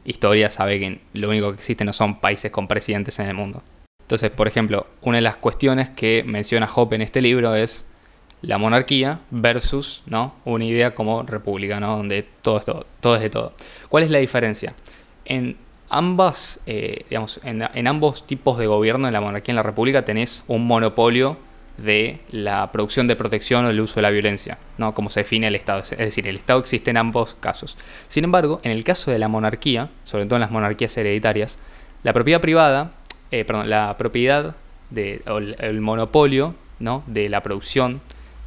historia 0.05 0.49
sabe 0.49 0.79
que 0.79 1.01
lo 1.13 1.29
único 1.29 1.49
que 1.49 1.55
existe 1.55 1.85
no 1.85 1.93
son 1.93 2.19
países 2.19 2.51
con 2.51 2.67
presidentes 2.67 3.19
en 3.19 3.27
el 3.27 3.35
mundo. 3.35 3.63
Entonces, 4.01 4.31
por 4.31 4.47
ejemplo, 4.47 4.87
una 5.01 5.17
de 5.17 5.21
las 5.21 5.37
cuestiones 5.37 5.89
que 5.89 6.23
menciona 6.25 6.67
Hoppe 6.73 6.95
en 6.95 7.01
este 7.01 7.21
libro 7.21 7.55
es 7.55 7.85
la 8.41 8.57
monarquía 8.57 9.19
versus 9.29 10.03
¿no? 10.05 10.33
una 10.45 10.65
idea 10.65 10.95
como 10.95 11.23
república, 11.23 11.79
¿no? 11.79 11.97
donde 11.97 12.25
todo 12.41 12.57
es, 12.57 12.65
todo, 12.65 13.15
es 13.15 13.21
de 13.21 13.29
todo. 13.29 13.53
¿Cuál 13.89 14.03
es 14.03 14.09
la 14.09 14.19
diferencia? 14.19 14.73
En 15.25 15.57
ambas, 15.89 16.59
eh, 16.65 17.05
digamos, 17.09 17.39
en, 17.43 17.87
ambos 17.87 18.25
tipos 18.25 18.57
de 18.57 18.67
gobierno, 18.67 19.07
en 19.07 19.13
la 19.13 19.21
monarquía 19.21 19.51
y 19.51 19.53
en 19.53 19.57
la 19.57 19.63
república, 19.63 20.05
tenés 20.05 20.43
un 20.47 20.65
monopolio 20.65 21.37
de 21.83 22.19
la 22.31 22.71
producción 22.71 23.07
de 23.07 23.15
protección 23.15 23.65
o 23.65 23.69
el 23.69 23.79
uso 23.79 23.95
de 23.95 24.01
la 24.01 24.09
violencia, 24.09 24.57
¿no? 24.77 24.93
como 24.93 25.09
se 25.09 25.21
define 25.21 25.47
el 25.47 25.55
Estado. 25.55 25.81
Es 25.81 25.97
decir, 25.97 26.27
el 26.27 26.37
Estado 26.37 26.59
existe 26.59 26.91
en 26.91 26.97
ambos 26.97 27.35
casos. 27.39 27.77
Sin 28.07 28.23
embargo, 28.23 28.59
en 28.63 28.71
el 28.71 28.83
caso 28.83 29.11
de 29.11 29.19
la 29.19 29.27
monarquía, 29.27 29.89
sobre 30.03 30.25
todo 30.25 30.35
en 30.35 30.41
las 30.41 30.51
monarquías 30.51 30.97
hereditarias, 30.97 31.57
la 32.03 32.13
propiedad 32.13 32.41
privada, 32.41 32.93
eh, 33.31 33.45
perdón, 33.45 33.69
la 33.69 33.95
propiedad 33.97 34.55
de, 34.89 35.21
o 35.27 35.37
el, 35.37 35.81
monopolio 35.81 36.55
¿no? 36.79 37.03
de 37.07 37.29
la 37.29 37.43
producción 37.43 38.01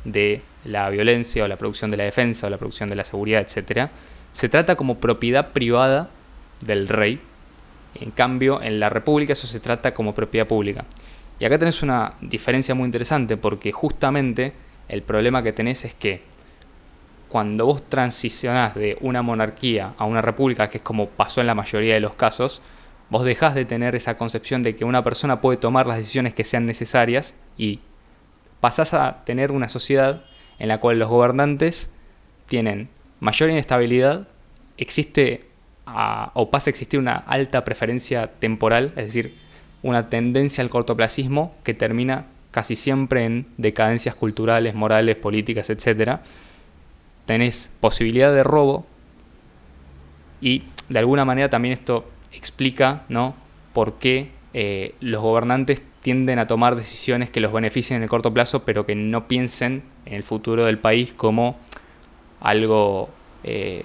de 0.04 0.42
la 0.64 0.90
violencia 0.90 1.44
o 1.44 1.48
la 1.48 1.56
producción 1.56 1.90
de 1.90 1.96
la 1.96 2.04
defensa 2.04 2.46
o 2.46 2.50
la 2.50 2.58
producción 2.58 2.88
de 2.88 2.96
la 2.96 3.04
seguridad, 3.04 3.40
etc., 3.40 3.90
se 4.32 4.48
trata 4.48 4.76
como 4.76 4.98
propiedad 4.98 5.52
privada 5.52 6.08
del 6.60 6.88
rey. 6.88 7.20
En 7.94 8.10
cambio, 8.10 8.62
en 8.62 8.80
la 8.80 8.88
república 8.88 9.34
eso 9.34 9.46
se 9.46 9.60
trata 9.60 9.92
como 9.92 10.14
propiedad 10.14 10.46
pública. 10.46 10.86
Y 11.42 11.44
acá 11.44 11.58
tenés 11.58 11.82
una 11.82 12.14
diferencia 12.20 12.72
muy 12.72 12.84
interesante 12.84 13.36
porque 13.36 13.72
justamente 13.72 14.52
el 14.86 15.02
problema 15.02 15.42
que 15.42 15.52
tenés 15.52 15.84
es 15.84 15.92
que 15.92 16.22
cuando 17.28 17.66
vos 17.66 17.82
transicionás 17.88 18.76
de 18.76 18.96
una 19.00 19.22
monarquía 19.22 19.94
a 19.98 20.04
una 20.04 20.22
república, 20.22 20.70
que 20.70 20.78
es 20.78 20.84
como 20.84 21.08
pasó 21.08 21.40
en 21.40 21.48
la 21.48 21.56
mayoría 21.56 21.94
de 21.94 22.00
los 22.00 22.14
casos, 22.14 22.62
vos 23.10 23.24
dejás 23.24 23.56
de 23.56 23.64
tener 23.64 23.96
esa 23.96 24.16
concepción 24.16 24.62
de 24.62 24.76
que 24.76 24.84
una 24.84 25.02
persona 25.02 25.40
puede 25.40 25.56
tomar 25.56 25.88
las 25.88 25.96
decisiones 25.96 26.32
que 26.32 26.44
sean 26.44 26.64
necesarias 26.64 27.34
y 27.58 27.80
pasás 28.60 28.94
a 28.94 29.24
tener 29.24 29.50
una 29.50 29.68
sociedad 29.68 30.22
en 30.60 30.68
la 30.68 30.78
cual 30.78 31.00
los 31.00 31.08
gobernantes 31.08 31.90
tienen 32.46 32.88
mayor 33.18 33.50
inestabilidad, 33.50 34.28
existe 34.76 35.48
o 36.34 36.50
pasa 36.52 36.68
a 36.68 36.70
existir 36.70 37.00
una 37.00 37.16
alta 37.16 37.64
preferencia 37.64 38.30
temporal, 38.38 38.92
es 38.94 39.06
decir, 39.06 39.42
una 39.82 40.08
tendencia 40.08 40.62
al 40.62 40.70
cortoplacismo 40.70 41.54
que 41.64 41.74
termina 41.74 42.26
casi 42.50 42.76
siempre 42.76 43.24
en 43.24 43.46
decadencias 43.56 44.14
culturales, 44.14 44.74
morales, 44.74 45.16
políticas, 45.16 45.70
etc. 45.70 46.18
Tenés 47.26 47.70
posibilidad 47.80 48.32
de 48.32 48.44
robo 48.44 48.86
y 50.40 50.64
de 50.88 50.98
alguna 50.98 51.24
manera 51.24 51.48
también 51.48 51.72
esto 51.72 52.04
explica 52.32 53.04
¿no? 53.08 53.34
por 53.72 53.94
qué 53.94 54.30
eh, 54.54 54.94
los 55.00 55.22
gobernantes 55.22 55.82
tienden 56.02 56.38
a 56.38 56.46
tomar 56.46 56.76
decisiones 56.76 57.30
que 57.30 57.40
los 57.40 57.52
beneficien 57.52 57.98
en 57.98 58.02
el 58.02 58.08
corto 58.08 58.34
plazo, 58.34 58.64
pero 58.64 58.84
que 58.84 58.94
no 58.94 59.28
piensen 59.28 59.82
en 60.04 60.14
el 60.14 60.24
futuro 60.24 60.66
del 60.66 60.78
país 60.78 61.12
como 61.12 61.56
algo, 62.40 63.08
eh, 63.44 63.84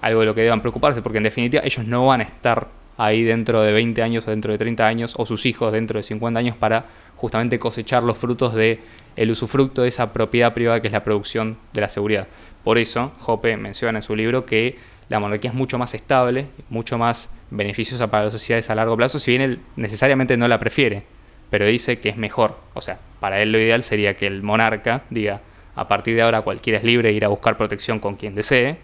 algo 0.00 0.20
de 0.20 0.26
lo 0.26 0.34
que 0.34 0.42
deban 0.42 0.60
preocuparse, 0.60 1.02
porque 1.02 1.18
en 1.18 1.24
definitiva 1.24 1.62
ellos 1.64 1.84
no 1.84 2.06
van 2.06 2.20
a 2.20 2.24
estar 2.24 2.68
ahí 2.98 3.22
dentro 3.22 3.62
de 3.62 3.72
20 3.72 4.02
años 4.02 4.26
o 4.26 4.30
dentro 4.30 4.52
de 4.52 4.58
30 4.58 4.86
años, 4.86 5.14
o 5.16 5.24
sus 5.24 5.46
hijos 5.46 5.72
dentro 5.72 5.98
de 5.98 6.02
50 6.02 6.38
años 6.38 6.56
para 6.56 6.84
justamente 7.16 7.58
cosechar 7.58 8.02
los 8.02 8.18
frutos 8.18 8.54
de 8.54 8.80
el 9.16 9.30
usufructo 9.30 9.82
de 9.82 9.88
esa 9.88 10.12
propiedad 10.12 10.52
privada 10.52 10.80
que 10.80 10.88
es 10.88 10.92
la 10.92 11.02
producción 11.02 11.56
de 11.72 11.80
la 11.80 11.88
seguridad. 11.88 12.28
Por 12.62 12.76
eso, 12.76 13.12
Jope 13.20 13.56
menciona 13.56 13.98
en 13.98 14.02
su 14.02 14.14
libro 14.14 14.44
que 14.44 14.76
la 15.08 15.20
monarquía 15.20 15.50
es 15.50 15.56
mucho 15.56 15.78
más 15.78 15.94
estable, 15.94 16.48
mucho 16.68 16.98
más 16.98 17.30
beneficiosa 17.50 18.08
para 18.10 18.24
las 18.24 18.32
sociedades 18.32 18.68
a 18.68 18.74
largo 18.74 18.96
plazo, 18.96 19.18
si 19.18 19.30
bien 19.30 19.42
él 19.42 19.60
necesariamente 19.76 20.36
no 20.36 20.46
la 20.48 20.58
prefiere, 20.58 21.04
pero 21.50 21.66
dice 21.66 21.98
que 21.98 22.10
es 22.10 22.16
mejor. 22.16 22.58
O 22.74 22.80
sea, 22.80 22.98
para 23.20 23.40
él 23.40 23.52
lo 23.52 23.58
ideal 23.58 23.82
sería 23.82 24.14
que 24.14 24.26
el 24.26 24.42
monarca 24.42 25.04
diga, 25.08 25.40
a 25.74 25.88
partir 25.88 26.14
de 26.14 26.22
ahora 26.22 26.42
cualquiera 26.42 26.78
es 26.78 26.84
libre 26.84 27.08
de 27.08 27.14
ir 27.14 27.24
a 27.24 27.28
buscar 27.28 27.56
protección 27.56 28.00
con 28.00 28.16
quien 28.16 28.34
desee. 28.34 28.76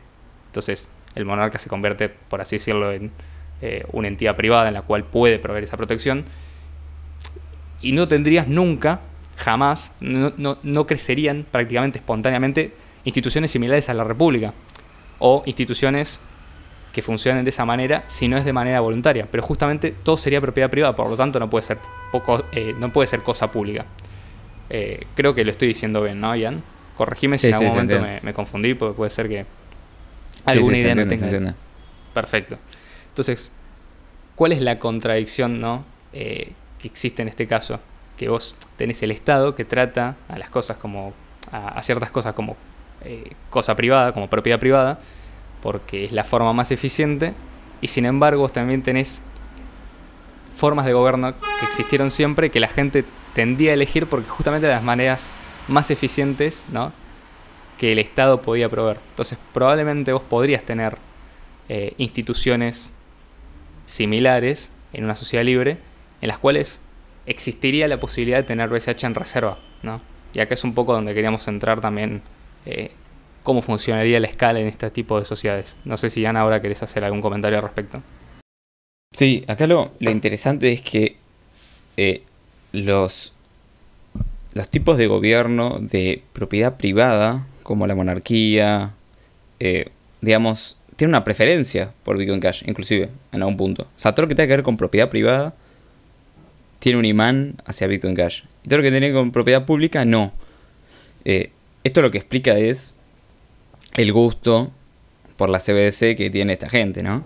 Entonces, 0.47 0.89
el 1.15 1.25
monarca 1.25 1.59
se 1.59 1.69
convierte, 1.69 2.09
por 2.09 2.41
así 2.41 2.57
decirlo, 2.57 2.93
en 2.93 3.11
eh, 3.63 3.85
una 3.93 4.09
entidad 4.09 4.37
privada 4.37 4.69
en 4.69 4.75
la 4.75 4.83
cual 4.83 5.05
puede 5.05 5.39
proveer 5.39 5.65
esa 5.65 5.77
protección. 5.77 6.25
Y 7.81 7.93
no 7.93 8.09
tendrías 8.09 8.49
nunca, 8.49 9.01
jamás, 9.37 9.93
no, 10.01 10.59
no 10.63 10.87
crecerían 10.87 11.45
prácticamente 11.51 11.99
espontáneamente 11.99 12.73
instituciones 13.05 13.51
similares 13.51 13.89
a 13.89 13.95
la 13.95 14.05
República 14.05 14.55
o 15.19 15.43
instituciones 15.47 16.21
que 16.95 17.03
funcionen 17.03 17.45
de 17.45 17.51
esa 17.51 17.65
manera 17.65 18.05
si 18.07 18.29
no 18.29 18.37
es 18.37 18.45
de 18.45 18.53
manera 18.53 18.81
voluntaria. 18.81 19.27
Pero 19.31 19.43
justamente 19.43 19.95
todo 20.03 20.17
sería 20.17 20.41
propiedad 20.41 20.71
privada, 20.71 20.95
por 20.95 21.11
lo 21.11 21.17
tanto 21.17 21.39
no 21.41 21.51
puede 21.51 21.63
ser, 21.65 21.79
poco, 22.13 22.45
eh, 22.53 22.75
no 22.79 22.93
puede 22.93 23.09
ser 23.09 23.23
cosa 23.23 23.51
pública. 23.51 23.85
Eh, 24.71 25.07
creo 25.15 25.35
que 25.35 25.45
lo 25.45 25.51
estoy 25.51 25.69
diciendo 25.69 26.03
bien, 26.03 26.21
¿no, 26.21 26.35
Ian? 26.35 26.63
Corregime 26.97 27.39
si 27.39 27.49
en 27.49 27.55
algún 27.55 27.69
momento 27.69 28.01
me, 28.23 28.33
confundí, 28.33 28.75
porque 28.75 28.97
puede 28.97 29.11
ser 29.11 29.29
que 29.29 29.45
alguna 30.45 30.79
idea 30.79 30.95
no 30.95 31.07
tenga. 31.07 31.55
Perfecto. 32.15 32.59
Entonces, 33.15 33.53
¿cuál 34.35 34.53
es 34.53 34.61
la 34.61 34.79
contradicción 34.79 35.61
¿no? 35.61 35.85
Eh, 36.13 36.53
que 36.79 36.89
existe 36.89 37.23
en 37.23 37.29
este 37.29 37.47
caso? 37.47 37.81
Que 38.17 38.29
vos 38.29 38.57
tenés 38.77 39.03
el 39.03 39.11
Estado 39.11 39.55
que 39.55 39.65
trata 39.65 40.17
a 40.29 40.39
las 40.39 40.51
cosas 40.51 40.77
como. 40.77 41.13
a, 41.53 41.83
ciertas 41.83 42.11
cosas 42.11 42.35
como 42.35 42.57
cosa 43.51 43.77
privada, 43.77 44.13
como 44.13 44.29
propiedad 44.29 44.59
privada, 44.59 44.99
porque 45.63 46.07
es 46.07 46.13
la 46.13 46.25
forma 46.25 46.55
más 46.55 46.71
eficiente, 46.71 47.35
y 47.81 47.89
sin 47.89 48.07
embargo 48.07 48.49
también 48.49 48.83
tenés 48.83 49.21
formas 50.57 50.87
de 50.87 50.93
gobierno 50.93 51.35
que 51.35 51.67
existieron 51.67 52.11
siempre 52.11 52.51
que 52.51 52.61
la 52.61 52.69
gente 52.69 53.05
tendía 53.35 53.73
a 53.73 53.75
elegir 53.75 54.07
porque 54.07 54.29
justamente 54.29 54.69
las 54.69 54.83
maneras 54.83 55.31
más 55.69 55.91
eficientes 55.91 56.65
¿no? 56.71 56.93
que 57.79 57.93
el 57.93 57.99
Estado 57.99 58.41
podía 58.41 58.69
proveer. 58.69 59.01
Entonces 59.11 59.39
probablemente 59.53 60.13
vos 60.13 60.23
podrías 60.23 60.63
tener 60.63 60.97
eh, 61.69 61.95
instituciones 61.99 62.93
similares 63.87 64.71
en 64.93 65.05
una 65.05 65.17
sociedad 65.17 65.45
libre 65.45 65.79
en 66.21 66.29
las 66.29 66.39
cuales 66.39 66.81
existiría 67.27 67.89
la 67.89 68.01
posibilidad 68.01 68.39
de 68.39 68.45
tener 68.45 68.69
BSH 68.69 69.05
en 69.05 69.15
reserva. 69.15 69.59
¿no? 69.83 70.01
Y 70.33 70.41
acá 70.41 70.55
es 70.55 70.65
un 70.65 70.75
poco 70.75 70.93
donde 70.93 71.15
queríamos 71.15 71.47
entrar 71.49 71.81
también 71.81 72.23
eh, 72.67 72.91
cómo 73.43 73.63
funcionaría 73.63 74.19
la 74.21 74.27
escala 74.27 74.61
en 74.61 74.67
este 74.67 74.91
tipo 74.91 75.19
de 75.19 75.25
sociedades. 75.25 75.77
No 75.85 75.97
sé 75.97 76.11
si 76.11 76.25
Ana 76.27 76.41
ahora 76.41 76.61
querés 76.61 76.83
hacer 76.83 77.05
algún 77.05 77.21
comentario 77.21 77.59
al 77.59 77.65
respecto. 77.65 78.03
Sí, 79.13 79.45
acá 79.47 79.67
lo, 79.67 79.93
interesante 80.01 80.73
es 80.73 80.83
que 80.83 81.17
eh, 81.97 82.23
los, 82.73 83.33
los 84.55 84.69
tipos 84.69 84.99
de 84.99 85.07
gobierno 85.07 85.79
de 85.79 86.23
propiedad 86.33 86.77
privada, 86.77 87.47
como 87.63 87.87
la 87.87 87.95
monarquía, 87.95 88.95
eh, 89.61 89.91
digamos, 90.21 90.79
tienen 90.97 91.11
una 91.11 91.25
preferencia 91.25 91.93
por 92.05 92.17
Bitcoin 92.17 92.41
Cash, 92.41 92.63
inclusive, 92.67 93.09
en 93.33 93.43
algún 93.43 93.57
punto. 93.57 93.85
O 93.85 93.99
sea, 93.99 94.13
todo 94.13 94.23
lo 94.23 94.29
que 94.29 94.35
tenga 94.35 94.49
que 94.49 94.57
ver 94.57 94.63
con 94.63 94.77
propiedad 94.77 95.09
privada 95.09 95.55
tiene 96.79 96.99
un 96.99 97.05
imán 97.05 97.57
hacia 97.65 97.87
Bitcoin 97.87 98.15
Cash. 98.15 98.43
Y 98.63 98.69
todo 98.69 98.79
lo 98.79 98.83
que 98.83 98.91
tiene 98.91 99.13
con 99.13 99.33
propiedad 99.33 99.65
pública, 99.65 100.05
no. 100.05 100.33
Eh, 101.25 101.51
esto 101.83 102.03
lo 102.03 102.11
que 102.11 102.19
explica 102.19 102.59
es 102.59 102.97
el 103.97 104.13
gusto 104.13 104.73
por 105.37 105.51
la 105.51 105.59
CBDC 105.59 106.17
que 106.17 106.31
tiene 106.31 106.53
esta 106.53 106.69
gente, 106.69 107.03
¿no? 107.03 107.25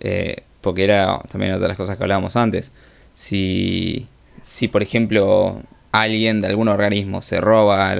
Eh, 0.00 0.42
porque 0.60 0.84
era 0.84 1.20
también 1.30 1.52
otra 1.52 1.62
de 1.62 1.68
las 1.68 1.76
cosas 1.76 1.96
que 1.96 2.02
hablábamos 2.02 2.36
antes. 2.36 2.72
Si, 3.14 4.06
si 4.42 4.68
por 4.68 4.82
ejemplo, 4.82 5.62
alguien 5.92 6.40
de 6.40 6.48
algún 6.48 6.68
organismo 6.68 7.22
se 7.22 7.40
roba 7.40 7.94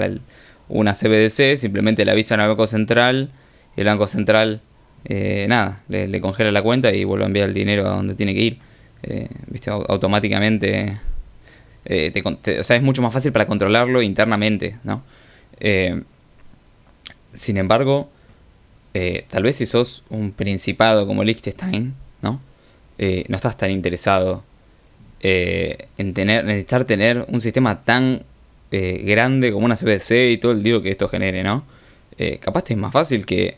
una 0.68 0.92
CBDC, 0.92 1.56
simplemente 1.56 2.04
le 2.04 2.10
avisan 2.10 2.40
al 2.40 2.48
Banco 2.48 2.66
Central 2.66 3.30
y 3.76 3.80
el 3.80 3.86
Banco 3.86 4.06
Central, 4.08 4.60
eh, 5.06 5.46
nada, 5.48 5.82
le, 5.88 6.20
congela 6.20 6.52
la 6.52 6.62
cuenta 6.62 6.92
y 6.92 7.04
vuelve 7.04 7.24
a 7.24 7.26
enviar 7.28 7.48
el 7.48 7.54
dinero 7.54 7.86
a 7.86 7.90
donde 7.90 8.14
tiene 8.14 8.34
que 8.34 8.40
ir. 8.40 8.58
Eh, 9.02 9.28
¿viste? 9.46 9.70
Automáticamente. 9.70 10.98
sea, 11.84 12.76
es 12.76 12.82
mucho 12.82 13.02
más 13.02 13.12
fácil 13.12 13.32
para 13.32 13.46
controlarlo 13.46 14.02
internamente, 14.02 14.76
¿no? 14.84 15.02
Sin 17.32 17.58
embargo, 17.58 18.08
eh, 18.94 19.26
tal 19.28 19.42
vez 19.42 19.56
si 19.56 19.66
sos 19.66 20.04
un 20.08 20.32
principado 20.32 21.06
como 21.06 21.22
Liechtenstein, 21.22 21.94
¿no? 22.22 22.40
Eh, 22.96 23.26
no 23.28 23.36
estás 23.36 23.58
tan 23.58 23.70
interesado 23.70 24.42
eh, 25.20 25.88
en 25.98 26.14
tener, 26.14 26.46
necesitar 26.46 26.86
tener 26.86 27.26
un 27.28 27.42
sistema 27.42 27.82
tan 27.82 28.22
grande 28.70 29.52
como 29.52 29.64
una 29.64 29.74
CBDC 29.74 30.32
y 30.32 30.36
todo 30.36 30.52
el 30.52 30.62
lío 30.62 30.82
que 30.82 30.90
esto 30.90 31.08
genere, 31.08 31.42
¿no? 31.42 31.64
capaz 32.40 32.64
que 32.64 32.74
es 32.74 32.78
más 32.78 32.92
fácil 32.92 33.24
que 33.24 33.56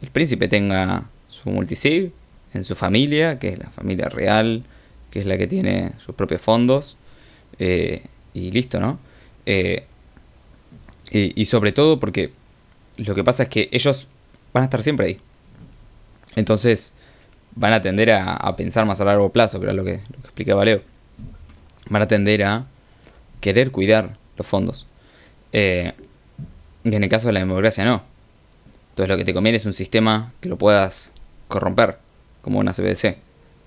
el 0.00 0.10
príncipe 0.10 0.48
tenga 0.48 1.08
su 1.28 1.50
multisig 1.50 2.12
en 2.54 2.64
su 2.64 2.74
familia, 2.74 3.38
que 3.38 3.50
es 3.50 3.58
la 3.58 3.70
familia 3.70 4.08
real, 4.08 4.64
que 5.10 5.20
es 5.20 5.26
la 5.26 5.36
que 5.36 5.46
tiene 5.46 5.92
sus 5.98 6.14
propios 6.14 6.40
fondos, 6.40 6.96
y 7.58 8.50
listo, 8.50 8.80
¿no? 8.80 8.98
y 11.10 11.44
sobre 11.44 11.72
todo 11.72 12.00
porque 12.00 12.32
lo 12.96 13.14
que 13.14 13.24
pasa 13.24 13.44
es 13.44 13.48
que 13.48 13.68
ellos 13.72 14.08
van 14.52 14.62
a 14.62 14.64
estar 14.64 14.82
siempre 14.82 15.06
ahí. 15.06 15.20
Entonces 16.36 16.94
van 17.54 17.72
a 17.72 17.82
tender 17.82 18.10
a, 18.10 18.56
pensar 18.56 18.86
más 18.86 19.00
a 19.00 19.04
largo 19.04 19.30
plazo, 19.30 19.58
que 19.58 19.66
era 19.66 19.72
lo 19.72 19.84
que, 19.84 20.00
lo 20.10 20.18
explicaba 20.20 20.64
Leo. 20.64 20.82
Van 21.88 22.02
a 22.02 22.08
tender 22.08 22.44
a 22.44 22.66
querer 23.40 23.70
cuidar 23.70 24.16
los 24.36 24.46
fondos. 24.46 24.86
Eh, 25.52 25.92
y 26.84 26.94
en 26.94 27.02
el 27.02 27.08
caso 27.08 27.26
de 27.26 27.34
la 27.34 27.40
democracia 27.40 27.84
no. 27.84 28.02
Entonces 28.92 29.08
lo 29.08 29.16
que 29.16 29.24
te 29.24 29.34
conviene 29.34 29.56
es 29.56 29.64
un 29.64 29.72
sistema 29.72 30.32
que 30.40 30.48
lo 30.48 30.58
puedas 30.58 31.10
corromper, 31.48 31.98
como 32.42 32.58
una 32.58 32.72
CBDC, 32.72 33.16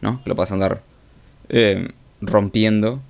¿no? 0.02 0.22
Que 0.24 0.30
lo 0.30 0.36
puedas 0.36 0.52
andar 0.52 0.82
eh, 1.50 1.90
rompiendo 2.22 3.02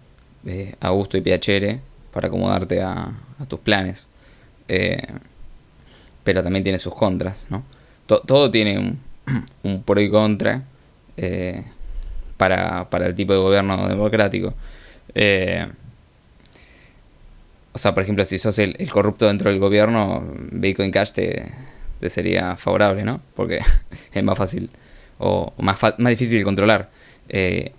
eh, 0.45 0.75
a 0.79 0.89
gusto 0.89 1.17
y 1.17 1.21
piacere 1.21 1.81
para 2.13 2.27
acomodarte 2.27 2.81
a, 2.81 3.13
tus 3.49 3.59
planes. 3.59 4.07
pero 6.23 6.41
también 6.41 6.63
tiene 6.63 6.79
sus 6.79 6.95
contras, 6.95 7.47
¿no? 7.49 7.63
todo 8.07 8.49
tiene 8.49 8.79
un, 8.79 8.99
un 9.63 9.83
pro 9.83 9.99
y 9.99 10.09
contra 10.09 10.63
para, 12.37 12.89
para, 12.89 13.07
el 13.07 13.15
tipo 13.15 13.33
de 13.33 13.39
gobierno 13.39 13.89
democrático. 13.89 14.53
O 17.75 17.77
sea, 17.77 17.93
por 17.93 18.03
ejemplo, 18.03 18.23
si 18.23 18.39
sos 18.39 18.57
el, 18.57 18.89
corrupto 18.89 19.27
dentro 19.27 19.49
del 19.49 19.59
gobierno, 19.59 20.23
Bitcoin 20.53 20.91
Cash 20.91 21.11
te, 21.11 21.51
sería 22.09 22.55
favorable, 22.55 23.03
¿no? 23.03 23.21
Porque 23.35 23.59
es 24.13 24.23
más 24.23 24.37
fácil 24.37 24.69
o 25.17 25.53
más, 25.57 25.79
más 25.97 26.09
difícil 26.09 26.39
de 26.39 26.43
controlar. 26.43 26.89
Eh, 27.29 27.71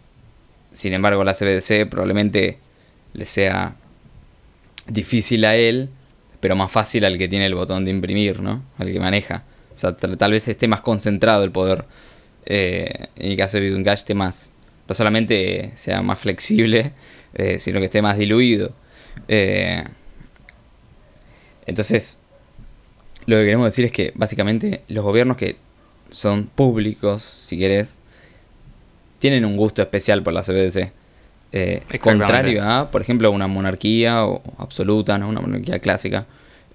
sin 0.73 0.93
embargo, 0.93 1.25
la 1.25 1.35
CBDC 1.35 1.89
probablemente 1.89 2.59
le 3.13 3.25
sea 3.25 3.77
difícil 4.87 5.45
a 5.45 5.57
él, 5.57 5.89
pero 6.41 6.57
más 6.57 6.71
fácil 6.71 7.05
al 7.05 7.19
que 7.19 7.29
tiene 7.29 7.47
el 7.47 7.55
botón 7.55 7.85
de 7.85 7.91
imprimir, 7.91 8.41
¿no? 8.41 8.63
Al 8.79 8.93
que 8.93 9.01
maneja. 9.01 9.45
O 9.73 9.77
sea, 9.77 9.97
tal 9.97 10.33
vez 10.33 10.49
esté 10.49 10.69
más 10.69 10.81
concentrado 10.81 11.45
el 11.45 11.51
poder. 11.51 11.85
Eh, 12.47 13.09
en 13.17 13.31
el 13.33 13.37
caso 13.37 13.57
de 13.57 13.65
Bitcoin 13.65 13.85
Cash 13.85 14.01
esté 14.01 14.15
más, 14.15 14.53
no 14.89 14.95
solamente 14.95 15.73
sea 15.77 16.03
más 16.03 16.19
flexible, 16.19 16.93
eh, 17.35 17.59
sino 17.59 17.81
que 17.81 17.87
esté 17.87 18.03
más 18.03 18.19
diluido. 18.19 18.73
Entonces, 21.67 22.21
lo 23.27 23.37
que 23.37 23.43
queremos 23.43 23.67
decir 23.67 23.85
es 23.85 23.93
que 23.93 24.13
básicamente 24.15 24.83
los 24.89 25.05
gobiernos 25.05 25.37
que 25.37 25.57
son 26.11 26.45
públicos, 26.47 27.23
si 27.23 27.59
querés, 27.59 27.99
tienen 29.19 29.45
un 29.45 29.57
gusto 29.57 29.83
especial 29.83 30.23
por 30.23 30.33
la 30.33 30.43
CBDC. 30.43 30.93
Eh, 31.53 31.83
contrario 32.01 32.63
a, 32.63 32.91
por 32.91 33.01
ejemplo, 33.01 33.31
una 33.31 33.47
monarquía 33.47 34.25
o, 34.25 34.43
absoluta, 34.59 35.19
¿no? 35.19 35.29
una 35.29 35.41
monarquía 35.41 35.79
clásica, 35.79 36.27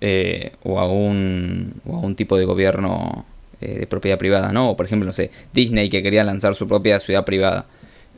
eh, 0.02 0.54
o, 0.64 0.80
a 0.80 0.91
un, 0.91 1.74
o 1.86 1.95
a 1.95 1.99
un 1.99 2.16
tipo 2.16 2.38
de 2.38 2.45
gobierno 2.45 3.26
de 3.60 3.86
propiedad 3.86 4.18
privada, 4.18 4.52
¿no? 4.52 4.72
O 4.72 4.76
por 4.76 4.88
ejemplo, 4.88 5.06
no 5.06 5.14
sé, 5.14 5.30
Disney 5.54 5.88
que 5.88 6.02
quería 6.02 6.24
lanzar 6.24 6.56
su 6.56 6.68
propia 6.68 6.99
ciudad 6.99 7.24
privada. 7.26 7.68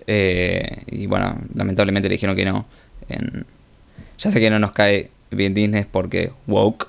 y 0.07 1.05
bueno, 1.05 1.37
lamentablemente 1.53 2.07
le 2.07 2.13
dijeron 2.13 2.35
que 2.37 2.45
no. 2.45 2.65
En, 3.09 3.45
ya 4.17 4.31
sé 4.31 4.39
que 4.39 4.49
no 4.49 4.57
nos 4.59 4.71
cae 4.71 5.11
bien 5.31 5.53
Disney 5.53 5.85
porque 5.91 6.31
woke, 6.47 6.87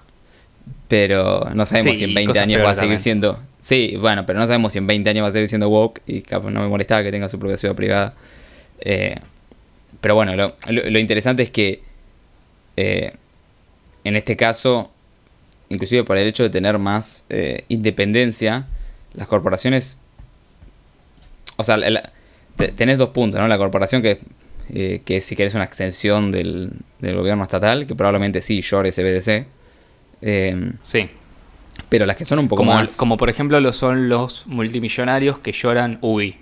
pero 0.88 1.48
no 1.54 1.66
sabemos 1.66 1.98
si 1.98 2.04
en 2.04 2.14
20 2.14 2.38
años 2.38 2.62
va 2.62 2.70
a 2.70 2.74
seguir 2.74 2.98
siendo. 2.98 3.38
Sí, 3.60 3.96
bueno, 3.98 4.26
pero 4.26 4.38
no 4.38 4.46
sabemos 4.46 4.72
si 4.72 4.78
en 4.78 4.86
20 4.86 5.08
años 5.10 5.24
va 5.24 5.28
a 5.28 5.32
seguir 5.32 5.48
siendo 5.48 5.68
woke 5.68 6.02
y 6.06 6.22
capaz 6.22 6.50
no 6.50 6.60
me 6.60 6.68
molestaba 6.68 7.02
que 7.02 7.10
tenga 7.10 7.28
su 7.28 7.38
propia 7.38 7.56
ciudad 7.56 7.74
privada. 7.74 8.14
Eh, 8.80 9.16
pero 10.00 10.14
bueno, 10.14 10.52
lo, 10.68 10.98
interesante 10.98 11.44
es 11.44 11.50
que 11.50 11.82
eh, 12.76 13.12
en 14.04 14.16
este 14.16 14.36
caso, 14.36 14.90
inclusive 15.70 16.04
por 16.04 16.18
el 16.18 16.28
hecho 16.28 16.42
de 16.42 16.50
tener 16.50 16.78
más 16.78 17.24
eh, 17.30 17.64
independencia, 17.68 18.66
las 19.14 19.26
corporaciones. 19.28 20.00
O 21.56 21.64
sea, 21.64 21.78
tenés 22.76 22.98
dos 22.98 23.10
puntos, 23.10 23.40
¿no? 23.40 23.48
La 23.48 23.56
corporación 23.56 24.02
que 24.02 24.18
eh, 24.72 25.02
que 25.04 25.20
si 25.20 25.36
querés 25.36 25.54
una 25.54 25.64
extensión 25.64 26.30
del, 26.30 26.72
gobierno 27.00 27.42
estatal, 27.42 27.86
que 27.86 27.94
probablemente 27.94 28.40
sí 28.40 28.62
llore 28.62 28.92
CBDC. 28.92 29.46
Eh, 30.26 30.72
sí. 30.82 31.10
Pero 31.90 32.06
las 32.06 32.16
que 32.16 32.24
son 32.24 32.38
un 32.38 32.48
poco 32.48 32.60
como, 32.60 32.72
más. 32.72 32.96
Como 32.96 33.18
por 33.18 33.28
ejemplo 33.28 33.60
lo 33.60 33.72
son 33.72 34.08
los 34.08 34.46
multimillonarios 34.46 35.38
que 35.40 35.52
lloran 35.52 35.98
UI 36.00 36.38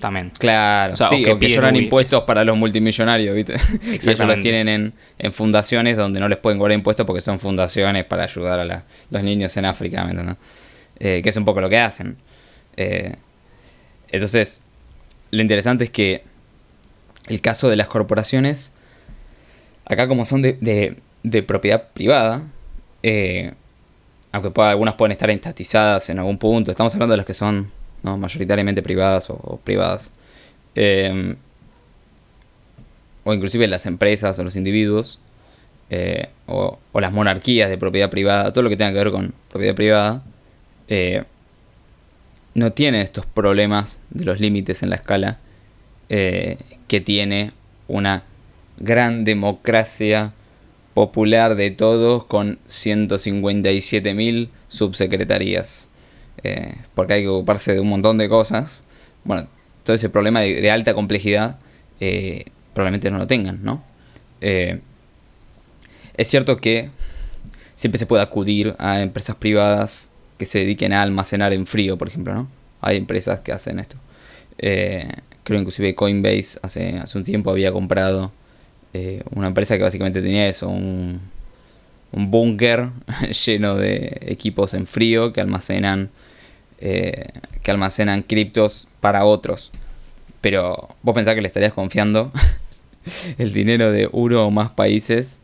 también. 0.00 0.32
Claro, 0.36 0.96
sí, 0.96 1.24
o 1.26 1.38
que, 1.38 1.48
lloran 1.48 1.76
impuestos 1.76 2.24
para 2.24 2.42
los 2.42 2.56
multimillonarios, 2.56 3.34
¿viste? 3.36 3.54
y 3.84 3.94
ellos 4.10 4.18
los 4.18 4.40
tienen 4.40 4.94
en, 5.18 5.32
fundaciones 5.32 5.96
donde 5.96 6.18
no 6.18 6.28
les 6.28 6.38
pueden 6.38 6.58
cobrar 6.58 6.74
impuestos 6.74 7.06
porque 7.06 7.20
son 7.20 7.38
fundaciones 7.38 8.04
para 8.04 8.24
ayudar 8.24 8.58
a 8.60 8.84
los 9.10 9.22
niños 9.22 9.56
en 9.58 9.66
África, 9.66 10.04
¿me 10.04 10.36
eh, 10.98 11.20
que 11.22 11.28
es 11.28 11.36
un 11.36 11.44
poco 11.44 11.60
lo 11.60 11.68
que 11.68 11.78
hacen. 11.78 12.16
entonces, 14.10 14.62
lo 15.30 15.42
interesante 15.42 15.84
es 15.84 15.90
que 15.90 16.22
el 17.28 17.40
caso 17.40 17.68
de 17.68 17.76
las 17.76 17.86
corporaciones, 17.86 18.74
acá 19.84 20.08
como 20.08 20.24
son 20.24 20.42
de, 20.42 20.96
de, 21.22 21.42
propiedad 21.42 21.88
privada, 21.92 22.42
eh, 23.02 23.54
aunque 24.32 24.60
algunas 24.60 24.94
pueden 24.94 25.12
estar 25.12 25.30
estatizadas 25.30 26.08
en 26.10 26.18
algún 26.18 26.38
punto, 26.38 26.70
estamos 26.70 26.94
hablando 26.94 27.12
de 27.12 27.16
las 27.18 27.26
que 27.26 27.34
son 27.34 27.70
mayoritariamente 28.02 28.82
privadas 28.82 29.28
o, 29.30 29.60
privadas, 29.62 30.10
eh, 30.74 31.34
o 33.24 33.34
inclusive 33.34 33.66
las 33.68 33.86
empresas 33.86 34.38
o 34.38 34.44
los 34.44 34.56
individuos, 34.56 35.20
eh, 35.90 36.28
o, 36.46 36.78
las 36.94 37.12
monarquías 37.12 37.68
de 37.68 37.76
propiedad 37.76 38.10
privada, 38.10 38.52
todo 38.52 38.62
lo 38.62 38.70
que 38.70 38.76
tenga 38.76 38.92
que 38.92 38.98
ver 38.98 39.10
con 39.10 39.34
propiedad 39.50 39.74
privada, 39.74 40.22
no 42.54 42.72
tienen 42.72 43.00
estos 43.02 43.26
problemas 43.26 44.00
de 44.10 44.24
los 44.24 44.40
límites 44.40 44.82
en 44.82 44.90
la 44.90 44.96
escala 44.96 45.38
que 46.08 47.00
tiene 47.04 47.52
una 47.86 48.24
gran 48.78 49.24
democracia 49.24 50.32
popular 50.94 51.54
de 51.54 51.70
todos 51.70 52.24
con 52.24 52.58
157.000 52.66 54.48
subsecretarías. 54.68 55.88
Eh, 56.42 56.74
porque 56.94 57.14
hay 57.14 57.22
que 57.22 57.28
ocuparse 57.28 57.74
de 57.74 57.80
un 57.80 57.88
montón 57.88 58.18
de 58.18 58.28
cosas. 58.28 58.84
Bueno, 59.24 59.48
todo 59.84 59.94
ese 59.94 60.08
problema 60.08 60.40
de, 60.40 60.70
alta 60.70 60.94
complejidad 60.94 61.58
eh, 62.00 62.44
probablemente 62.74 63.10
no 63.10 63.18
lo 63.18 63.26
tengan, 63.26 63.62
¿no? 63.62 63.82
Eh, 64.40 64.80
es 66.16 66.28
cierto 66.28 66.56
que 66.58 66.90
siempre 67.76 67.98
se 67.98 68.06
puede 68.06 68.22
acudir 68.22 68.74
a 68.78 69.00
empresas 69.00 69.36
privadas 69.36 70.10
que 70.38 70.46
se 70.46 70.60
dediquen 70.60 70.92
a 70.92 71.02
almacenar 71.02 71.52
en 71.52 71.66
frío, 71.66 71.98
por 71.98 72.08
ejemplo, 72.08 72.34
¿no? 72.34 72.48
Hay 72.80 72.96
empresas 72.96 73.40
que 73.40 73.52
hacen 73.52 73.78
esto 73.78 73.96
creo 75.50 75.58
inclusive 75.58 75.94
Coinbase 75.94 76.58
hace, 76.62 76.98
hace 76.98 77.18
un 77.18 77.24
tiempo 77.24 77.50
había 77.50 77.72
comprado 77.72 78.32
eh, 78.94 79.22
una 79.34 79.48
empresa 79.48 79.76
que 79.76 79.82
básicamente 79.82 80.22
tenía 80.22 80.48
eso, 80.48 80.68
un, 80.68 81.20
un 82.12 82.30
búnker 82.30 82.88
lleno 83.46 83.76
de 83.76 84.18
equipos 84.22 84.74
en 84.74 84.86
frío 84.86 85.32
que 85.32 85.40
almacenan 85.40 86.10
eh, 86.82 87.26
que 87.62 87.70
almacenan 87.70 88.22
criptos 88.22 88.88
para 89.00 89.24
otros. 89.24 89.70
Pero 90.40 90.88
vos 91.02 91.14
pensás 91.14 91.34
que 91.34 91.42
le 91.42 91.48
estarías 91.48 91.74
confiando 91.74 92.32
el 93.38 93.52
dinero 93.52 93.92
de 93.92 94.08
uno 94.10 94.46
o 94.46 94.50
más 94.50 94.72
países 94.72 95.40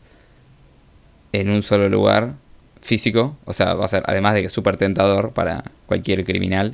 en 1.32 1.51
un 1.51 1.62
solo 1.62 1.90
lugar 1.90 2.34
físico. 2.80 3.36
O 3.44 3.53
sea, 3.53 3.74
va 3.74 3.84
a 3.84 3.88
ser, 3.88 4.03
además 4.07 4.34
de 4.34 4.42
que 4.42 4.49
súper 4.49 4.78
tentador 4.78 5.32
para 5.32 5.64
cualquier 5.86 6.24
criminal. 6.24 6.72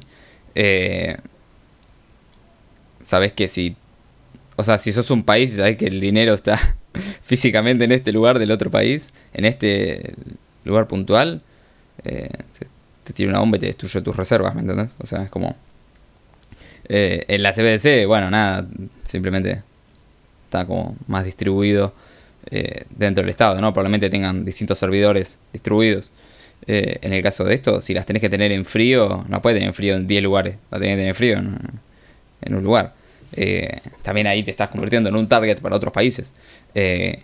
Eh, 0.55 1.17
sabes 3.01 3.33
que 3.33 3.49
si. 3.49 3.75
O 4.63 4.65
sea, 4.65 4.79
si 4.79 4.93
sos 4.93 5.11
un 5.11 5.25
país 5.25 5.55
y 5.55 5.57
sabes 5.57 5.77
que 5.77 5.87
el 5.87 5.99
dinero 5.99 6.35
está 6.35 6.57
físicamente 7.25 7.83
en 7.83 7.91
este 7.91 8.13
lugar 8.13 8.39
del 8.39 8.53
otro 8.53 8.71
país, 8.71 9.13
en 9.35 9.45
este 9.45 10.15
lugar 10.65 10.87
puntual, 10.87 11.43
eh, 12.05 12.31
te, 13.03 13.13
tira 13.13 13.31
una 13.31 13.41
bomba 13.41 13.57
y 13.57 13.61
te 13.61 13.67
destruye 13.67 14.01
tus 14.03 14.15
reservas, 14.15 14.55
¿me 14.55 14.61
entendés? 14.61 14.95
O 15.01 15.07
sea, 15.07 15.25
es 15.25 15.31
como. 15.31 15.57
Eh, 16.89 17.25
en 17.27 17.43
la 17.43 17.53
CBDC, 17.53 18.07
bueno, 18.07 18.31
nada, 18.31 18.65
simplemente 19.05 19.63
está 20.45 20.65
como 20.65 20.95
más 21.09 21.25
distribuido 21.25 21.93
eh, 22.49 22.85
dentro 22.89 23.23
del 23.23 23.31
Estado, 23.31 23.61
¿no? 23.61 23.73
Probablemente 23.73 24.11
tengan 24.11 24.45
distintos 24.45 24.79
servidores 24.79 25.41
distribuidos. 25.53 26.13
en 26.69 27.13
el 27.13 27.21
caso 27.21 27.43
de 27.43 27.55
esto, 27.55 27.81
si 27.81 27.95
las 27.95 28.07
tenés 28.07 28.21
que 28.21 28.31
tener 28.31 28.53
en 28.53 28.65
frío, 28.65 29.25
no 29.29 29.43
puedes 29.43 29.57
tener 29.57 29.71
en 29.71 29.75
frío 29.75 29.97
en 29.97 30.07
10 30.07 30.23
lugares, 30.23 30.55
la 30.71 30.79
tenés 30.79 30.93
que 30.93 30.97
tener 30.99 31.09
en 31.09 31.15
frío 31.17 31.39
en 32.43 32.55
un 32.55 32.63
lugar. 32.63 33.02
Eh, 33.33 33.81
también 34.03 34.27
ahí 34.27 34.43
te 34.43 34.51
estás 34.51 34.69
convirtiendo 34.69 35.09
en 35.09 35.17
un 35.17 35.29
target 35.29 35.61
para 35.61 35.77
otros 35.77 35.93
países. 35.93 36.35
Eh, 36.75 37.23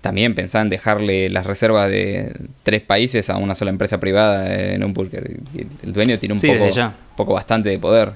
también 0.00 0.34
pensá 0.34 0.60
en 0.60 0.68
dejarle 0.68 1.28
las 1.28 1.44
reservas 1.46 1.90
de 1.90 2.32
tres 2.62 2.82
países 2.82 3.30
a 3.30 3.36
una 3.36 3.54
sola 3.54 3.70
empresa 3.70 3.98
privada 3.98 4.72
en 4.72 4.84
un 4.84 4.94
bunker. 4.94 5.38
El 5.82 5.92
dueño 5.92 6.18
tiene 6.18 6.34
un 6.34 6.40
poco, 6.40 6.92
poco 7.16 7.32
bastante 7.34 7.68
de 7.68 7.78
poder. 7.78 8.12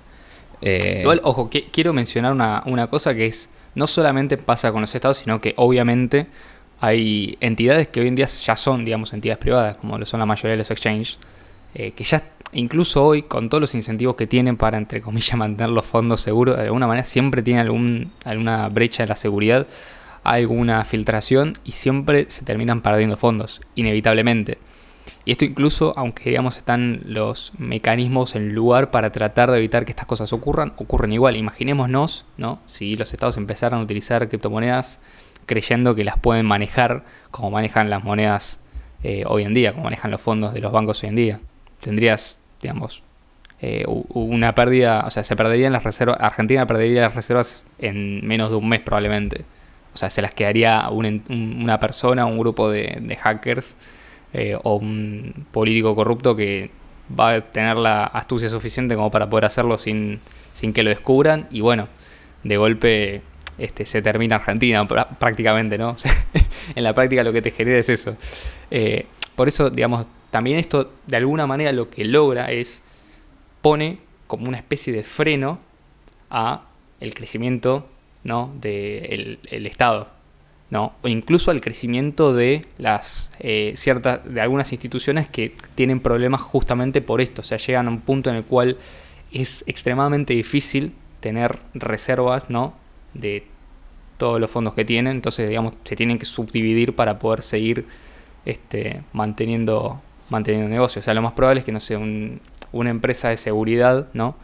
Eh, 0.61 1.01
Igual, 1.01 1.21
ojo, 1.25 1.51
quiero 1.73 1.93
mencionar 1.93 2.33
una, 2.33 2.63
una 2.67 2.87
cosa 2.87 3.15
que 3.15 3.27
es, 3.27 3.51
no 3.75 3.87
solamente 3.87 4.37
pasa 4.37 4.71
con 4.71 4.81
los 4.81 4.95
estados, 4.95 5.19
sino 5.19 5.41
que 5.41 5.55
obviamente 5.57 6.27
hay 6.81 7.37
entidades 7.41 7.89
que 7.89 8.01
hoy 8.01 8.09
en 8.09 8.15
día 8.15 8.27
ya 8.27 8.57
son, 8.57 8.85
digamos, 8.85 9.13
entidades 9.13 9.39
privadas, 9.39 9.77
como 9.77 9.99
lo 9.99 10.07
son 10.07 10.21
la 10.21 10.27
mayoría 10.27 10.53
de 10.53 10.59
los 10.59 10.71
exchanges, 10.71 11.19
que 11.73 12.05
ya 12.05 12.23
incluso 12.53 13.05
hoy, 13.05 13.23
con 13.23 13.49
todos 13.49 13.61
los 13.61 13.75
incentivos 13.75 14.17
que 14.17 14.27
tienen 14.27 14.57
para, 14.57 14.79
entre 14.79 15.01
comillas, 15.01 15.37
mantener 15.37 15.71
los 15.71 15.87
fondos 15.87 16.21
seguros, 16.21 16.57
de 16.57 16.65
alguna 16.65 16.87
manera 16.87 17.05
siempre 17.05 17.43
tiene 17.43 17.61
alguna 17.61 18.69
brecha 18.69 19.03
en 19.03 19.09
la 19.09 19.17
seguridad. 19.17 19.67
alguna 20.25 20.85
filtración 20.85 21.55
y 21.65 21.73
siempre 21.73 22.27
se 22.29 22.45
terminan 22.45 22.81
perdiendo 22.81 23.17
fondos, 23.17 23.61
inevitablemente. 23.75 24.59
Y 25.25 25.33
esto 25.33 25.45
incluso, 25.45 25.95
aunque 25.97 26.31
digamos 26.31 26.57
están 26.57 27.01
los 27.05 27.53
mecanismos 27.59 28.37
en 28.37 28.55
lugar 28.55 28.91
para 28.93 29.11
tratar 29.11 29.51
de 29.51 29.59
evitar 29.59 29.85
que 29.85 29.91
estas 29.91 30.07
cosas 30.07 30.33
ocurran, 30.33 30.75
ocurren 30.77 31.13
igual. 31.13 31.37
Imaginémonos, 31.37 32.25
¿no? 32.37 32.61
Si 32.67 32.97
los 32.97 33.13
estados 33.13 33.37
empezaran 33.37 33.81
a 33.81 33.83
utilizar 33.83 34.29
criptomonedas 34.29 35.01
creyendo 35.47 35.95
que 35.97 36.05
las 36.05 36.19
pueden 36.19 36.47
manejar 36.47 37.05
como 37.33 37.51
manejan 37.51 37.91
las 37.91 38.05
monedas 38.05 38.61
eh, 39.03 39.25
hoy 39.27 39.43
en 39.43 39.55
día, 39.55 39.73
como 39.73 39.85
manejan 39.85 40.11
los 40.13 40.21
fondos 40.21 40.55
de 40.55 40.61
los 40.61 40.71
bancos 40.71 41.03
hoy 41.03 41.09
en 41.09 41.17
día. 41.17 41.41
Tendrías, 41.83 42.39
digamos, 42.63 43.03
eh, 43.61 43.85
una 43.87 44.55
pérdida, 44.55 45.05
o 45.07 45.11
sea, 45.11 45.25
se 45.25 45.37
perderían 45.37 45.73
las 45.73 45.85
reservas, 45.85 46.17
Argentina 46.21 46.67
perdería 46.67 47.03
las 47.03 47.15
reservas 47.15 47.67
en 47.79 48.27
menos 48.27 48.51
de 48.51 48.57
un 48.57 48.69
mes 48.69 48.81
probablemente. 48.81 49.45
O 49.95 49.97
sea, 49.97 50.09
se 50.11 50.23
las 50.23 50.33
quedaría 50.33 50.89
una 50.91 51.79
persona, 51.79 52.25
un 52.25 52.39
grupo 52.39 52.71
de, 52.71 53.19
hackers 53.21 53.77
eh, 54.33 54.57
o 54.63 54.77
un 54.77 55.47
político 55.51 55.95
corrupto 55.95 56.35
que 56.35 56.71
va 57.19 57.35
a 57.35 57.41
tener 57.41 57.77
la 57.77 58.05
astucia 58.05 58.49
suficiente 58.49 58.95
como 58.95 59.11
para 59.11 59.29
poder 59.29 59.45
hacerlo 59.45 59.77
sin, 59.77 60.21
sin 60.55 60.73
que 60.73 60.83
lo 60.83 60.91
descubran. 60.91 61.47
Y 61.51 61.61
bueno, 61.61 61.89
de 62.43 62.57
golpe 62.57 63.23
este, 63.59 63.87
se 63.87 64.03
termina 64.03 64.37
Argentina 64.37 64.87
prácticamente, 64.87 65.79
¿no? 65.79 65.95
en 66.75 66.85
la 66.85 66.95
práctica 66.95 67.23
lo 67.23 67.33
que 67.33 67.43
te 67.43 67.51
genera 67.51 67.79
es 67.79 67.89
eso. 67.89 68.17
Eh, 68.71 69.07
por 69.37 69.49
eso, 69.49 69.71
digamos, 69.71 70.07
también 70.33 70.59
esto 70.59 70.93
de 71.07 71.17
alguna 71.17 71.47
manera 71.47 71.71
lo 71.71 71.91
que 71.91 72.05
logra 72.05 72.51
es 72.51 72.83
pone 73.61 74.01
como 74.27 74.49
una 74.49 74.57
especie 74.57 74.93
de 74.93 75.05
freno 75.05 75.61
a 76.31 76.65
el 76.99 77.15
crecimiento 77.15 77.87
¿no? 78.25 78.53
del 78.61 79.39
el 79.49 79.67
Estado. 79.67 80.09
¿no? 80.71 80.95
O 81.03 81.09
incluso 81.09 81.51
al 81.51 81.61
crecimiento 81.61 82.33
de 82.33 82.65
las 82.79 83.31
eh, 83.39 83.75
ciertas. 83.77 84.21
de 84.25 84.41
algunas 84.41 84.73
instituciones 84.73 85.29
que 85.29 85.55
tienen 85.75 86.01
problemas 86.01 86.41
justamente 86.41 87.03
por 87.03 87.21
esto. 87.21 87.43
O 87.43 87.45
sea, 87.45 87.59
llegan 87.59 87.87
a 87.87 87.91
un 87.91 88.01
punto 88.01 88.31
en 88.31 88.37
el 88.37 88.45
cual 88.45 88.79
es 89.31 89.65
extremadamente 89.67 90.33
difícil 90.33 90.95
tener 91.21 91.59
reservas, 91.75 92.49
¿no? 92.49 92.75
de 93.13 93.45
todos 94.17 94.41
los 94.41 94.51
fondos 94.51 94.75
que 94.75 94.85
tienen, 94.85 95.17
entonces 95.17 95.49
digamos 95.49 95.75
se 95.85 95.97
tienen 95.97 96.19
que 96.19 96.25
subdividir 96.25 96.95
para 96.95 97.19
poder 97.19 97.43
seguir 97.43 97.87
este, 98.45 99.03
manteniendo, 99.13 100.01
manteniendo 100.33 100.69
negocios. 100.69 101.05
O 101.05 101.05
sea, 101.05 101.15
lo 101.15 101.23
más 101.23 101.35
probable 101.35 101.61
es 101.61 101.65
que, 101.65 101.73
no 101.73 101.81
sé, 101.81 101.97
una 102.73 102.91
empresa 102.91 103.29
de 103.29 103.37
seguridad, 103.37 104.09
¿no? 104.15 104.35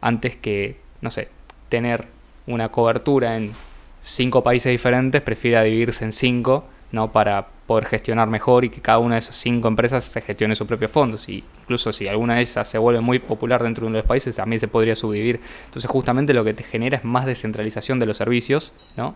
Antes 0.00 0.36
que, 0.36 0.78
no 1.02 1.10
sé, 1.10 1.28
tener 1.68 2.06
una 2.46 2.70
cobertura 2.70 3.36
en 3.36 3.52
cinco 4.00 4.42
países 4.42 4.70
diferentes, 4.70 5.20
prefiera 5.20 5.62
dividirse 5.62 6.04
en 6.04 6.12
cinco, 6.12 6.64
¿no? 6.92 7.12
Para 7.12 7.48
poder 7.66 7.86
gestionar 7.86 8.28
mejor 8.28 8.64
y 8.64 8.70
que 8.70 8.80
cada 8.80 8.98
una 8.98 9.16
de 9.16 9.20
esas 9.20 9.36
cinco 9.36 9.68
empresas 9.68 10.04
se 10.04 10.20
gestione 10.20 10.54
sus 10.54 10.66
propios 10.66 10.90
fondos. 10.90 11.28
Y 11.28 11.44
incluso 11.60 11.92
si 11.92 12.06
alguna 12.08 12.36
de 12.36 12.42
esas 12.42 12.68
se 12.68 12.78
vuelve 12.78 13.00
muy 13.00 13.18
popular 13.18 13.62
dentro 13.62 13.82
de 13.82 13.88
uno 13.88 13.96
de 13.96 14.02
los 14.02 14.08
países, 14.08 14.36
también 14.36 14.60
se 14.60 14.68
podría 14.68 14.96
subdividir. 14.96 15.40
Entonces, 15.66 15.90
justamente 15.90 16.34
lo 16.34 16.44
que 16.44 16.54
te 16.54 16.64
genera 16.64 16.98
es 16.98 17.04
más 17.04 17.26
descentralización 17.26 17.98
de 17.98 18.06
los 18.06 18.16
servicios, 18.16 18.72
¿no? 18.96 19.14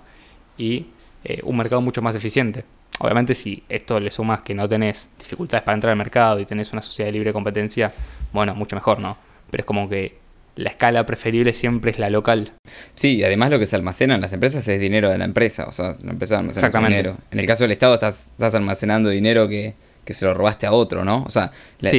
Y 0.58 0.86
eh, 1.24 1.40
un 1.42 1.56
mercado 1.56 1.80
mucho 1.80 2.02
más 2.02 2.14
eficiente. 2.16 2.64
Obviamente 2.98 3.34
si 3.34 3.62
esto 3.68 4.00
le 4.00 4.10
sumas 4.10 4.40
que 4.40 4.54
no 4.54 4.68
tenés 4.68 5.10
dificultades 5.18 5.62
para 5.64 5.74
entrar 5.74 5.90
al 5.90 5.98
mercado 5.98 6.40
y 6.40 6.46
tenés 6.46 6.72
una 6.72 6.82
sociedad 6.82 7.08
de 7.08 7.12
libre 7.12 7.32
competencia, 7.32 7.92
bueno, 8.32 8.54
mucho 8.54 8.76
mejor, 8.76 9.00
¿no? 9.00 9.18
Pero 9.50 9.62
es 9.62 9.66
como 9.66 9.88
que 9.88 10.16
la 10.56 10.70
escala 10.70 11.04
preferible 11.04 11.52
siempre 11.52 11.90
es 11.90 11.98
la 11.98 12.10
local. 12.10 12.52
Sí, 12.94 13.16
y 13.16 13.24
además 13.24 13.50
lo 13.50 13.58
que 13.58 13.66
se 13.66 13.76
almacena 13.76 14.14
en 14.14 14.22
las 14.22 14.32
empresas 14.32 14.66
es 14.66 14.80
dinero 14.80 15.10
de 15.10 15.18
la 15.18 15.26
empresa, 15.26 15.66
o 15.66 15.72
sea, 15.72 15.96
la 16.02 16.12
empresa 16.12 16.38
almacena 16.38 16.88
dinero. 16.88 17.16
En 17.30 17.38
el 17.38 17.46
caso 17.46 17.64
del 17.64 17.72
Estado 17.72 17.94
estás, 17.94 18.28
estás 18.28 18.54
almacenando 18.54 19.10
dinero 19.10 19.48
que, 19.48 19.74
se 20.08 20.24
lo 20.24 20.34
robaste 20.34 20.66
a 20.66 20.72
otro, 20.72 21.04
¿no? 21.04 21.24
O 21.24 21.30
sea, 21.30 21.52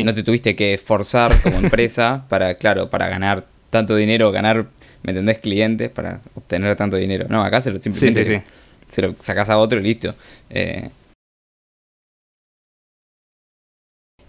no 0.04 0.14
te 0.14 0.24
tuviste 0.24 0.56
que 0.56 0.80
forzar 0.84 1.40
como 1.42 1.58
empresa 1.58 2.26
para, 2.30 2.56
claro, 2.56 2.90
para 2.90 3.08
ganar 3.08 3.46
tanto 3.70 3.96
dinero, 3.96 4.32
ganar, 4.32 4.66
¿me 5.04 5.12
entendés? 5.12 5.38
Clientes 5.40 5.90
para 5.90 6.22
obtener 6.34 6.76
tanto 6.76 6.98
dinero. 6.98 7.28
No, 7.30 7.44
acá 7.44 7.62
se 7.62 7.70
lo 7.70 7.80
simplemente 7.80 8.44
se 8.88 9.02
lo 9.02 9.16
sacas 9.20 9.50
a 9.50 9.58
otro 9.58 9.80
y 9.80 9.84
listo. 9.84 10.16
Eh, 10.50 10.90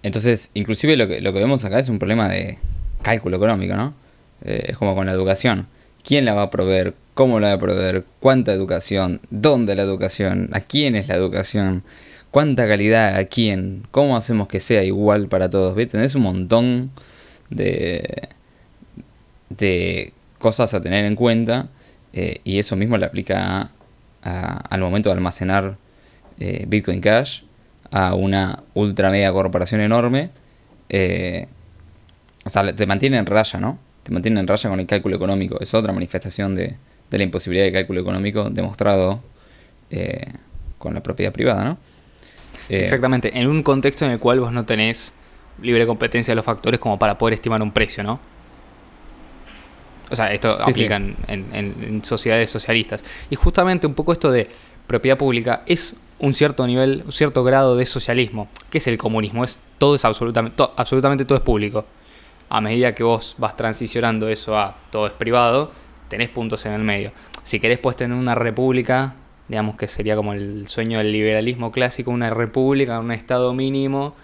entonces, 0.03 0.51
inclusive 0.55 0.97
lo 0.97 1.09
que, 1.09 1.21
lo 1.21 1.33
que 1.33 1.39
vemos 1.39 1.65
acá 1.65 1.79
es 1.79 1.89
un 1.89 1.99
problema 1.99 2.29
de 2.29 2.59
cálculo 3.03 3.37
económico, 3.37 3.77
¿no? 3.77 3.95
Eh, 4.45 4.67
es 4.69 4.77
como 4.77 4.95
con 4.95 5.07
la 5.07 5.13
educación. 5.13 5.67
¿Quién 6.05 6.25
la 6.25 6.35
va 6.35 6.43
a 6.43 6.51
proveer? 6.51 6.95
¿Cómo 7.15 7.41
la 7.41 7.49
va 7.49 7.55
a 7.55 7.59
proveer? 7.59 8.05
¿Cuánta 8.21 8.53
educación? 8.53 9.21
¿Dónde 9.31 9.75
la 9.75 9.83
educación? 9.83 10.51
¿A 10.53 10.61
quién 10.61 10.95
es 10.97 11.09
la 11.09 11.17
educación? 11.17 11.83
¿Cuánta 12.31 12.69
calidad? 12.69 13.17
¿A 13.17 13.25
quién? 13.25 13.87
¿Cómo 13.91 14.17
hacemos 14.17 14.49
que 14.49 14.61
sea 14.61 14.85
igual 14.85 15.29
para 15.29 15.51
todos? 15.51 15.75
¿Ves? 15.75 15.89
Tenés 15.89 16.15
un 16.15 16.23
montón 16.23 16.91
de, 17.51 18.29
de 19.49 20.13
cosas 20.39 20.75
a 20.75 20.81
tener 20.81 21.05
en 21.05 21.17
cuenta 21.17 21.69
eh, 22.13 22.41
y 22.45 22.59
eso 22.59 22.77
mismo 22.77 22.97
le 22.97 23.07
aplica 23.07 23.71
al 24.23 24.81
momento 24.81 25.09
de 25.09 25.15
almacenar 25.15 25.77
eh, 26.39 26.65
Bitcoin 26.69 27.01
Cash 27.01 27.43
a 27.91 28.15
una 28.15 28.63
ultra 28.75 29.11
mega 29.11 29.33
corporación 29.33 29.81
enorme. 29.81 30.31
o 32.45 32.51
sea, 32.51 32.75
te 32.75 32.87
mantiene 32.87 33.19
en 33.19 33.27
raya, 33.27 33.61
¿no? 33.61 33.79
te 34.09 34.15
mantienen 34.15 34.39
en 34.39 34.47
raya 34.47 34.71
con 34.71 34.81
el 34.81 34.87
cálculo 34.87 35.17
económico. 35.17 35.61
Es 35.61 35.75
otra 35.75 35.93
manifestación 35.93 36.55
de, 36.55 36.77
la 37.11 37.23
imposibilidad 37.23 37.67
de 37.67 37.73
cálculo 37.73 38.01
económico 38.01 38.49
demostrado 38.49 39.23
eh, 39.91 40.33
con 40.79 40.95
la 40.95 41.03
propiedad 41.03 41.31
privada, 41.31 41.63
¿no? 41.63 41.79
Eh, 42.71 42.85
Exactamente, 42.85 43.39
en 43.39 43.49
un 43.49 43.63
contexto 43.63 44.07
en 44.07 44.13
el 44.13 44.19
cual 44.19 44.41
vos 44.41 44.51
no 44.51 44.65
tenés 44.65 45.13
libre 45.61 45.87
competencia 45.87 46.33
de 46.33 46.37
los 46.37 46.45
factores 46.45 46.81
como 46.81 46.99
para 46.99 47.19
poder 47.19 47.35
estimar 47.35 47.61
un 47.61 47.71
precio, 47.71 48.03
¿no? 48.03 48.19
O 50.11 50.17
sea, 50.17 50.33
esto 50.33 50.57
aplica 50.61 50.97
En, 50.97 52.03
sociedades 52.05 52.51
socialistas. 52.51 53.05
Y 53.31 53.37
justamente 53.37 53.87
un 53.87 53.95
poco 53.95 54.13
esto 54.13 54.31
de 54.31 54.49
propiedad 54.87 55.19
pública 55.19 55.63
es 55.67 55.97
un 56.19 56.35
cierto 56.35 56.67
nivel, 56.67 57.03
un 57.05 57.13
cierto 57.13 57.45
grado 57.45 57.77
de 57.77 57.87
socialismo. 57.87 58.49
¿Qué 58.71 58.79
es 58.79 58.87
el 58.87 58.99
comunismo? 58.99 59.45
Es 59.45 59.59
todo 59.79 59.95
es 59.95 60.05
absolutamente, 60.05 60.63
absolutamente 60.77 61.25
todo 61.25 61.39
es 61.39 61.45
público 61.45 61.85
a 62.51 62.61
medida 62.61 62.95
que 62.95 63.03
vos 63.03 63.35
vas 63.39 63.57
transicionando 63.57 64.29
eso 64.29 64.59
a 64.59 64.77
todo 64.91 65.07
es 65.07 65.13
privado, 65.13 65.71
tenés 66.09 66.29
puntos 66.29 66.65
en 66.67 66.73
el 66.73 66.83
medio. 66.83 67.13
Si 67.43 67.61
querés, 67.61 67.79
puedes 67.79 67.97
tener 67.97 68.17
una 68.17 68.35
república, 68.35 69.15
digamos 69.49 69.77
que 69.77 69.87
sería 69.87 70.17
como 70.17 70.33
el 70.33 70.69
sueño 70.69 70.99
del 70.99 71.13
liberalismo 71.13 71.71
clásico, 71.71 72.11
una 72.11 72.31
república, 72.31 73.01
un 73.01 73.13
estado 73.13 73.53
mínimo, 73.53 74.15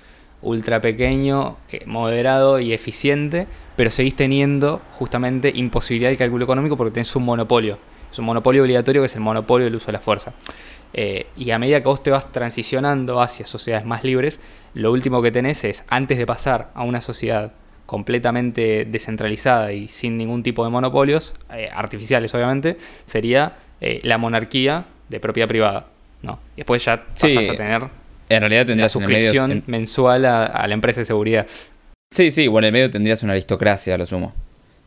ultra 0.44 0.80
pequeño, 0.80 1.56
eh, 1.70 1.82
moderado 1.86 2.60
y 2.60 2.72
eficiente, 2.72 3.46
pero 3.76 3.90
seguís 3.90 4.14
teniendo 4.14 4.80
justamente 4.92 5.52
imposibilidad 5.54 6.10
de 6.10 6.16
cálculo 6.16 6.44
económico 6.44 6.76
porque 6.76 6.92
tenés 6.92 7.14
un 7.16 7.24
monopolio. 7.24 7.78
Es 8.10 8.18
un 8.20 8.26
monopolio 8.26 8.62
obligatorio 8.62 9.02
que 9.02 9.06
es 9.06 9.14
el 9.14 9.20
monopolio 9.20 9.64
del 9.64 9.74
uso 9.74 9.86
de 9.86 9.92
la 9.94 10.00
fuerza. 10.00 10.32
Eh, 10.92 11.26
y 11.36 11.50
a 11.50 11.58
medida 11.58 11.80
que 11.80 11.88
vos 11.88 12.02
te 12.02 12.10
vas 12.12 12.30
transicionando 12.30 13.20
hacia 13.20 13.44
sociedades 13.44 13.84
más 13.84 14.04
libres, 14.04 14.40
lo 14.74 14.92
último 14.92 15.20
que 15.20 15.32
tenés 15.32 15.64
es, 15.64 15.84
antes 15.88 16.18
de 16.18 16.24
pasar 16.24 16.70
a 16.74 16.84
una 16.84 17.00
sociedad 17.00 17.52
completamente 17.86 18.84
descentralizada 18.84 19.72
y 19.72 19.88
sin 19.88 20.16
ningún 20.16 20.44
tipo 20.44 20.64
de 20.64 20.70
monopolios, 20.70 21.34
eh, 21.52 21.68
artificiales 21.74 22.32
obviamente, 22.34 22.78
sería 23.04 23.56
eh, 23.80 23.98
la 24.04 24.18
monarquía 24.18 24.86
de 25.08 25.18
propiedad 25.18 25.48
privada. 25.48 25.86
¿no? 26.22 26.38
Y 26.54 26.58
después 26.58 26.84
ya 26.84 27.04
pasas 27.04 27.48
a 27.48 27.56
tener 27.56 27.82
en 28.28 28.40
realidad 28.40 28.66
tendrías 28.66 28.94
la 28.94 29.00
suscripción 29.00 29.62
mensual 29.66 30.24
a, 30.24 30.66
la 30.66 30.74
empresa 30.74 31.00
de 31.00 31.04
seguridad. 31.04 31.46
Sí, 32.10 32.30
sí, 32.30 32.46
bueno, 32.48 32.66
en 32.66 32.74
el 32.74 32.80
medio 32.80 32.90
tendrías 32.90 33.22
una 33.22 33.32
aristocracia, 33.32 33.94
a 33.94 33.98
lo 33.98 34.06
sumo. 34.06 34.32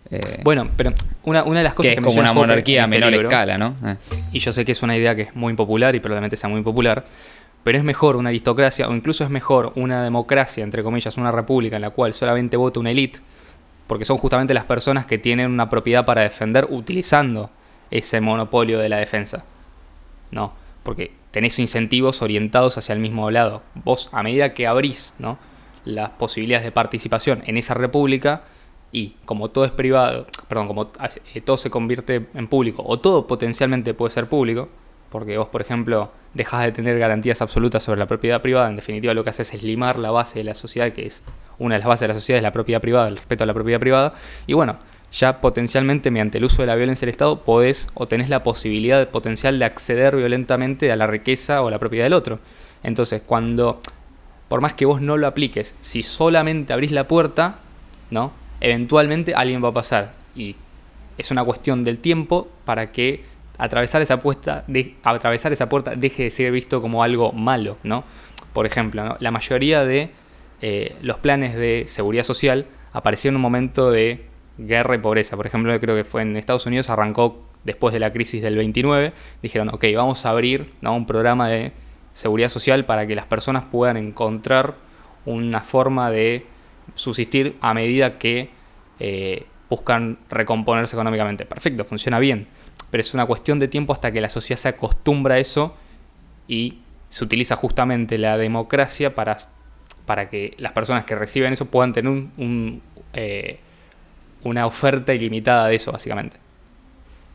Eh, 0.09 0.39
bueno, 0.43 0.69
pero 0.77 0.93
una, 1.23 1.43
de 1.43 1.63
las 1.63 1.73
cosas 1.73 1.93
que, 1.93 1.99
es 1.99 2.05
como 2.05 2.19
una 2.19 2.31
monarquía 2.31 2.83
a 2.83 2.85
este 2.85 2.99
menor 2.99 3.13
escala, 3.13 3.57
¿no? 3.57 3.75
Y 4.31 4.39
yo 4.39 4.53
sé 4.53 4.63
que 4.63 4.71
es 4.71 4.81
una 4.81 4.95
idea 4.95 5.13
que 5.15 5.23
es 5.23 5.35
muy 5.35 5.51
impopular 5.51 5.95
y 5.95 5.99
probablemente 5.99 6.37
sea 6.37 6.49
muy 6.49 6.61
popular, 6.61 7.05
pero 7.63 7.77
es 7.77 7.83
mejor 7.83 8.15
una 8.15 8.29
aristocracia 8.29 8.87
o 8.87 8.95
incluso 8.95 9.25
es 9.25 9.29
mejor 9.29 9.73
una 9.75 10.03
democracia, 10.03 10.63
entre 10.63 10.83
comillas, 10.83 11.17
una 11.17 11.31
república 11.31 11.75
en 11.75 11.81
la 11.81 11.89
cual 11.89 12.13
solamente 12.13 12.55
vota 12.55 12.79
una 12.79 12.91
élite, 12.91 13.19
porque 13.87 14.05
son 14.05 14.17
justamente 14.17 14.53
las 14.53 14.63
personas 14.63 15.05
que 15.05 15.17
tienen 15.17 15.51
una 15.51 15.69
propiedad 15.69 16.05
para 16.05 16.21
defender 16.21 16.67
utilizando 16.69 17.49
ese 17.91 18.21
monopolio 18.21 18.79
de 18.79 18.87
la 18.87 18.97
defensa. 18.97 19.43
No, 20.31 20.53
porque 20.87 21.11
tenés 21.31 21.59
incentivos 21.59 22.21
orientados 22.21 22.77
hacia 22.77 22.93
el 22.93 22.99
mismo 22.99 23.29
lado. 23.29 23.61
Vos, 23.75 24.07
a 24.13 24.23
medida 24.23 24.53
que 24.53 24.67
abrís 24.67 25.15
¿no? 25.19 25.37
las 25.83 26.11
posibilidades 26.11 26.63
de 26.63 26.71
participación 26.71 27.43
en 27.45 27.57
esa 27.57 27.73
república, 27.73 28.43
y 28.93 29.17
como 29.25 29.49
todo 29.49 29.65
es 29.65 29.71
privado, 29.71 30.27
perdón, 30.47 30.67
como 30.67 30.89
eh, 31.33 31.41
todo 31.41 31.57
se 31.57 31.69
convierte 31.69 32.27
en 32.33 32.47
público, 32.47 32.85
o 32.87 33.01
todo 33.01 33.27
potencialmente 33.27 33.93
puede 33.93 34.11
ser 34.11 34.29
público, 34.29 34.69
porque 35.09 35.37
vos, 35.37 35.49
por 35.49 35.59
ejemplo, 35.59 36.13
dejas 36.33 36.63
de 36.63 36.71
tener 36.71 36.97
garantías 36.97 37.41
absolutas 37.41 37.83
sobre 37.83 37.99
la 37.99 38.05
propiedad 38.05 38.41
privada, 38.41 38.69
en 38.69 38.77
definitiva 38.77 39.13
lo 39.13 39.25
que 39.25 39.31
haces 39.31 39.53
es 39.53 39.63
limar 39.63 39.99
la 39.99 40.11
base 40.11 40.39
de 40.39 40.45
la 40.45 40.55
sociedad, 40.55 40.93
que 40.93 41.05
es 41.05 41.21
una 41.59 41.75
de 41.75 41.79
las 41.79 41.87
bases 41.89 42.01
de 42.03 42.07
la 42.07 42.13
sociedad, 42.13 42.37
es 42.37 42.43
la 42.43 42.53
propiedad 42.53 42.79
privada, 42.79 43.09
el 43.09 43.17
respeto 43.17 43.43
a 43.43 43.47
la 43.47 43.53
propiedad 43.53 43.81
privada, 43.81 44.13
y 44.45 44.53
bueno, 44.53 44.77
ya 45.11 45.41
potencialmente 45.41 46.11
mediante 46.11 46.37
el 46.37 46.45
uso 46.45 46.61
de 46.61 46.67
la 46.67 46.75
violencia 46.75 47.05
del 47.05 47.11
Estado 47.11 47.43
podés 47.43 47.89
o 47.93 48.07
tenés 48.07 48.29
la 48.29 48.43
posibilidad 48.43 49.07
potencial 49.09 49.57
de 49.57 49.65
acceder 49.65 50.15
violentamente 50.15 50.91
a 50.91 50.95
la 50.95 51.07
riqueza 51.07 51.61
o 51.61 51.69
la 51.69 51.79
propiedad 51.79 52.05
del 52.05 52.13
otro. 52.13 52.39
Entonces, 52.83 53.21
cuando, 53.25 53.79
por 54.47 54.61
más 54.61 54.73
que 54.73 54.85
vos 54.85 55.01
no 55.01 55.17
lo 55.17 55.27
apliques, 55.27 55.75
si 55.81 56.03
solamente 56.03 56.73
abrís 56.73 56.91
la 56.91 57.07
puerta, 57.07 57.59
¿no? 58.11 58.31
Eventualmente 58.59 59.33
alguien 59.33 59.63
va 59.63 59.69
a 59.69 59.73
pasar. 59.73 60.13
Y 60.35 60.55
es 61.17 61.31
una 61.31 61.43
cuestión 61.43 61.83
del 61.83 61.99
tiempo 61.99 62.47
para 62.65 62.87
que 62.87 63.23
atravesar 63.57 64.01
esa, 64.01 64.21
puerta, 64.21 64.63
de, 64.67 64.95
atravesar 65.03 65.51
esa 65.51 65.67
puerta 65.67 65.95
deje 65.95 66.23
de 66.23 66.29
ser 66.29 66.51
visto 66.51 66.81
como 66.81 67.01
algo 67.01 67.31
malo, 67.31 67.77
¿no? 67.83 68.03
Por 68.53 68.65
ejemplo, 68.65 69.17
la 69.19 69.31
mayoría 69.31 69.83
de 69.83 70.11
eh, 70.61 70.95
los 71.01 71.17
planes 71.17 71.55
de 71.55 71.85
seguridad 71.87 72.23
social 72.23 72.65
aparecieron 72.93 73.33
en 73.33 73.37
un 73.37 73.41
momento 73.41 73.91
de 73.91 74.26
guerra 74.57 74.95
y 74.95 74.97
pobreza. 74.99 75.35
Por 75.35 75.45
ejemplo, 75.45 75.77
creo 75.79 75.95
que 75.95 76.03
fue 76.03 76.21
en 76.21 76.37
Estados 76.37 76.65
Unidos, 76.65 76.89
arrancó 76.89 77.43
después 77.63 77.93
de 77.93 77.99
la 77.99 78.11
crisis 78.11 78.41
del 78.41 78.55
29, 78.55 79.13
dijeron, 79.41 79.69
ok, 79.69 79.85
vamos 79.95 80.25
a 80.25 80.29
abrir 80.29 80.71
un 80.81 81.05
programa 81.05 81.49
de 81.49 81.73
seguridad 82.13 82.49
social 82.49 82.85
para 82.85 83.05
que 83.05 83.15
las 83.15 83.25
personas 83.25 83.65
puedan 83.65 83.97
encontrar 83.97 84.75
una 85.25 85.61
forma 85.61 86.09
de 86.09 86.45
subsistir 86.95 87.57
a 87.61 87.73
medida 87.73 88.17
que 88.17 88.49
eh, 88.99 89.45
buscan 89.69 90.17
recomponerse 90.29 90.95
económicamente. 90.95 91.45
Perfecto, 91.45 91.83
funciona 91.83 92.19
bien, 92.19 92.47
pero 92.89 93.01
es 93.01 93.13
una 93.13 93.25
cuestión 93.25 93.59
de 93.59 93.67
tiempo 93.67 93.93
hasta 93.93 94.11
que 94.11 94.21
la 94.21 94.29
sociedad 94.29 94.59
se 94.59 94.69
acostumbra 94.69 95.35
a 95.35 95.39
eso 95.39 95.75
y 96.47 96.79
se 97.09 97.23
utiliza 97.23 97.55
justamente 97.55 98.17
la 98.17 98.37
democracia 98.37 99.13
para, 99.13 99.37
para 100.05 100.29
que 100.29 100.55
las 100.57 100.71
personas 100.71 101.03
que 101.05 101.15
reciben 101.15 101.53
eso 101.53 101.65
puedan 101.65 101.93
tener 101.93 102.11
un, 102.11 102.81
eh, 103.13 103.59
una 104.47 104.65
oferta 104.65 105.13
ilimitada 105.13 105.67
de 105.67 105.75
eso, 105.75 105.91
básicamente. 105.91 106.37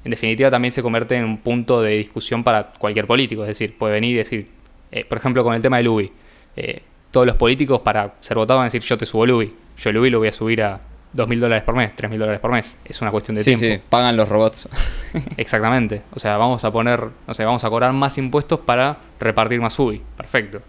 En 0.04 0.10
definitiva, 0.10 0.50
también 0.50 0.72
se 0.72 0.82
convierte 0.82 1.14
en 1.16 1.24
un 1.24 1.38
punto 1.38 1.80
de 1.80 1.92
discusión 1.92 2.42
para 2.42 2.72
cualquier 2.72 3.06
político. 3.06 3.42
Es 3.42 3.48
decir, 3.48 3.76
puede 3.78 3.94
venir 3.94 4.12
y 4.12 4.18
decir, 4.18 4.48
eh, 4.90 5.04
por 5.04 5.18
ejemplo, 5.18 5.44
con 5.44 5.54
el 5.54 5.62
tema 5.62 5.76
del 5.76 5.88
UBI, 5.88 6.12
eh, 6.56 6.82
todos 7.10 7.26
los 7.26 7.36
políticos 7.36 7.80
para 7.80 8.14
ser 8.20 8.36
votados 8.36 8.58
van 8.58 8.64
a 8.64 8.68
decir, 8.68 8.82
yo 8.82 8.98
te 8.98 9.06
subo 9.06 9.24
el 9.24 9.32
UBI. 9.32 9.54
Yo 9.78 9.90
el 9.90 9.98
UBI 9.98 10.10
lo 10.10 10.18
voy 10.18 10.28
a 10.28 10.32
subir 10.32 10.62
a 10.62 10.80
2.000 11.14 11.38
dólares 11.38 11.62
por 11.62 11.76
mes, 11.76 11.92
3.000 11.96 12.18
dólares 12.18 12.40
por 12.40 12.50
mes. 12.50 12.76
Es 12.84 13.00
una 13.00 13.10
cuestión 13.10 13.36
de 13.36 13.44
tiempo. 13.44 13.64
Sí, 13.64 13.80
pagan 13.88 14.16
los 14.16 14.28
robots. 14.28 14.68
Exactamente. 15.36 16.02
O 16.12 16.18
sea, 16.18 16.36
vamos 16.36 16.64
a 16.64 16.72
poner, 16.72 17.08
no 17.26 17.34
sé, 17.34 17.44
vamos 17.44 17.62
a 17.64 17.70
cobrar 17.70 17.92
más 17.92 18.18
impuestos 18.18 18.60
para 18.60 18.96
repartir 19.20 19.60
más 19.60 19.78
UBI. 19.78 20.02
Perfecto. 20.16 20.62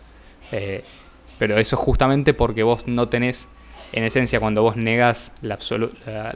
Eh, 0.51 0.83
pero 1.39 1.57
eso 1.57 1.75
es 1.75 1.79
justamente 1.81 2.33
porque 2.33 2.61
vos 2.61 2.87
no 2.87 3.07
tenés 3.09 3.47
en 3.93 4.03
esencia, 4.03 4.39
cuando 4.39 4.61
vos 4.61 4.75
negas 4.75 5.33
la, 5.41 5.57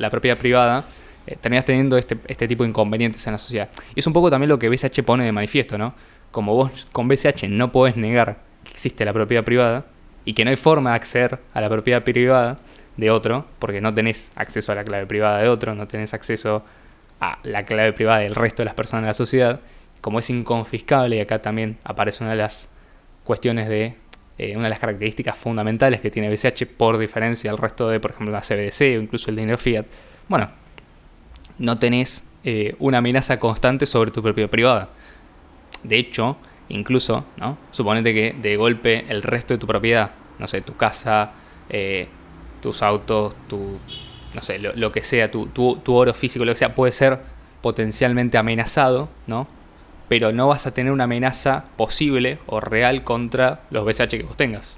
propiedad 0.10 0.38
privada, 0.38 0.86
eh, 1.26 1.36
terminás 1.39 1.66
teniendo 1.66 1.97
este, 1.97 2.18
este, 2.28 2.47
tipo 2.47 2.64
de 2.64 2.70
inconvenientes 2.70 3.26
en 3.28 3.34
la 3.34 3.39
sociedad. 3.39 3.70
Y 3.95 3.99
es 3.99 4.08
un 4.08 4.14
poco 4.14 4.30
también 4.30 4.49
lo 4.49 4.60
que 4.60 4.70
BCH 4.70 5.03
pone 5.03 5.26
de 5.26 5.32
manifiesto, 5.32 5.78
¿no? 5.78 5.93
Como 6.32 6.53
vos 6.53 6.88
con 6.91 7.08
BCH 7.08 7.49
no 7.49 7.72
podés 7.72 7.97
negar 7.97 8.38
que 8.64 8.72
existe 8.72 9.03
la 9.05 9.14
propiedad 9.14 9.43
privada 9.43 9.86
y 10.24 10.34
que 10.34 10.43
no 10.43 10.51
hay 10.51 10.55
forma 10.55 10.91
de 10.91 10.95
acceder 10.97 11.39
a 11.53 11.62
la 11.62 11.70
propiedad 11.70 12.03
privada 12.03 12.60
de 12.97 13.12
otro, 13.12 13.45
porque 13.60 13.82
no 13.82 13.93
tenés 13.93 14.32
acceso 14.36 14.72
a 14.72 14.76
la 14.76 14.84
clave 14.84 15.05
privada 15.05 15.39
de 15.39 15.49
otro, 15.49 15.74
no 15.74 15.88
tenés 15.88 16.14
acceso 16.14 16.64
a 17.20 17.39
la 17.43 17.64
clave 17.64 17.93
privada 17.93 18.20
del 18.20 18.36
resto 18.36 18.62
de 18.62 18.66
las 18.66 18.74
personas 18.74 19.03
de 19.03 19.08
la 19.08 19.14
sociedad, 19.14 19.60
como 20.01 20.20
es 20.20 20.30
inconfiscable, 20.30 21.16
y 21.16 21.20
acá 21.20 21.41
también 21.41 21.78
aparece 21.84 22.24
una 22.24 22.32
de 22.32 22.38
las 22.38 22.70
cuestiones 23.24 23.68
de 23.68 23.95
eh, 24.38 24.55
una 24.55 24.65
de 24.65 24.69
las 24.69 24.79
características 24.79 25.38
fundamentales 25.38 25.99
que 25.99 26.11
tiene 26.11 26.29
BCH 26.29 26.65
por 26.77 26.97
diferencia 26.97 27.49
al 27.49 27.57
resto 27.57 27.89
de, 27.89 27.99
por 27.99 28.11
ejemplo, 28.11 28.31
la 28.31 28.41
CBDC 28.41 28.81
o 28.81 29.01
incluso 29.01 29.29
el 29.31 29.38
dinero 29.38 29.57
fiat, 29.57 29.85
bueno, 30.27 30.49
no 31.57 31.79
tenés 31.79 32.23
eh, 32.43 32.75
una 32.79 32.99
amenaza 32.99 33.39
constante 33.39 33.85
sobre 33.85 34.11
tu 34.11 34.21
propiedad 34.21 34.49
privada. 34.49 34.89
De 35.83 35.97
hecho, 35.97 36.38
incluso, 36.69 37.25
¿no? 37.38 37.57
Suponete 37.71 38.13
que 38.13 38.35
de 38.39 38.55
golpe 38.57 39.05
el 39.09 39.23
resto 39.23 39.53
de 39.53 39.57
tu 39.57 39.67
propiedad, 39.67 40.11
no 40.39 40.47
sé, 40.47 40.61
tu 40.61 40.75
casa, 40.75 41.31
eh, 41.69 42.07
tus 42.61 42.81
autos, 42.81 43.35
tu, 43.47 43.77
no 44.33 44.41
sé, 44.41 44.59
lo, 44.59 44.73
lo 44.75 44.91
que 44.91 45.03
sea, 45.03 45.31
tu, 45.31 45.47
tu, 45.47 45.77
tu, 45.77 45.95
oro 45.95 46.13
físico, 46.13 46.45
lo 46.45 46.51
que 46.53 46.57
sea, 46.57 46.75
puede 46.75 46.91
ser 46.91 47.19
potencialmente 47.61 48.38
amenazado, 48.38 49.09
¿no? 49.25 49.47
Pero 50.08 50.32
no 50.32 50.47
vas 50.47 50.68
a 50.68 50.74
tener 50.74 50.91
una 50.91 51.05
amenaza 51.05 51.66
posible 51.76 52.39
o 52.47 52.60
real 52.60 53.03
contra 53.03 53.62
los 53.70 53.86
BCH 53.86 54.10
que 54.10 54.24
vos 54.24 54.38
tengas. 54.38 54.78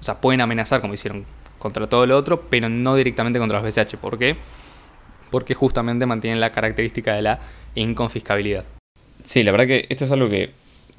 O 0.00 0.02
sea, 0.02 0.20
pueden 0.20 0.40
amenazar 0.40 0.80
como 0.80 0.94
hicieron 0.94 1.24
contra 1.58 1.88
todo 1.88 2.06
lo 2.06 2.16
otro, 2.16 2.48
pero 2.50 2.68
no 2.68 2.96
directamente 2.96 3.38
contra 3.38 3.60
los 3.60 3.74
BCH. 3.74 3.96
¿Por 3.96 4.18
qué? 4.18 4.36
Porque 5.30 5.54
justamente 5.54 6.06
mantienen 6.06 6.40
la 6.40 6.52
característica 6.52 7.14
de 7.14 7.22
la 7.22 7.40
inconfiscabilidad. 7.74 8.64
Sí, 9.24 9.42
la 9.42 9.52
verdad 9.52 9.66
que 9.66 9.86
esto 9.88 10.04
es 10.04 10.10
algo 10.10 10.28
que 10.28 10.50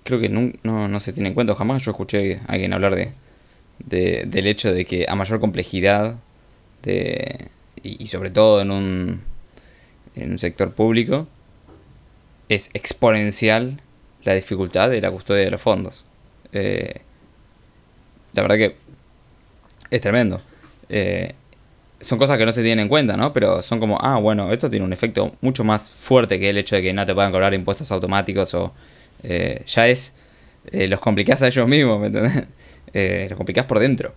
creo 0.04 0.20
que 0.20 0.30
no, 0.30 1.00
se 1.00 1.14
tiene 1.14 1.30
en 1.30 1.36
cuenta. 1.36 1.56
Jamás 1.56 1.84
yo 1.84 1.92
escuché 1.92 2.42
a 2.48 2.54
alguien 2.54 2.74
hablar 2.74 2.96
de, 2.96 4.26
del 4.26 4.48
hecho 4.48 4.74
de 4.74 4.86
que 4.86 5.06
a 5.08 5.16
mayor 5.16 5.40
complejidad 5.40 6.18
de, 6.84 7.48
y, 7.84 8.08
sobre 8.08 8.30
todo 8.30 8.62
en 8.62 8.72
un, 8.72 9.22
en 10.16 10.32
un 10.32 10.40
sector 10.40 10.74
público, 10.74 11.28
es 12.50 12.70
exponencial 12.74 13.80
la 14.24 14.34
dificultad 14.34 14.90
de 14.90 15.02
la 15.02 15.12
custodia 15.12 15.44
de 15.44 15.52
los 15.52 15.62
fondos. 15.62 16.06
Eh, 16.52 17.02
la 18.34 18.42
verdad 18.42 18.58
que 18.58 18.76
es 19.90 20.02
tremendo. 20.02 20.42
Eh, 20.90 21.34
son 22.00 22.20
cosas 22.20 22.38
que 22.38 22.46
no 22.46 22.52
se 22.52 22.62
tienen 22.62 22.84
en 22.84 22.90
cuenta, 22.90 23.18
¿no? 23.18 23.34
Pero 23.34 23.62
son 23.62 23.80
como, 23.80 23.98
ah, 24.02 24.18
bueno, 24.18 24.52
esto 24.52 24.70
tiene 24.70 24.86
un 24.86 24.94
efecto 24.94 25.32
mucho 25.42 25.64
más 25.64 25.92
fuerte 25.92 26.40
que 26.40 26.50
el 26.50 26.58
hecho 26.58 26.76
de 26.76 26.82
que 26.82 26.94
no 26.94 27.06
te 27.06 27.14
puedan 27.14 27.32
cobrar 27.32 27.54
impuestos 27.54 27.92
automáticos 27.92 28.54
o 28.54 28.74
eh, 29.24 29.64
ya 29.66 29.88
es, 29.88 30.14
los 30.72 31.00
complicás 31.00 31.42
a 31.42 31.48
ellos 31.48 31.68
mismos, 31.68 32.00
¿me 32.00 32.08
entendés? 32.08 32.44
los 33.30 33.38
complicás 33.38 33.66
por 33.66 33.80
dentro. 33.80 34.14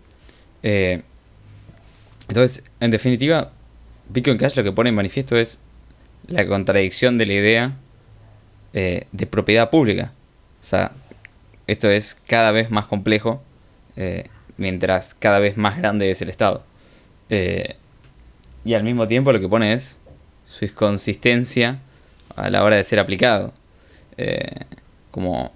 entonces, 0.62 2.64
en 2.80 2.90
definitiva, 2.90 3.52
Bitcoin 4.08 4.36
Cash 4.36 4.56
lo 4.56 4.64
que 4.64 4.72
pone 4.72 4.90
en 4.90 4.96
manifiesto 4.96 5.36
es 5.36 5.60
la 6.26 6.46
contradicción 6.46 7.16
de 7.16 7.26
la 7.26 7.32
idea 7.32 7.76
eh, 8.72 9.06
de 9.10 9.26
propiedad 9.26 9.68
pública. 9.68 10.12
O 10.60 10.64
sea, 10.64 10.92
esto 11.66 11.90
es 11.90 12.16
cada 12.26 12.52
vez 12.52 12.70
más 12.70 12.86
complejo 12.86 13.42
eh, 13.96 14.26
mientras 14.58 15.14
cada 15.14 15.40
vez 15.40 15.56
más 15.56 15.78
grande 15.78 16.10
es 16.10 16.22
el 16.22 16.28
Estado. 16.28 16.62
Eh, 17.30 17.76
y 18.64 18.74
al 18.74 18.84
mismo 18.84 19.08
tiempo 19.08 19.32
lo 19.32 19.40
que 19.40 19.48
pone 19.48 19.72
es 19.72 19.98
su 20.46 20.64
inconsistencia 20.64 21.80
a 22.36 22.48
la 22.50 22.62
hora 22.62 22.76
de 22.76 22.84
ser 22.84 22.98
aplicado. 22.98 23.52
como 25.10 25.52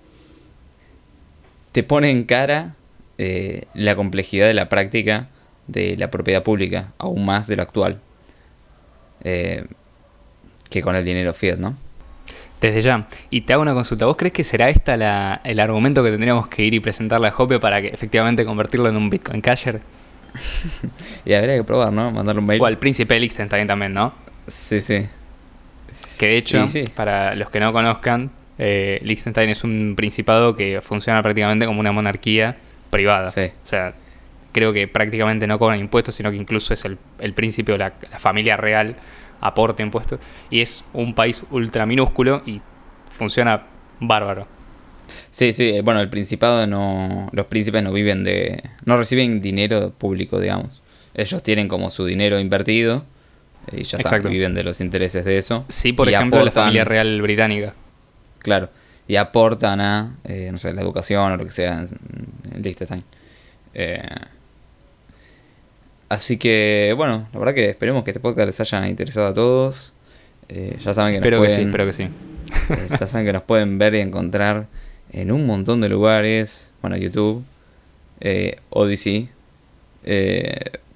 te 1.72 1.82
pone 1.82 2.10
en 2.10 2.24
cara 2.24 2.74
la 3.18 3.94
complejidad 3.94 4.46
de 4.46 4.54
la 4.54 4.68
práctica 4.68 5.28
de 5.66 5.96
la 5.96 6.10
propiedad 6.10 6.42
pública, 6.42 6.92
aún 6.98 7.24
más 7.24 7.46
de 7.46 7.56
lo 7.56 7.62
actual, 7.62 8.00
que 9.22 10.82
con 10.82 10.96
el 10.96 11.04
dinero 11.04 11.34
fiat, 11.34 11.58
¿no? 11.58 11.76
Desde 12.64 12.80
ya. 12.80 13.06
Y 13.28 13.42
te 13.42 13.52
hago 13.52 13.60
una 13.60 13.74
consulta. 13.74 14.06
¿Vos 14.06 14.16
crees 14.16 14.32
que 14.32 14.42
será 14.42 14.70
esta 14.70 14.96
la, 14.96 15.42
el 15.44 15.60
argumento 15.60 16.02
que 16.02 16.10
tendríamos 16.10 16.48
que 16.48 16.62
ir 16.62 16.72
y 16.72 16.80
presentarle 16.80 17.28
a 17.28 17.30
Jope 17.30 17.60
para 17.60 17.82
que 17.82 17.88
efectivamente 17.88 18.42
convertirlo 18.46 18.88
en 18.88 18.96
un 18.96 19.10
Bitcoin 19.10 19.42
Casher? 19.42 19.82
y 21.26 21.34
habría 21.34 21.56
que 21.56 21.64
probar, 21.64 21.92
¿no? 21.92 22.10
Mandarle 22.10 22.40
un 22.40 22.46
mail. 22.46 22.62
O 22.62 22.64
al 22.64 22.78
príncipe 22.78 23.20
Liechtenstein 23.20 23.66
también, 23.66 23.92
¿no? 23.92 24.14
Sí, 24.46 24.80
sí. 24.80 25.06
Que 26.16 26.28
de 26.28 26.36
hecho, 26.38 26.64
para 26.94 27.34
los 27.34 27.50
que 27.50 27.60
no 27.60 27.70
conozcan, 27.70 28.30
eh, 28.56 28.98
Liechtenstein 29.02 29.50
es 29.50 29.62
un 29.62 29.92
principado 29.94 30.56
que 30.56 30.80
funciona 30.80 31.22
prácticamente 31.22 31.66
como 31.66 31.80
una 31.80 31.92
monarquía 31.92 32.56
privada. 32.88 33.30
Sí. 33.30 33.50
O 33.62 33.66
sea, 33.66 33.92
creo 34.52 34.72
que 34.72 34.88
prácticamente 34.88 35.46
no 35.46 35.58
cobran 35.58 35.80
impuestos, 35.80 36.14
sino 36.14 36.30
que 36.30 36.38
incluso 36.38 36.72
es 36.72 36.82
el, 36.86 36.96
el 37.18 37.34
príncipe 37.34 37.72
o 37.72 37.76
la, 37.76 37.92
la 38.10 38.18
familia 38.18 38.56
real 38.56 38.96
aporte 39.40 39.82
impuestos. 39.82 40.20
Y 40.50 40.60
es 40.60 40.84
un 40.92 41.14
país 41.14 41.42
ultra 41.50 41.86
minúsculo 41.86 42.42
y 42.46 42.60
funciona 43.10 43.64
bárbaro. 44.00 44.46
Sí, 45.30 45.52
sí, 45.52 45.68
eh, 45.70 45.82
bueno, 45.82 46.00
el 46.00 46.08
Principado 46.08 46.66
no. 46.66 47.28
Los 47.32 47.46
príncipes 47.46 47.82
no 47.82 47.92
viven 47.92 48.24
de. 48.24 48.62
No 48.84 48.96
reciben 48.96 49.40
dinero 49.40 49.90
público, 49.90 50.40
digamos. 50.40 50.82
Ellos 51.14 51.42
tienen 51.42 51.68
como 51.68 51.90
su 51.90 52.06
dinero 52.06 52.40
invertido 52.40 53.04
y 53.72 53.84
ya 53.84 53.98
está, 53.98 54.18
viven 54.18 54.54
de 54.54 54.64
los 54.64 54.80
intereses 54.80 55.24
de 55.24 55.38
eso. 55.38 55.64
Sí, 55.68 55.92
por 55.92 56.08
ejemplo, 56.08 56.44
la 56.44 56.50
familia 56.50 56.84
real 56.84 57.20
británica. 57.22 57.74
Claro, 58.38 58.68
y 59.08 59.16
aportan 59.16 59.80
a, 59.80 60.16
eh, 60.24 60.48
no 60.52 60.58
sé, 60.58 60.72
la 60.72 60.82
educación 60.82 61.32
o 61.32 61.36
lo 61.36 61.44
que 61.44 61.52
sea 61.52 61.80
en, 61.80 62.62
Liechtenstein. 62.62 63.04
Eh, 63.72 64.02
Así 66.14 66.36
que, 66.36 66.94
bueno, 66.96 67.26
la 67.32 67.38
verdad 67.40 67.54
que 67.54 67.70
esperemos 67.70 68.04
que 68.04 68.10
este 68.10 68.20
podcast 68.20 68.46
les 68.46 68.60
haya 68.60 68.88
interesado 68.88 69.26
a 69.26 69.34
todos. 69.34 69.94
Eh, 70.48 70.78
ya 70.80 70.94
saben 70.94 71.10
que 71.10 71.16
espero 71.16 71.38
nos 71.38 71.46
pueden, 71.46 71.56
que 71.56 71.62
sí, 71.62 71.68
espero 71.68 71.86
que 71.86 71.92
sí. 71.92 72.02
Eh, 72.72 72.96
ya 73.00 73.06
saben 73.08 73.26
que 73.26 73.32
nos 73.32 73.42
pueden 73.42 73.78
ver 73.78 73.94
y 73.96 74.00
encontrar 74.00 74.66
en 75.10 75.32
un 75.32 75.44
montón 75.44 75.80
de 75.80 75.88
lugares. 75.88 76.70
Bueno, 76.82 76.96
YouTube, 76.96 77.42
eh, 78.20 78.60
Odyssey, 78.70 79.28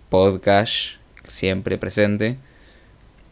Podcast, 0.08 0.98
siempre 1.26 1.78
presente. 1.78 2.36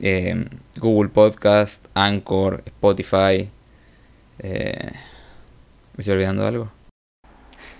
eh, 0.00 0.44
Google 0.78 1.10
Podcast, 1.10 1.86
Anchor, 1.94 2.62
Spotify. 2.66 3.48
Eh, 4.40 4.90
¿Me 5.96 6.02
estoy 6.02 6.14
olvidando 6.14 6.46
algo? 6.46 6.72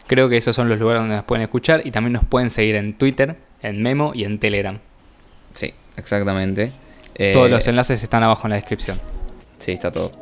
Creo 0.07 0.29
que 0.29 0.37
esos 0.37 0.55
son 0.55 0.69
los 0.69 0.79
lugares 0.79 1.01
donde 1.03 1.17
nos 1.17 1.25
pueden 1.25 1.43
escuchar 1.43 1.83
y 1.85 1.91
también 1.91 2.13
nos 2.13 2.25
pueden 2.25 2.51
seguir 2.51 2.77
en 2.77 2.95
Twitter, 2.97 3.37
en 3.69 3.83
Memo 3.83 4.13
y 4.15 4.25
en 4.25 4.39
Telegram. 4.39 4.79
Sí, 5.55 5.73
exactamente. 5.97 6.73
Todos 7.33 7.51
los 7.51 7.67
enlaces 7.67 8.03
están 8.03 8.23
abajo 8.23 8.47
en 8.47 8.51
la 8.51 8.57
descripción. 8.57 9.01
Sí, 9.59 9.73
está 9.73 9.91
todo. 9.91 10.13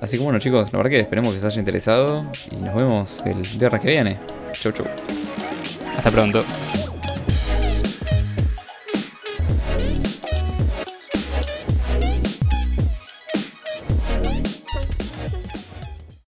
Así 0.00 0.18
que 0.18 0.24
bueno 0.24 0.38
chicos, 0.38 0.72
la 0.72 0.78
verdad 0.78 0.90
que 0.90 1.00
esperemos 1.00 1.32
que 1.32 1.38
os 1.38 1.44
haya 1.44 1.58
interesado 1.58 2.26
y 2.50 2.56
nos 2.56 2.74
vemos 2.74 3.22
el 3.24 3.42
viernes 3.58 3.80
que 3.80 3.88
viene. 3.88 4.18
Chau 4.60 4.72
chau. 4.72 4.86
Hasta 5.96 6.10
pronto. 6.10 6.44